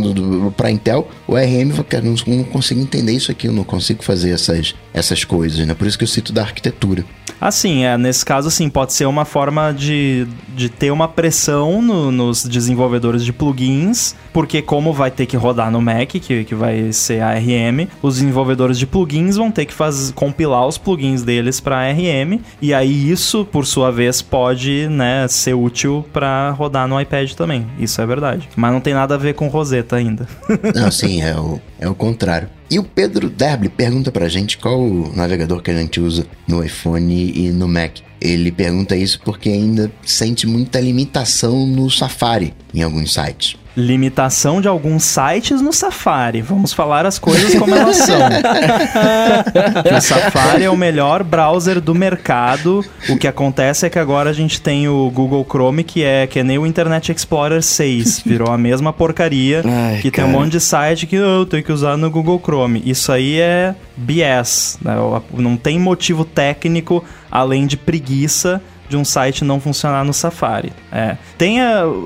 [0.55, 4.73] para Intel, o ARM não, não consigo entender isso aqui, eu não consigo fazer essas,
[4.93, 5.73] essas coisas, né?
[5.73, 7.05] Por isso que eu cito da arquitetura.
[7.39, 12.11] Assim, é, nesse caso, sim, pode ser uma forma de, de ter uma pressão no,
[12.11, 16.91] nos desenvolvedores de plugins, porque como vai ter que rodar no Mac, que, que vai
[16.91, 21.77] ser ARM, os desenvolvedores de plugins vão ter que faz, compilar os plugins deles para
[21.77, 27.31] ARM, e aí isso, por sua vez, pode né, ser útil para rodar no iPad
[27.33, 27.65] também.
[27.79, 28.49] Isso é verdade.
[28.55, 30.27] Mas não tem nada a ver com Rosetta ainda.
[30.75, 32.58] não, sim, é o, é o contrário.
[32.71, 36.63] E o Pedro Derble pergunta pra gente qual o navegador que a gente usa no
[36.63, 37.97] iPhone e no Mac.
[38.21, 44.67] Ele pergunta isso porque ainda sente muita limitação no Safari em alguns sites limitação de
[44.67, 46.41] alguns sites no Safari.
[46.41, 48.19] Vamos falar as coisas como elas são.
[49.97, 52.85] o Safari é o melhor browser do mercado.
[53.09, 56.39] O que acontece é que agora a gente tem o Google Chrome, que é que
[56.39, 58.23] é nem o Internet Explorer 6.
[58.25, 59.63] Virou a mesma porcaria.
[59.65, 60.27] Ai, que cara.
[60.27, 62.83] tem um monte de site que eu tenho que usar no Google Chrome.
[62.85, 64.77] Isso aí é BS.
[64.81, 64.93] Né?
[65.33, 70.73] Não tem motivo técnico além de preguiça de um site não funcionar no Safari.
[70.91, 71.15] É.
[71.37, 71.59] Tem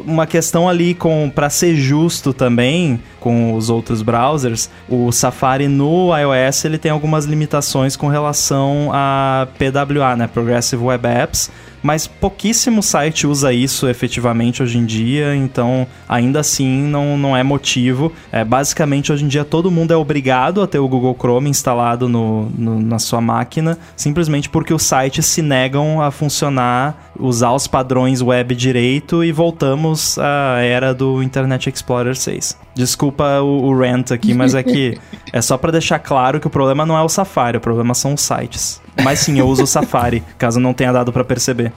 [0.05, 6.09] uma questão ali com para ser justo também com os outros browsers, o Safari no
[6.15, 11.49] iOS ele tem algumas limitações com relação a PWA, né, Progressive Web Apps,
[11.83, 17.43] mas pouquíssimo site usa isso efetivamente hoje em dia, então ainda assim não, não é
[17.43, 18.11] motivo.
[18.31, 22.07] É, basicamente, hoje em dia todo mundo é obrigado a ter o Google Chrome instalado
[22.07, 27.67] no, no, na sua máquina, simplesmente porque os sites se negam a funcionar, usar os
[27.67, 32.57] padrões web direito e voltamos à era do Internet Explorer 6.
[32.75, 34.97] Desculpa o, o rant aqui, mas é que
[35.31, 38.13] é só para deixar claro que o problema não é o Safari, o problema são
[38.13, 38.81] os sites.
[39.01, 41.71] Mas sim, eu uso o Safari, caso não tenha dado para perceber.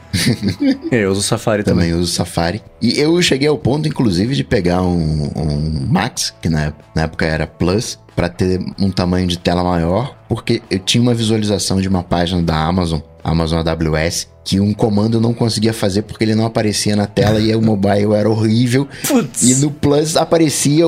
[0.91, 1.89] eu uso o Safari também.
[1.89, 2.63] Também uso o Safari.
[2.81, 7.25] E eu cheguei ao ponto, inclusive, de pegar um, um Max, que na, na época
[7.25, 11.89] era Plus, para ter um tamanho de tela maior, porque eu tinha uma visualização de
[11.89, 16.47] uma página da Amazon, Amazon AWS, que um comando não conseguia fazer porque ele não
[16.47, 18.89] aparecia na tela e o mobile era horrível.
[19.07, 19.43] Putz.
[19.43, 20.85] E no Plus aparecia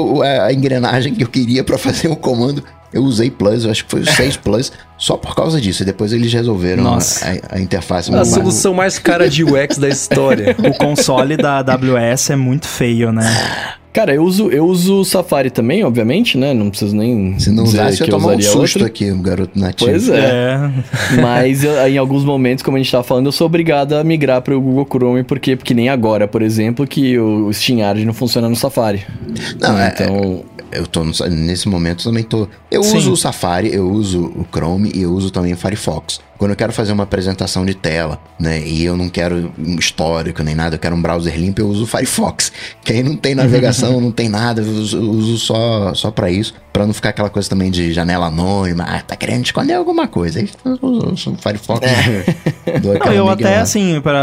[0.47, 3.91] a engrenagem que eu queria para fazer o comando eu usei Plus, eu acho que
[3.91, 5.83] foi o 6 Plus, só por causa disso.
[5.83, 6.99] E depois eles resolveram a,
[7.51, 8.15] a, interface.
[8.15, 10.57] A solução mais cara de UX da história.
[10.67, 13.25] o console da AWS é muito feio, né?
[13.93, 16.55] Cara, eu uso, eu uso o Safari também, obviamente, né?
[16.55, 17.39] Não preciso nem.
[17.39, 18.85] Se não usasse, eu, eu um susto outro.
[18.85, 19.91] aqui, um garoto nativo.
[19.91, 20.21] Pois é.
[20.21, 21.21] é.
[21.21, 24.43] Mas eu, em alguns momentos, como a gente tava falando, eu sou obrigado a migrar
[24.43, 28.13] para o Google Chrome, porque, porque nem agora, por exemplo, que o, o SteamYard não
[28.13, 29.05] funciona no Safari.
[29.59, 30.45] Não, é, então.
[30.58, 32.49] É eu tô no, nesse momento também tô.
[32.71, 32.97] Eu Sim.
[32.97, 36.21] uso o Safari, eu uso o Chrome e eu uso também o Firefox.
[36.39, 40.41] Quando eu quero fazer uma apresentação de tela, né, e eu não quero um histórico
[40.45, 42.53] nem nada, eu quero um browser limpo, eu uso o Firefox.
[42.85, 46.31] Que aí não tem navegação, não tem nada, eu uso, eu uso só só para
[46.31, 50.07] isso, para não ficar aquela coisa também de janela anônima, ah, tá querendo esconder alguma
[50.07, 50.39] coisa.
[50.39, 51.81] Aí eu uso o Firefox.
[51.85, 52.25] É.
[52.81, 53.63] Não, eu até lá.
[53.63, 54.19] assim, para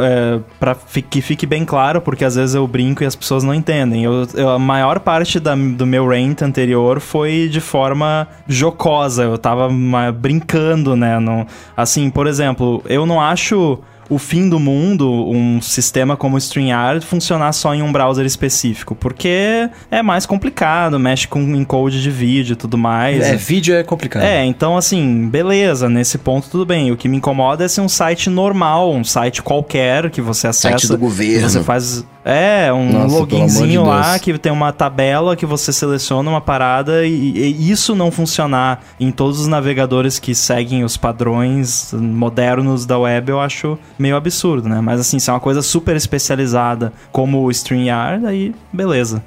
[0.00, 0.74] é, para
[1.08, 4.02] que fique bem claro, porque às vezes eu brinco e as pessoas não entendem.
[4.02, 9.38] Eu, eu a maior parte da, do meu rant anterior foi de forma jocosa, eu
[9.38, 9.68] tava
[10.12, 11.43] brincando, né, não
[11.76, 17.04] assim, por exemplo, eu não acho o fim do mundo um sistema como o StreamYard
[17.04, 22.52] funcionar só em um browser específico, porque é mais complicado, mexe com encode de vídeo
[22.52, 23.24] e tudo mais.
[23.24, 24.22] É, vídeo é complicado.
[24.22, 26.90] É, então assim, beleza, nesse ponto tudo bem.
[26.92, 30.78] O que me incomoda é ser um site normal, um site qualquer que você acessa.
[30.78, 31.48] Site do governo.
[31.48, 36.30] Você faz é, um Nossa, loginzinho de lá que tem uma tabela que você seleciona
[36.30, 41.92] uma parada e, e, isso não funcionar em todos os navegadores que seguem os padrões
[41.92, 44.80] modernos da web, eu acho meio absurdo, né?
[44.80, 49.22] Mas assim, se é uma coisa super especializada como o StreamYard, aí beleza.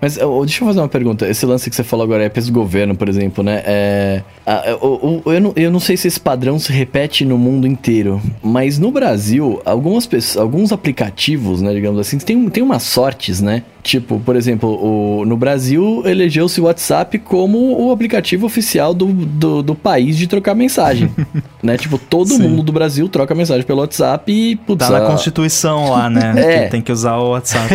[0.00, 1.28] Mas deixa eu fazer uma pergunta.
[1.28, 3.62] Esse lance que você falou agora é peso governo, por exemplo, né?
[3.64, 4.22] É,
[4.66, 8.78] eu, eu, não, eu não sei se esse padrão se repete no mundo inteiro, mas
[8.78, 13.62] no Brasil, algumas pessoas, alguns aplicativos, né, digamos assim, tem, tem umas sortes, né?
[13.82, 19.62] Tipo, por exemplo, o, no Brasil elegeu-se o WhatsApp como o aplicativo oficial do, do,
[19.62, 21.10] do país de trocar mensagem.
[21.62, 21.76] né?
[21.76, 22.42] Tipo, todo Sim.
[22.42, 24.56] mundo do Brasil troca mensagem pelo WhatsApp e...
[24.56, 25.10] Putz, tá na a...
[25.10, 26.34] Constituição lá, né?
[26.36, 26.64] é.
[26.64, 27.68] Que tem que usar o WhatsApp.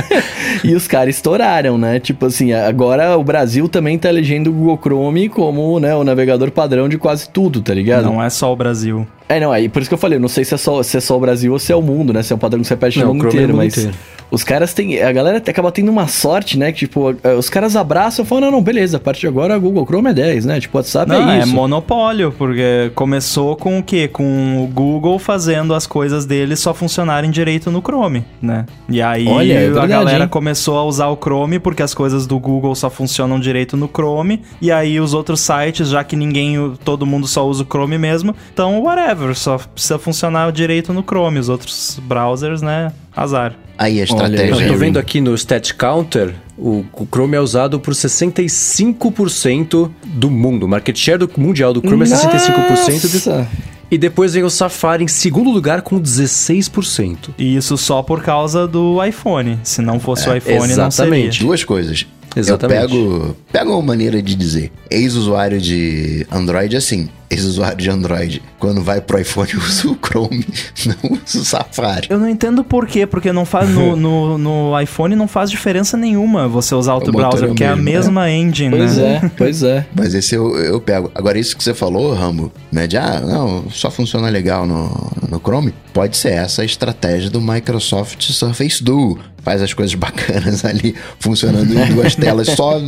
[0.64, 2.00] e os caras estouraram, né?
[2.00, 6.50] Tipo assim, agora o Brasil também tá elegendo o Google Chrome como né, o navegador
[6.50, 8.04] padrão de quase tudo, tá ligado?
[8.04, 9.06] Não é só o Brasil.
[9.28, 11.00] É, não, aí por isso que eu falei, não sei se é só, se é
[11.00, 12.22] só o Brasil ou se é o mundo, né?
[12.22, 13.76] Se é um padrão que você repete no mundo inteiro, é mas...
[13.76, 13.96] Inteiro.
[14.30, 15.02] Os caras têm.
[15.02, 16.72] A galera acaba tendo uma sorte, né?
[16.72, 19.58] Que, tipo, os caras abraçam e falam: não, não, beleza, a partir de agora a
[19.58, 20.60] Google Chrome é 10, né?
[20.60, 21.48] Tipo, WhatsApp não, é isso.
[21.48, 24.08] É monopólio, porque começou com o quê?
[24.08, 28.66] Com o Google fazendo as coisas dele só funcionarem direito no Chrome, né?
[28.88, 30.28] E aí Olha, é verdade, a galera hein?
[30.28, 34.42] começou a usar o Chrome porque as coisas do Google só funcionam direito no Chrome.
[34.60, 38.34] E aí os outros sites, já que ninguém, todo mundo só usa o Chrome mesmo,
[38.52, 41.38] então whatever, só precisa funcionar direito no Chrome.
[41.38, 42.92] Os outros browsers, né?
[43.16, 43.56] Azar.
[43.76, 44.54] Aí a estratégia.
[44.54, 50.30] Olha, eu tô vendo aqui no Stat Counter, o, Chrome é usado por 65% do
[50.30, 50.64] mundo.
[50.64, 52.28] O market share do, mundial do Chrome Nossa.
[52.28, 53.10] é 65%.
[53.10, 57.30] De, e depois vem o Safari em segundo lugar com 16%.
[57.38, 59.58] E isso só por causa do iPhone.
[59.62, 61.24] Se não fosse é, o iPhone, exatamente.
[61.26, 61.46] não seria.
[61.46, 62.06] Duas coisas.
[62.36, 62.82] Exatamente.
[62.82, 64.72] Eu pego, pego uma maneira de dizer.
[64.90, 67.08] Ex-usuário de Android assim.
[67.30, 70.46] Ex-usuário de Android, quando vai pro iPhone, usa o Chrome,
[70.86, 72.06] não usa o Safari.
[72.08, 75.96] Eu não entendo por quê, porque não faz no, no, no iPhone não faz diferença
[75.96, 78.36] nenhuma você usar outro browser, porque é a mesma é.
[78.36, 79.20] engine, pois né?
[79.24, 79.86] é, pois é.
[79.94, 81.10] Mas esse eu, eu pego.
[81.14, 82.86] Agora, isso que você falou, Rambo, né?
[82.86, 87.40] De, ah, não, só funciona legal no, no Chrome, pode ser essa a estratégia do
[87.40, 92.80] Microsoft Surface Duo faz as coisas bacanas ali, funcionando em duas telas só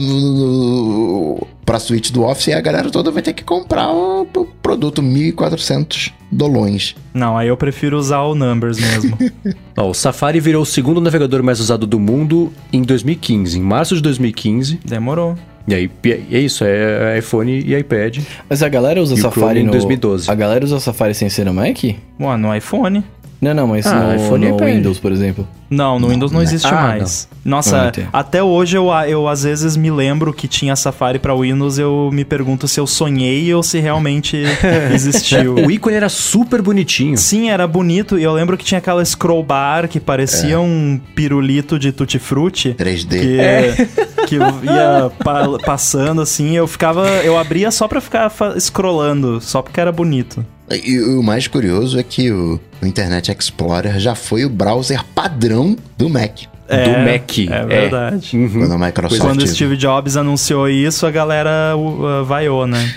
[1.65, 4.27] para a suíte do Office e a galera toda vai ter que comprar o,
[4.63, 6.97] produto 1.400 dolões.
[7.15, 9.17] Não, aí eu prefiro usar o Numbers mesmo.
[9.77, 13.95] Ó, o Safari virou o segundo navegador mais usado do mundo em 2015, em março
[13.95, 14.81] de 2015.
[14.85, 15.37] Demorou.
[15.69, 15.91] E aí,
[16.31, 18.19] é isso, é iPhone e iPad.
[18.49, 19.69] Mas a galera usa Safari no...
[19.69, 20.31] em 2012.
[20.31, 21.83] A galera usa Safari sem ser no Mac?
[22.21, 23.03] Ué, no iPhone.
[23.41, 25.47] Não, não, mas ah, no, iPhone no Windows, por exemplo.
[25.69, 27.29] Não, no Windows não existe ah, mais.
[27.45, 27.57] Não.
[27.57, 32.11] Nossa, até hoje eu, eu às vezes me lembro que tinha Safari para Windows, eu
[32.13, 34.43] me pergunto se eu sonhei ou se realmente
[34.93, 35.55] existiu.
[35.55, 37.17] o ícone era super bonitinho.
[37.17, 40.59] Sim, era bonito e eu lembro que tinha aquela scroll bar que parecia é.
[40.59, 42.75] um pirulito de tutti frutti.
[42.79, 43.21] 3D.
[43.21, 43.89] Que, é.
[44.27, 49.81] que ia pa passando assim, eu ficava, eu abria só para ficar scrollando, só porque
[49.81, 50.45] era bonito.
[50.71, 55.77] E o mais curioso é que o, o Internet Explorer já foi o browser padrão
[55.97, 56.43] do Mac.
[56.69, 57.39] É, do Mac.
[57.39, 58.31] É verdade.
[58.35, 58.37] É.
[58.37, 58.51] Uhum.
[58.51, 59.21] Quando, a Microsoft...
[59.21, 62.93] Quando o Steve Jobs anunciou isso, a galera uh, vaiou, né?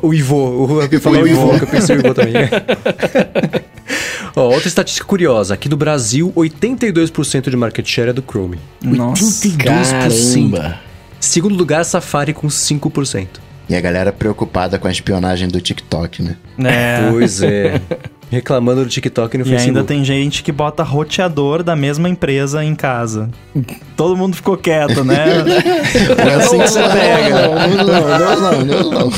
[0.00, 0.36] O Ivo.
[0.36, 2.34] O, eu falei o Ivo, que eu pensei o Ivo também.
[4.36, 5.54] Ó, outra estatística curiosa.
[5.54, 8.58] Aqui no Brasil, 82% de market share é do Chrome.
[8.80, 9.90] Nossa, 82%.
[9.90, 10.80] Caramba.
[11.18, 13.26] Segundo lugar, Safari com 5%.
[13.68, 16.36] E a galera preocupada com a espionagem do TikTok, né?
[16.64, 17.10] É.
[17.10, 17.80] Pois é.
[18.30, 19.66] Reclamando do TikTok no e Facebook.
[19.66, 23.30] E ainda tem gente que bota roteador da mesma empresa em casa.
[23.96, 25.16] Todo mundo ficou quieto, né?
[26.18, 27.48] é assim que você pega.
[27.48, 29.12] Não, não, não, não,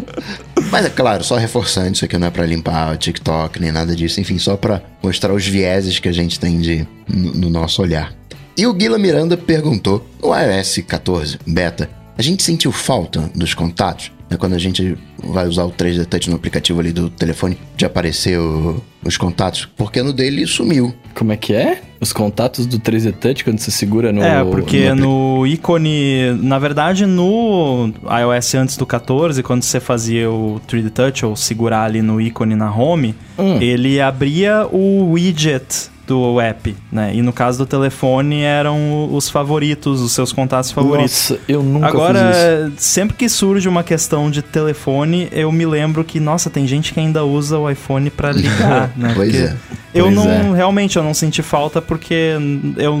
[0.70, 3.94] Mas é claro, só reforçando, isso aqui não é para limpar o TikTok nem nada
[3.94, 4.20] disso.
[4.20, 8.12] Enfim, só para mostrar os vieses que a gente tem de, no, no nosso olhar.
[8.56, 14.10] E o Guila Miranda perguntou: no iOS 14 beta, a gente sentiu falta dos contatos.
[14.30, 14.36] Né?
[14.36, 18.38] Quando a gente vai usar o 3D Touch no aplicativo ali do telefone, de aparecer
[18.38, 20.94] o, os contatos, porque no dele sumiu.
[21.14, 21.82] Como é que é?
[22.00, 24.22] Os contatos do 3D Touch quando você segura no.
[24.22, 26.36] É, porque no, no ícone.
[26.42, 31.84] Na verdade, no iOS antes do 14, quando você fazia o 3D Touch ou segurar
[31.84, 33.58] ali no ícone na home, hum.
[33.60, 37.12] ele abria o widget do app, né?
[37.14, 41.30] E no caso do telefone eram os favoritos, os seus contatos favoritos.
[41.30, 46.20] Nossa, eu nunca Agora, sempre que surge uma questão de telefone, eu me lembro que,
[46.20, 49.12] nossa, tem gente que ainda usa o iPhone para ligar, né?
[49.14, 49.56] Pois Porque é.
[49.96, 50.54] Eu pois não, é.
[50.54, 52.34] realmente, eu não senti falta porque
[52.76, 53.00] eu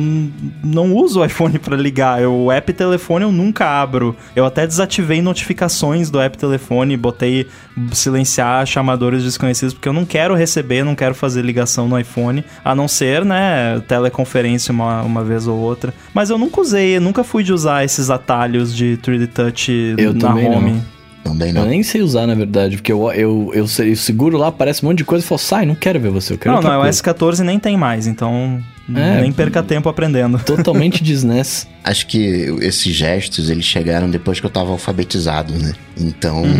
[0.64, 2.22] não uso o iPhone para ligar.
[2.22, 4.16] Eu, o app telefone eu nunca abro.
[4.34, 7.46] Eu até desativei notificações do app telefone, botei
[7.92, 12.74] silenciar chamadores desconhecidos porque eu não quero receber, não quero fazer ligação no iPhone, a
[12.74, 15.92] não ser, né, teleconferência uma, uma vez ou outra.
[16.14, 20.34] Mas eu nunca usei, nunca fui de usar esses atalhos de 3D Touch eu na
[20.34, 20.72] home.
[20.72, 20.95] Não.
[21.28, 21.62] Também não.
[21.62, 24.88] Eu nem sei usar, na verdade, porque eu, eu, eu, eu seguro lá, aparece um
[24.88, 26.84] monte de coisa e falo, sai, não quero ver você, eu quero Não, não, o
[26.84, 28.62] S14 nem tem mais, então
[28.94, 30.38] é, nem perca tempo aprendendo.
[30.38, 31.66] Totalmente desnes.
[31.82, 35.72] Acho que esses gestos, eles chegaram depois que eu tava alfabetizado, né?
[35.98, 36.42] Então...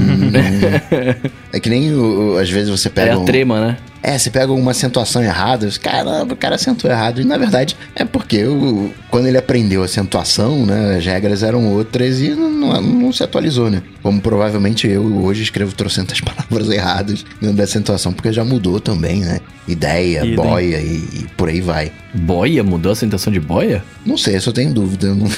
[1.52, 1.90] É que nem,
[2.38, 3.12] às vezes, você pega...
[3.12, 3.24] É a um...
[3.24, 3.76] trema, né?
[4.06, 7.20] É, você pega uma acentuação errada, caramba, o cara acentuou errado.
[7.20, 11.72] E na verdade é porque o, quando ele aprendeu a acentuação, né, as regras eram
[11.72, 13.82] outras e não, não, não, se atualizou, né?
[14.04, 19.22] Como provavelmente eu hoje escrevo trocentas palavras erradas dentro da acentuação, porque já mudou também,
[19.22, 19.40] né?
[19.66, 20.36] Ideia, Idem.
[20.36, 21.90] boia e, e, por aí vai.
[22.16, 22.62] Boia?
[22.62, 23.84] Mudou a acentuação de boia?
[24.04, 25.14] Não sei, só tenho dúvida.
[25.14, 25.28] Não...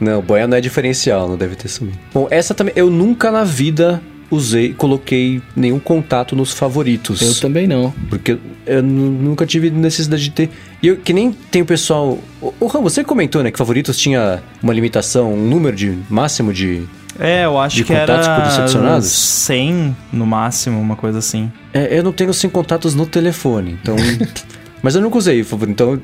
[0.00, 1.98] não, boia não é diferencial, não deve ter sumido.
[2.12, 4.02] Bom, essa também, eu nunca na vida
[4.34, 7.20] usei, coloquei nenhum contato nos favoritos.
[7.20, 7.92] Eu também não.
[8.08, 10.50] Porque eu nunca tive necessidade de ter.
[10.82, 12.18] E eu, que nem tem o pessoal.
[12.58, 16.82] O Ram, você comentou, né, que favoritos tinha uma limitação, um número de máximo de.
[17.18, 21.50] É, eu acho que era 100 no máximo, uma coisa assim.
[21.72, 23.96] É, eu não tenho 100 contatos no telefone, então
[24.82, 26.00] Mas eu nunca usei, então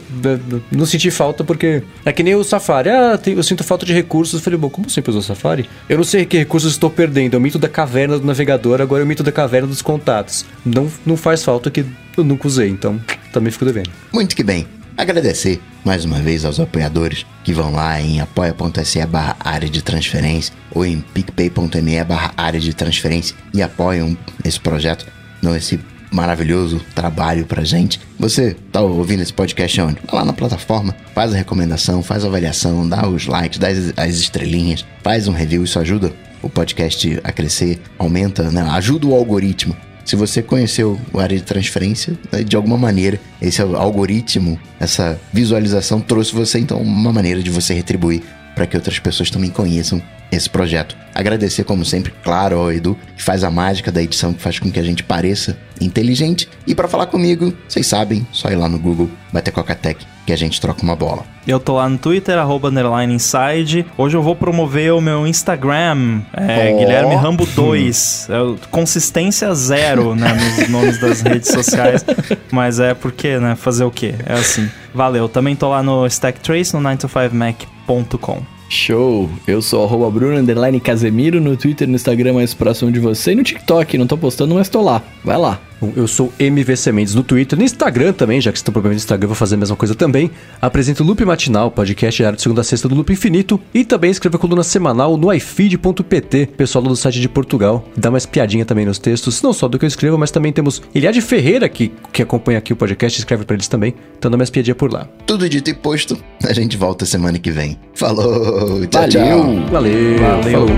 [0.71, 1.83] não senti falta porque.
[2.05, 2.89] É que nem o Safari.
[2.89, 4.35] Ah, eu sinto falta de recursos.
[4.35, 5.69] Eu falei, bom, como sempre usou o Safari?
[5.89, 7.35] Eu não sei que recursos estou perdendo.
[7.35, 10.47] É o mito da caverna do navegador, agora é o mito da caverna dos contatos.
[10.65, 11.85] Não, não faz falta que
[12.17, 13.01] eu nunca usei, então
[13.33, 13.91] também fico devendo.
[14.13, 14.78] Muito que bem.
[14.99, 20.53] Agradecer mais uma vez aos apoiadores que vão lá em apoia.se barra área de transferência
[20.73, 25.07] ou em picpay.me barra área de transferência e apoiam esse projeto,
[25.41, 25.79] não esse
[26.11, 28.01] maravilhoso trabalho pra gente.
[28.19, 30.01] Você tá ouvindo esse podcast onde?
[30.05, 33.93] Vai lá na plataforma, faz a recomendação, faz a avaliação, dá os likes, dá as,
[33.97, 36.13] as estrelinhas, faz um review, isso ajuda
[36.43, 38.63] o podcast a crescer, aumenta, né?
[38.63, 39.77] ajuda o algoritmo.
[40.09, 46.01] Se você conheceu o área de transferência, né, de alguma maneira, esse algoritmo, essa visualização
[46.01, 48.23] trouxe você, então, uma maneira de você retribuir
[48.55, 50.97] para que outras pessoas também conheçam esse projeto.
[51.15, 54.71] Agradecer, como sempre, claro, ao Edu, que faz a mágica da edição, que faz com
[54.71, 56.49] que a gente pareça inteligente.
[56.67, 60.37] E para falar comigo, vocês sabem, só ir lá no Google, bater Coca-Tech, que a
[60.37, 61.25] gente troca uma bola.
[61.47, 63.87] Eu tô lá no Twitter, arroba underline inside.
[63.97, 66.79] Hoje eu vou promover o meu Instagram, é, oh.
[66.79, 68.29] Guilherme Rambo 2.
[68.31, 72.05] É, consistência zero, né, nos nomes das redes sociais.
[72.53, 74.15] Mas é porque, né, fazer o quê?
[74.27, 74.69] É assim.
[74.95, 75.29] Valeu.
[75.29, 78.58] Também tô lá no Stack Trace, no 9to5mac.com.
[78.69, 79.31] Show!
[79.47, 83.43] Eu sou arroba Bruno Casemiro no Twitter, no Instagram mais próximo de você e no
[83.43, 83.97] TikTok.
[83.97, 85.03] Não tô postando, mas tô lá.
[85.25, 85.61] Vai lá.
[85.97, 89.29] Eu sou MV Sementes no Twitter, no Instagram também, já que estão problema no Instagram,
[89.29, 90.31] vou fazer a mesma coisa também.
[90.61, 93.61] Apresento o Loop Matinal, podcast diário de segunda a sexta do Loop Infinito.
[93.73, 97.87] E também escrevo a coluna semanal no ifeed.pt, pessoal do site de Portugal.
[97.97, 100.83] Dá mais piadinha também nos textos, não só do que eu escrevo, mas também temos
[100.95, 103.95] Eliade Ferreira, que, que acompanha aqui o podcast, escreve para eles também.
[104.19, 105.09] Então dá mais piadinha por lá.
[105.27, 107.79] Tudo dito e posto, a gente volta semana que vem.
[107.95, 109.09] Falou, tchau, Valeu.
[109.11, 109.55] tchau.
[109.71, 110.67] Valeu, Valeu.
[110.67, 110.69] Falou.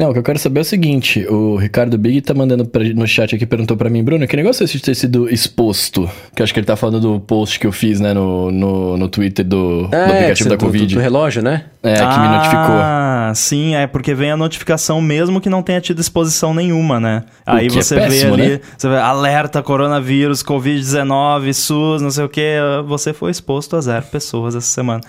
[0.00, 2.84] Não, o que eu quero saber é o seguinte: o Ricardo Big tá mandando pra,
[2.84, 6.08] no chat aqui, perguntou para mim, Bruno, que negócio é esse de ter sido exposto?
[6.36, 8.96] Que eu acho que ele tá falando do post que eu fiz, né, no, no,
[8.96, 10.86] no Twitter do, é, do aplicativo da do, Covid.
[10.86, 11.64] Do, do, relógio, né?
[11.82, 12.76] É, que ah, me notificou.
[12.76, 17.24] Ah, sim, é porque vem a notificação mesmo que não tenha tido exposição nenhuma, né?
[17.44, 18.60] Aí é você é péssimo, vê ali, né?
[18.76, 22.56] você vê alerta, coronavírus, Covid-19, SUS, não sei o que,
[22.86, 25.00] você foi exposto a zero pessoas essa semana.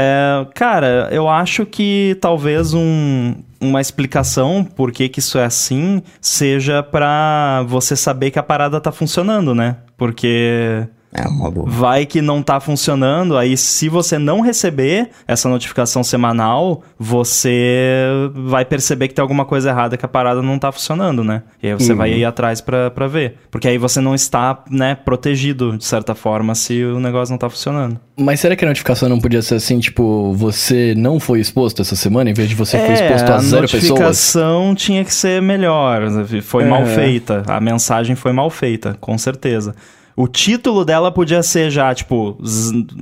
[0.00, 6.00] É, cara, eu acho que talvez um, uma explicação por que, que isso é assim
[6.20, 9.78] seja para você saber que a parada tá funcionando, né?
[9.96, 11.68] Porque é uma boa.
[11.68, 18.64] Vai que não tá funcionando, aí se você não receber essa notificação semanal, você vai
[18.64, 21.42] perceber que tem alguma coisa errada que a parada não tá funcionando, né?
[21.62, 21.98] E aí você uhum.
[21.98, 23.36] vai ir atrás para ver.
[23.50, 27.48] Porque aí você não está, né, protegido, de certa forma, se o negócio não tá
[27.48, 27.98] funcionando.
[28.16, 31.96] Mas será que a notificação não podia ser assim, tipo, você não foi exposto essa
[31.96, 33.84] semana, em vez de você é, foi exposto a zero pessoas?
[33.84, 36.02] A notificação tinha que ser melhor,
[36.42, 36.66] foi é.
[36.66, 39.74] mal feita, a mensagem foi mal feita, com certeza
[40.18, 42.36] o título dela podia ser já, tipo,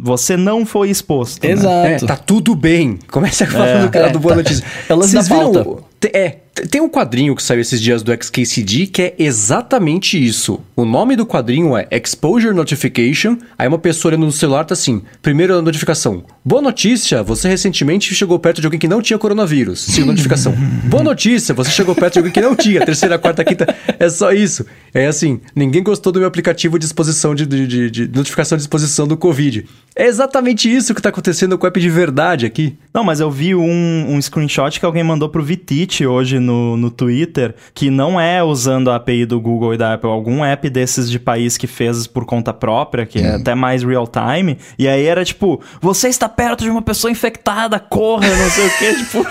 [0.02, 1.42] você não foi exposto.
[1.42, 1.52] Né?
[1.52, 1.88] Exato.
[1.88, 1.94] Né?
[1.94, 2.98] É, tá tudo bem.
[3.10, 4.62] Começa falando é, cara é, do Boa tá, Notícia.
[4.86, 5.66] É o lance da pauta.
[6.12, 6.36] É,
[6.70, 10.60] tem um quadrinho que saiu esses dias do XKCD que é exatamente isso.
[10.74, 13.38] O nome do quadrinho é Exposure Notification.
[13.58, 16.24] Aí uma pessoa olhando no celular tá assim: primeira notificação.
[16.44, 19.80] Boa notícia, você recentemente chegou perto de alguém que não tinha coronavírus.
[19.80, 20.54] Segunda notificação.
[20.84, 22.84] Boa notícia, você chegou perto de alguém que não tinha.
[22.84, 23.74] Terceira, quarta, quinta.
[23.98, 24.64] É só isso.
[24.94, 28.62] É assim: ninguém gostou do meu aplicativo de exposição de, de, de, de notificação de
[28.62, 29.66] exposição do Covid.
[29.98, 32.76] É exatamente isso que tá acontecendo com o app de verdade aqui.
[32.92, 36.90] Não, mas eu vi um, um screenshot que alguém mandou pro Vitite hoje no, no
[36.90, 41.10] Twitter, que não é usando a API do Google e da Apple, algum app desses
[41.10, 43.24] de país que fez por conta própria, que hum.
[43.24, 44.58] é até mais real time.
[44.78, 48.78] E aí era tipo, você está perto de uma pessoa infectada, corra, não sei o
[48.78, 49.26] quê, tipo.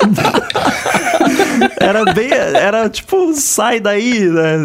[1.80, 2.32] era bem.
[2.32, 4.58] Era tipo, sai daí, né?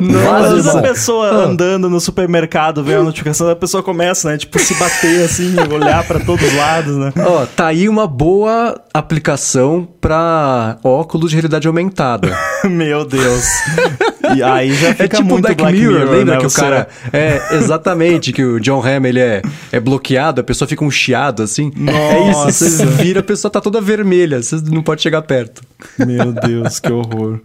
[0.56, 1.44] Às a pessoa ah.
[1.44, 4.38] andando no supermercado, vê a notificação, a pessoa começa, né?
[4.38, 7.12] Tipo, se bater assim, olhar para todos os lados, né?
[7.18, 12.36] Ó, oh, tá aí uma boa aplicação para óculos de realidade aumentada.
[12.64, 13.46] Meu Deus.
[14.34, 16.40] E aí já é fica é tipo muito Black, Black Mirror, Mirror, lembra né?
[16.40, 20.68] que o cara é exatamente que o John Hamm ele é, é bloqueado, a pessoa
[20.68, 21.70] fica um chiado assim.
[21.76, 21.98] Nossa.
[21.98, 25.62] É isso, você vira, a pessoa tá toda vermelha, você não pode chegar perto.
[25.98, 27.40] Meu Deus, que horror.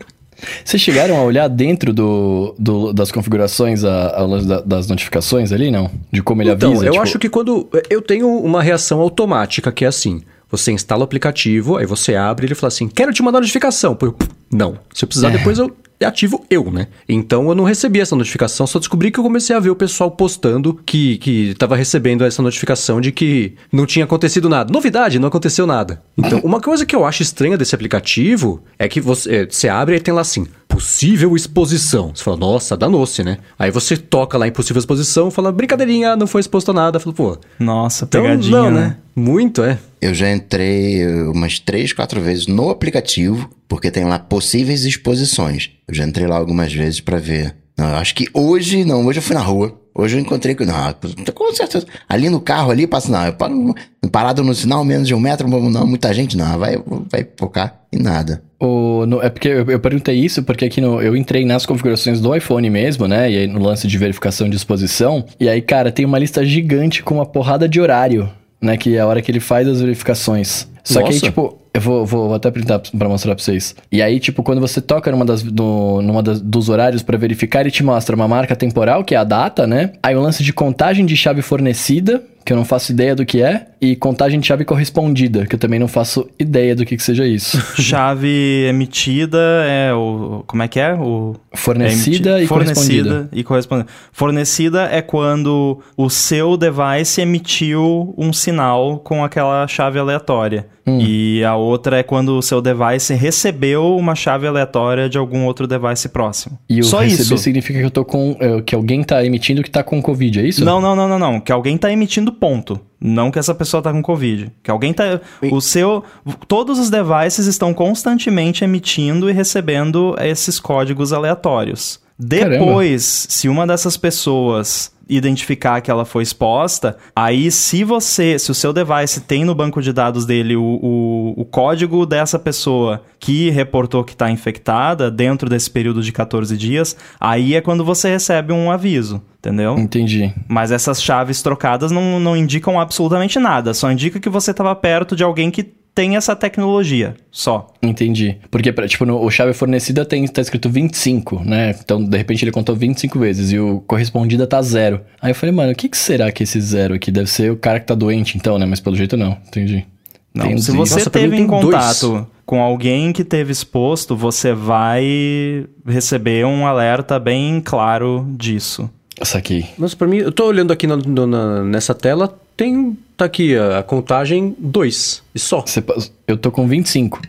[0.64, 5.90] Vocês chegaram a olhar dentro do, do das configurações a, a, das notificações ali, não?
[6.11, 6.86] De como ele então, avisa?
[6.86, 7.03] Eu tipo...
[7.03, 7.68] acho que quando.
[7.90, 10.22] Eu tenho uma reação automática que é assim.
[10.52, 13.95] Você instala o aplicativo, aí você abre e ele fala assim: quero te mandar notificação.
[13.95, 14.14] Pô,
[14.52, 14.80] não.
[14.94, 15.38] Se eu precisar, é.
[15.38, 15.76] depois eu
[16.06, 16.88] ativo eu, né?
[17.08, 20.10] Então eu não recebi essa notificação, só descobri que eu comecei a ver o pessoal
[20.12, 24.72] postando que, que tava recebendo essa notificação de que não tinha acontecido nada.
[24.72, 26.02] Novidade, não aconteceu nada.
[26.18, 30.00] Então, uma coisa que eu acho estranha desse aplicativo é que você, você abre e
[30.00, 32.12] tem lá assim: possível exposição.
[32.16, 33.40] Você fala, nossa, danou-se, né?
[33.58, 37.00] Aí você toca lá em possível exposição, fala, brincadeirinha, não foi exposto a nada.
[37.00, 37.38] Fala, pô.
[37.58, 38.82] Nossa, então, pegadinha, não, né?
[38.82, 38.98] né?
[39.16, 39.78] Muito, é.
[40.00, 45.72] Eu já entrei umas três, quatro vezes no aplicativo, porque tem lá possíveis exposições.
[45.88, 47.56] Eu já entrei lá algumas vezes para ver.
[47.80, 49.80] Não, eu acho que hoje, não, hoje eu fui na rua.
[49.95, 50.65] Hoje eu encontrei com.
[50.65, 50.93] Não,
[51.34, 51.85] com certeza.
[52.07, 53.11] Ali no carro, ali, passa.
[53.11, 53.73] Não, eu paro,
[54.11, 56.77] parado no sinal, menos de um metro, não, muita gente, não, vai,
[57.10, 58.41] vai focar em nada.
[58.60, 62.19] O, no, é porque eu, eu, perguntei isso porque aqui no, eu entrei nas configurações
[62.19, 63.31] do iPhone mesmo, né?
[63.31, 65.26] E aí no lance de verificação de exposição.
[65.39, 68.30] E aí, cara, tem uma lista gigante com uma porrada de horário,
[68.61, 68.76] né?
[68.76, 70.68] Que é a hora que ele faz as verificações.
[70.84, 71.11] Só Nossa.
[71.11, 73.76] que aí, tipo, eu vou, vou, vou até printar pra mostrar pra vocês.
[73.91, 77.61] E aí, tipo, quando você toca numa, das, no, numa das, dos horários para verificar,
[77.61, 79.93] ele te mostra uma marca temporal, que é a data, né?
[80.03, 83.41] Aí o lance de contagem de chave fornecida, que eu não faço ideia do que
[83.41, 87.03] é, e contagem de chave correspondida, que eu também não faço ideia do que, que
[87.03, 87.57] seja isso.
[87.82, 89.38] chave emitida
[89.68, 90.44] é o.
[90.48, 90.94] Como é que é?
[90.94, 91.36] O.
[91.53, 93.30] Fornecida é e fornecida correspondida.
[93.32, 93.90] e correspondida.
[94.11, 100.68] Fornecida é quando o seu device emitiu um sinal com aquela chave aleatória.
[100.90, 100.99] Hum.
[100.99, 105.68] E a outra é quando o seu device recebeu uma chave aleatória de algum outro
[105.68, 106.57] device próximo.
[106.68, 107.38] E o Só receber isso.
[107.38, 108.36] significa que eu tô com.
[108.40, 110.66] É, que alguém tá emitindo que tá com Covid, é isso?
[110.66, 111.40] Não, não, não, não, não.
[111.40, 112.80] Que alguém tá emitindo ponto.
[112.99, 114.51] Não que essa pessoa tá com Covid.
[114.61, 115.22] Que alguém tá.
[115.51, 116.03] O seu.
[116.47, 122.01] Todos os devices estão constantemente emitindo e recebendo esses códigos aleatórios.
[122.20, 123.34] Depois, Caramba.
[123.34, 128.72] se uma dessas pessoas identificar que ela foi exposta, aí se você, se o seu
[128.72, 134.04] device tem no banco de dados dele o, o, o código dessa pessoa que reportou
[134.04, 138.70] que está infectada dentro desse período de 14 dias, aí é quando você recebe um
[138.70, 139.22] aviso.
[139.40, 139.80] Entendeu?
[139.80, 140.34] Entendi.
[140.50, 143.74] Mas essas chaves trocadas não, não indicam absolutamente nada.
[143.74, 145.64] Só indica que você estava perto de alguém que
[146.00, 147.68] tem essa tecnologia só.
[147.84, 148.38] Entendi.
[148.50, 151.76] Porque, tipo, no, o chave fornecida tem, tá escrito 25, né?
[151.78, 155.02] Então, de repente, ele contou 25 vezes e o correspondida tá zero.
[155.22, 157.12] Aí eu falei, mano, o que, que será que esse zero aqui?
[157.12, 158.66] Deve ser o cara que tá doente, então, né?
[158.66, 159.36] Mas pelo jeito não.
[159.46, 159.86] Entendi.
[160.34, 160.62] Não, Entendi.
[160.64, 162.24] se você Nossa, teve em contato dois.
[162.46, 168.90] com alguém que teve exposto, você vai receber um alerta bem claro disso.
[169.22, 169.66] Saquei.
[169.78, 172.98] Mas pra mim, eu tô olhando aqui no, na, nessa tela, tem.
[173.15, 175.23] Tá aqui a, a contagem 2.
[175.34, 175.61] E só.
[175.61, 175.84] Você,
[176.27, 177.22] eu tô com 25.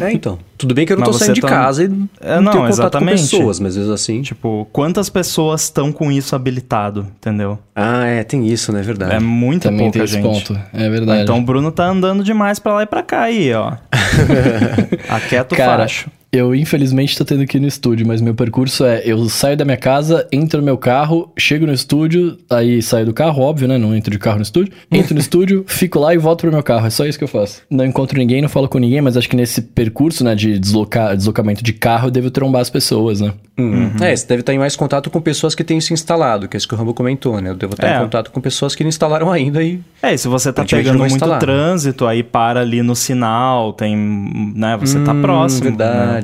[0.00, 0.38] É, então.
[0.58, 1.48] Tudo bem que eu não mas tô saindo de tá...
[1.48, 1.86] casa e
[2.20, 3.22] é, não, não tenho exatamente.
[3.22, 4.22] com pessoas, mas vezes assim.
[4.22, 7.58] Tipo, quantas pessoas estão com isso habilitado, entendeu?
[7.74, 8.80] Ah, é, tem isso, né?
[8.80, 9.14] É verdade.
[9.14, 10.22] É muita Também pouca gente.
[10.22, 10.58] ponto.
[10.72, 11.22] É verdade.
[11.22, 13.74] então o Bruno tá andando demais pra lá e pra cá aí, ó.
[15.08, 16.10] Aquieta o Cara, facho.
[16.34, 19.64] Eu, infelizmente, tô tendo que ir no estúdio, mas meu percurso é: eu saio da
[19.64, 23.78] minha casa, entro no meu carro, chego no estúdio, aí saio do carro, óbvio, né?
[23.78, 24.72] Não entro de carro no estúdio.
[24.90, 26.86] Entro no estúdio, fico lá e volto pro meu carro.
[26.86, 27.62] É só isso que eu faço.
[27.68, 31.16] Não encontro ninguém, não falo com ninguém, mas acho que nesse percurso, né, de deslocar,
[31.16, 33.32] deslocamento de carro, eu devo trombar as pessoas, né?
[33.56, 33.92] Uhum.
[34.00, 36.58] É, você deve estar em mais contato com pessoas que têm isso instalado, que é
[36.58, 37.50] isso que o Rambo comentou, né?
[37.50, 37.96] Eu devo estar é.
[37.96, 39.80] em contato com pessoas que não instalaram ainda e.
[40.02, 41.38] É, e se você tá pegando muito instalar.
[41.38, 43.96] trânsito, aí para ali no sinal, tem.
[44.54, 44.76] né?
[44.78, 45.64] Você tá hum, tá próximo.
[45.64, 45.70] Né?
[45.70, 46.23] Verdade.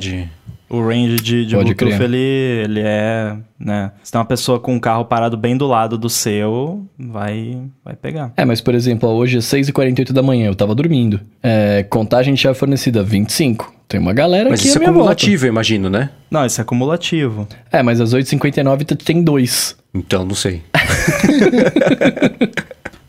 [0.69, 3.91] O range de, de Bluetooth, ele, ele é, né?
[4.01, 7.93] Se tem uma pessoa com um carro parado bem do lado do seu, vai, vai
[7.93, 8.31] pegar.
[8.37, 11.19] É, mas por exemplo, hoje é 6h48 da manhã, eu tava dormindo.
[11.43, 13.73] É, contagem de chave fornecida, 25.
[13.85, 16.09] Tem uma galera mas aqui isso é cumulativo, eu imagino, né?
[16.31, 17.45] Não, isso é cumulativo.
[17.69, 19.75] É, mas às 8h59 tem dois.
[19.93, 20.61] Então, não sei.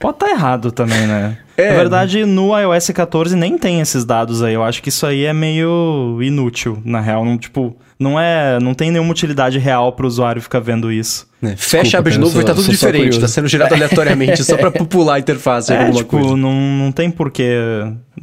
[0.01, 1.39] Pode estar tá errado também, né?
[1.57, 4.55] É, Na verdade, no iOS 14 nem tem esses dados aí.
[4.55, 7.25] Eu acho que isso aí é meio inútil, na real.
[7.25, 8.59] Não, tipo, não é.
[8.61, 11.31] Não tem nenhuma utilidade real para o usuário ficar vendo isso.
[11.43, 13.19] É, fecha, abre de novo e tá tudo diferente.
[13.19, 15.73] Tá sendo girado aleatoriamente só para popular a interface.
[15.73, 16.37] É, tipo, coisa.
[16.37, 17.53] Não, não tem porquê.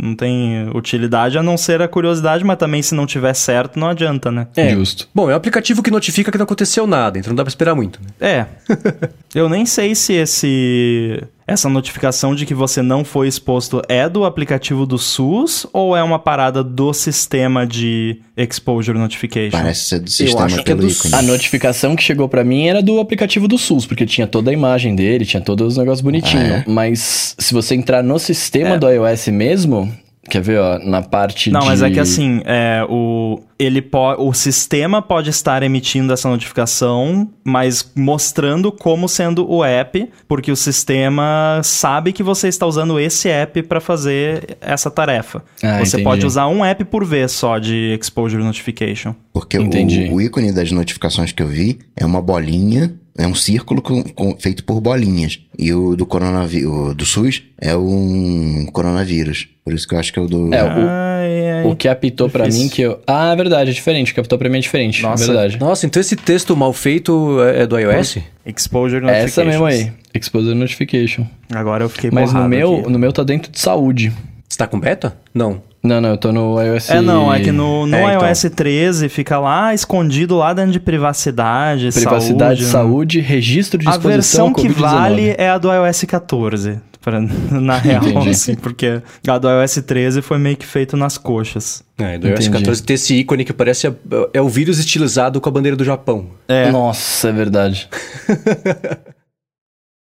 [0.02, 3.90] Não tem utilidade a não ser a curiosidade, mas também se não tiver certo, não
[3.90, 4.48] adianta, né?
[4.56, 4.70] É.
[4.70, 5.10] Justo.
[5.14, 7.76] Bom, é um aplicativo que notifica que não aconteceu nada, então não dá pra esperar
[7.76, 8.00] muito.
[8.02, 8.10] Né?
[8.22, 8.46] É.
[9.36, 14.26] Eu nem sei se esse essa notificação de que você não foi exposto é do
[14.26, 19.58] aplicativo do SUS ou é uma parada do sistema de exposure notification?
[19.58, 20.88] Parece ser do sistema Eu acho que é do...
[20.88, 21.14] ícone.
[21.14, 24.54] A notificação que chegou para mim era do aplicativo do SUS, porque tinha toda a
[24.54, 26.52] imagem dele, tinha todos os negócios bonitinhos.
[26.52, 26.64] Ah, é?
[26.68, 28.78] Mas se você entrar no sistema é.
[28.78, 29.92] do iOS mesmo,
[30.30, 31.66] Quer ver, ó, na parte Não, de...
[31.66, 37.30] mas é que assim, é, o, ele po o sistema pode estar emitindo essa notificação,
[37.44, 43.28] mas mostrando como sendo o app, porque o sistema sabe que você está usando esse
[43.28, 45.44] app para fazer essa tarefa.
[45.64, 46.04] Ah, você entendi.
[46.04, 49.14] pode usar um app por vez só de Exposure Notification.
[49.34, 49.70] Porque o,
[50.14, 54.38] o ícone das notificações que eu vi é uma bolinha é um círculo com, com,
[54.40, 55.42] feito por bolinhas.
[55.58, 59.50] E o do coronavírus, do SUS, é um coronavírus.
[59.64, 60.54] Por isso que eu acho que é o do.
[60.54, 63.02] É, o, ai, ai, o que apitou para mim que eu.
[63.06, 64.12] Ah, é verdade, é diferente.
[64.12, 65.04] O que apitou pra mim é diferente.
[65.04, 65.26] Nossa.
[65.26, 65.60] É verdade.
[65.60, 68.20] Nossa, então esse texto mal feito é do iOS?
[68.46, 69.26] Exposure Notification.
[69.26, 69.92] Essa mesmo aí.
[70.14, 71.26] Exposure Notification.
[71.54, 72.90] Agora eu fiquei Mas no meu, aqui.
[72.90, 74.14] no meu tá dentro de saúde.
[74.48, 75.18] Você tá com beta?
[75.34, 75.62] Não.
[75.82, 76.90] Não, não, eu tô no iOS...
[76.90, 78.58] É, não, é que no, no é, iOS então.
[78.58, 84.52] 13 fica lá escondido lá dentro de privacidade, Privacidade, saúde, saúde registro de A versão
[84.52, 89.76] que vale é a do iOS 14, pra, na real, assim, porque a do iOS
[89.86, 91.82] 13 foi meio que feito nas coxas.
[91.98, 93.94] É, do iOS 14 tem esse ícone que parece é,
[94.34, 96.28] é o vírus estilizado com a bandeira do Japão.
[96.48, 96.70] É.
[96.72, 97.88] Nossa, é verdade.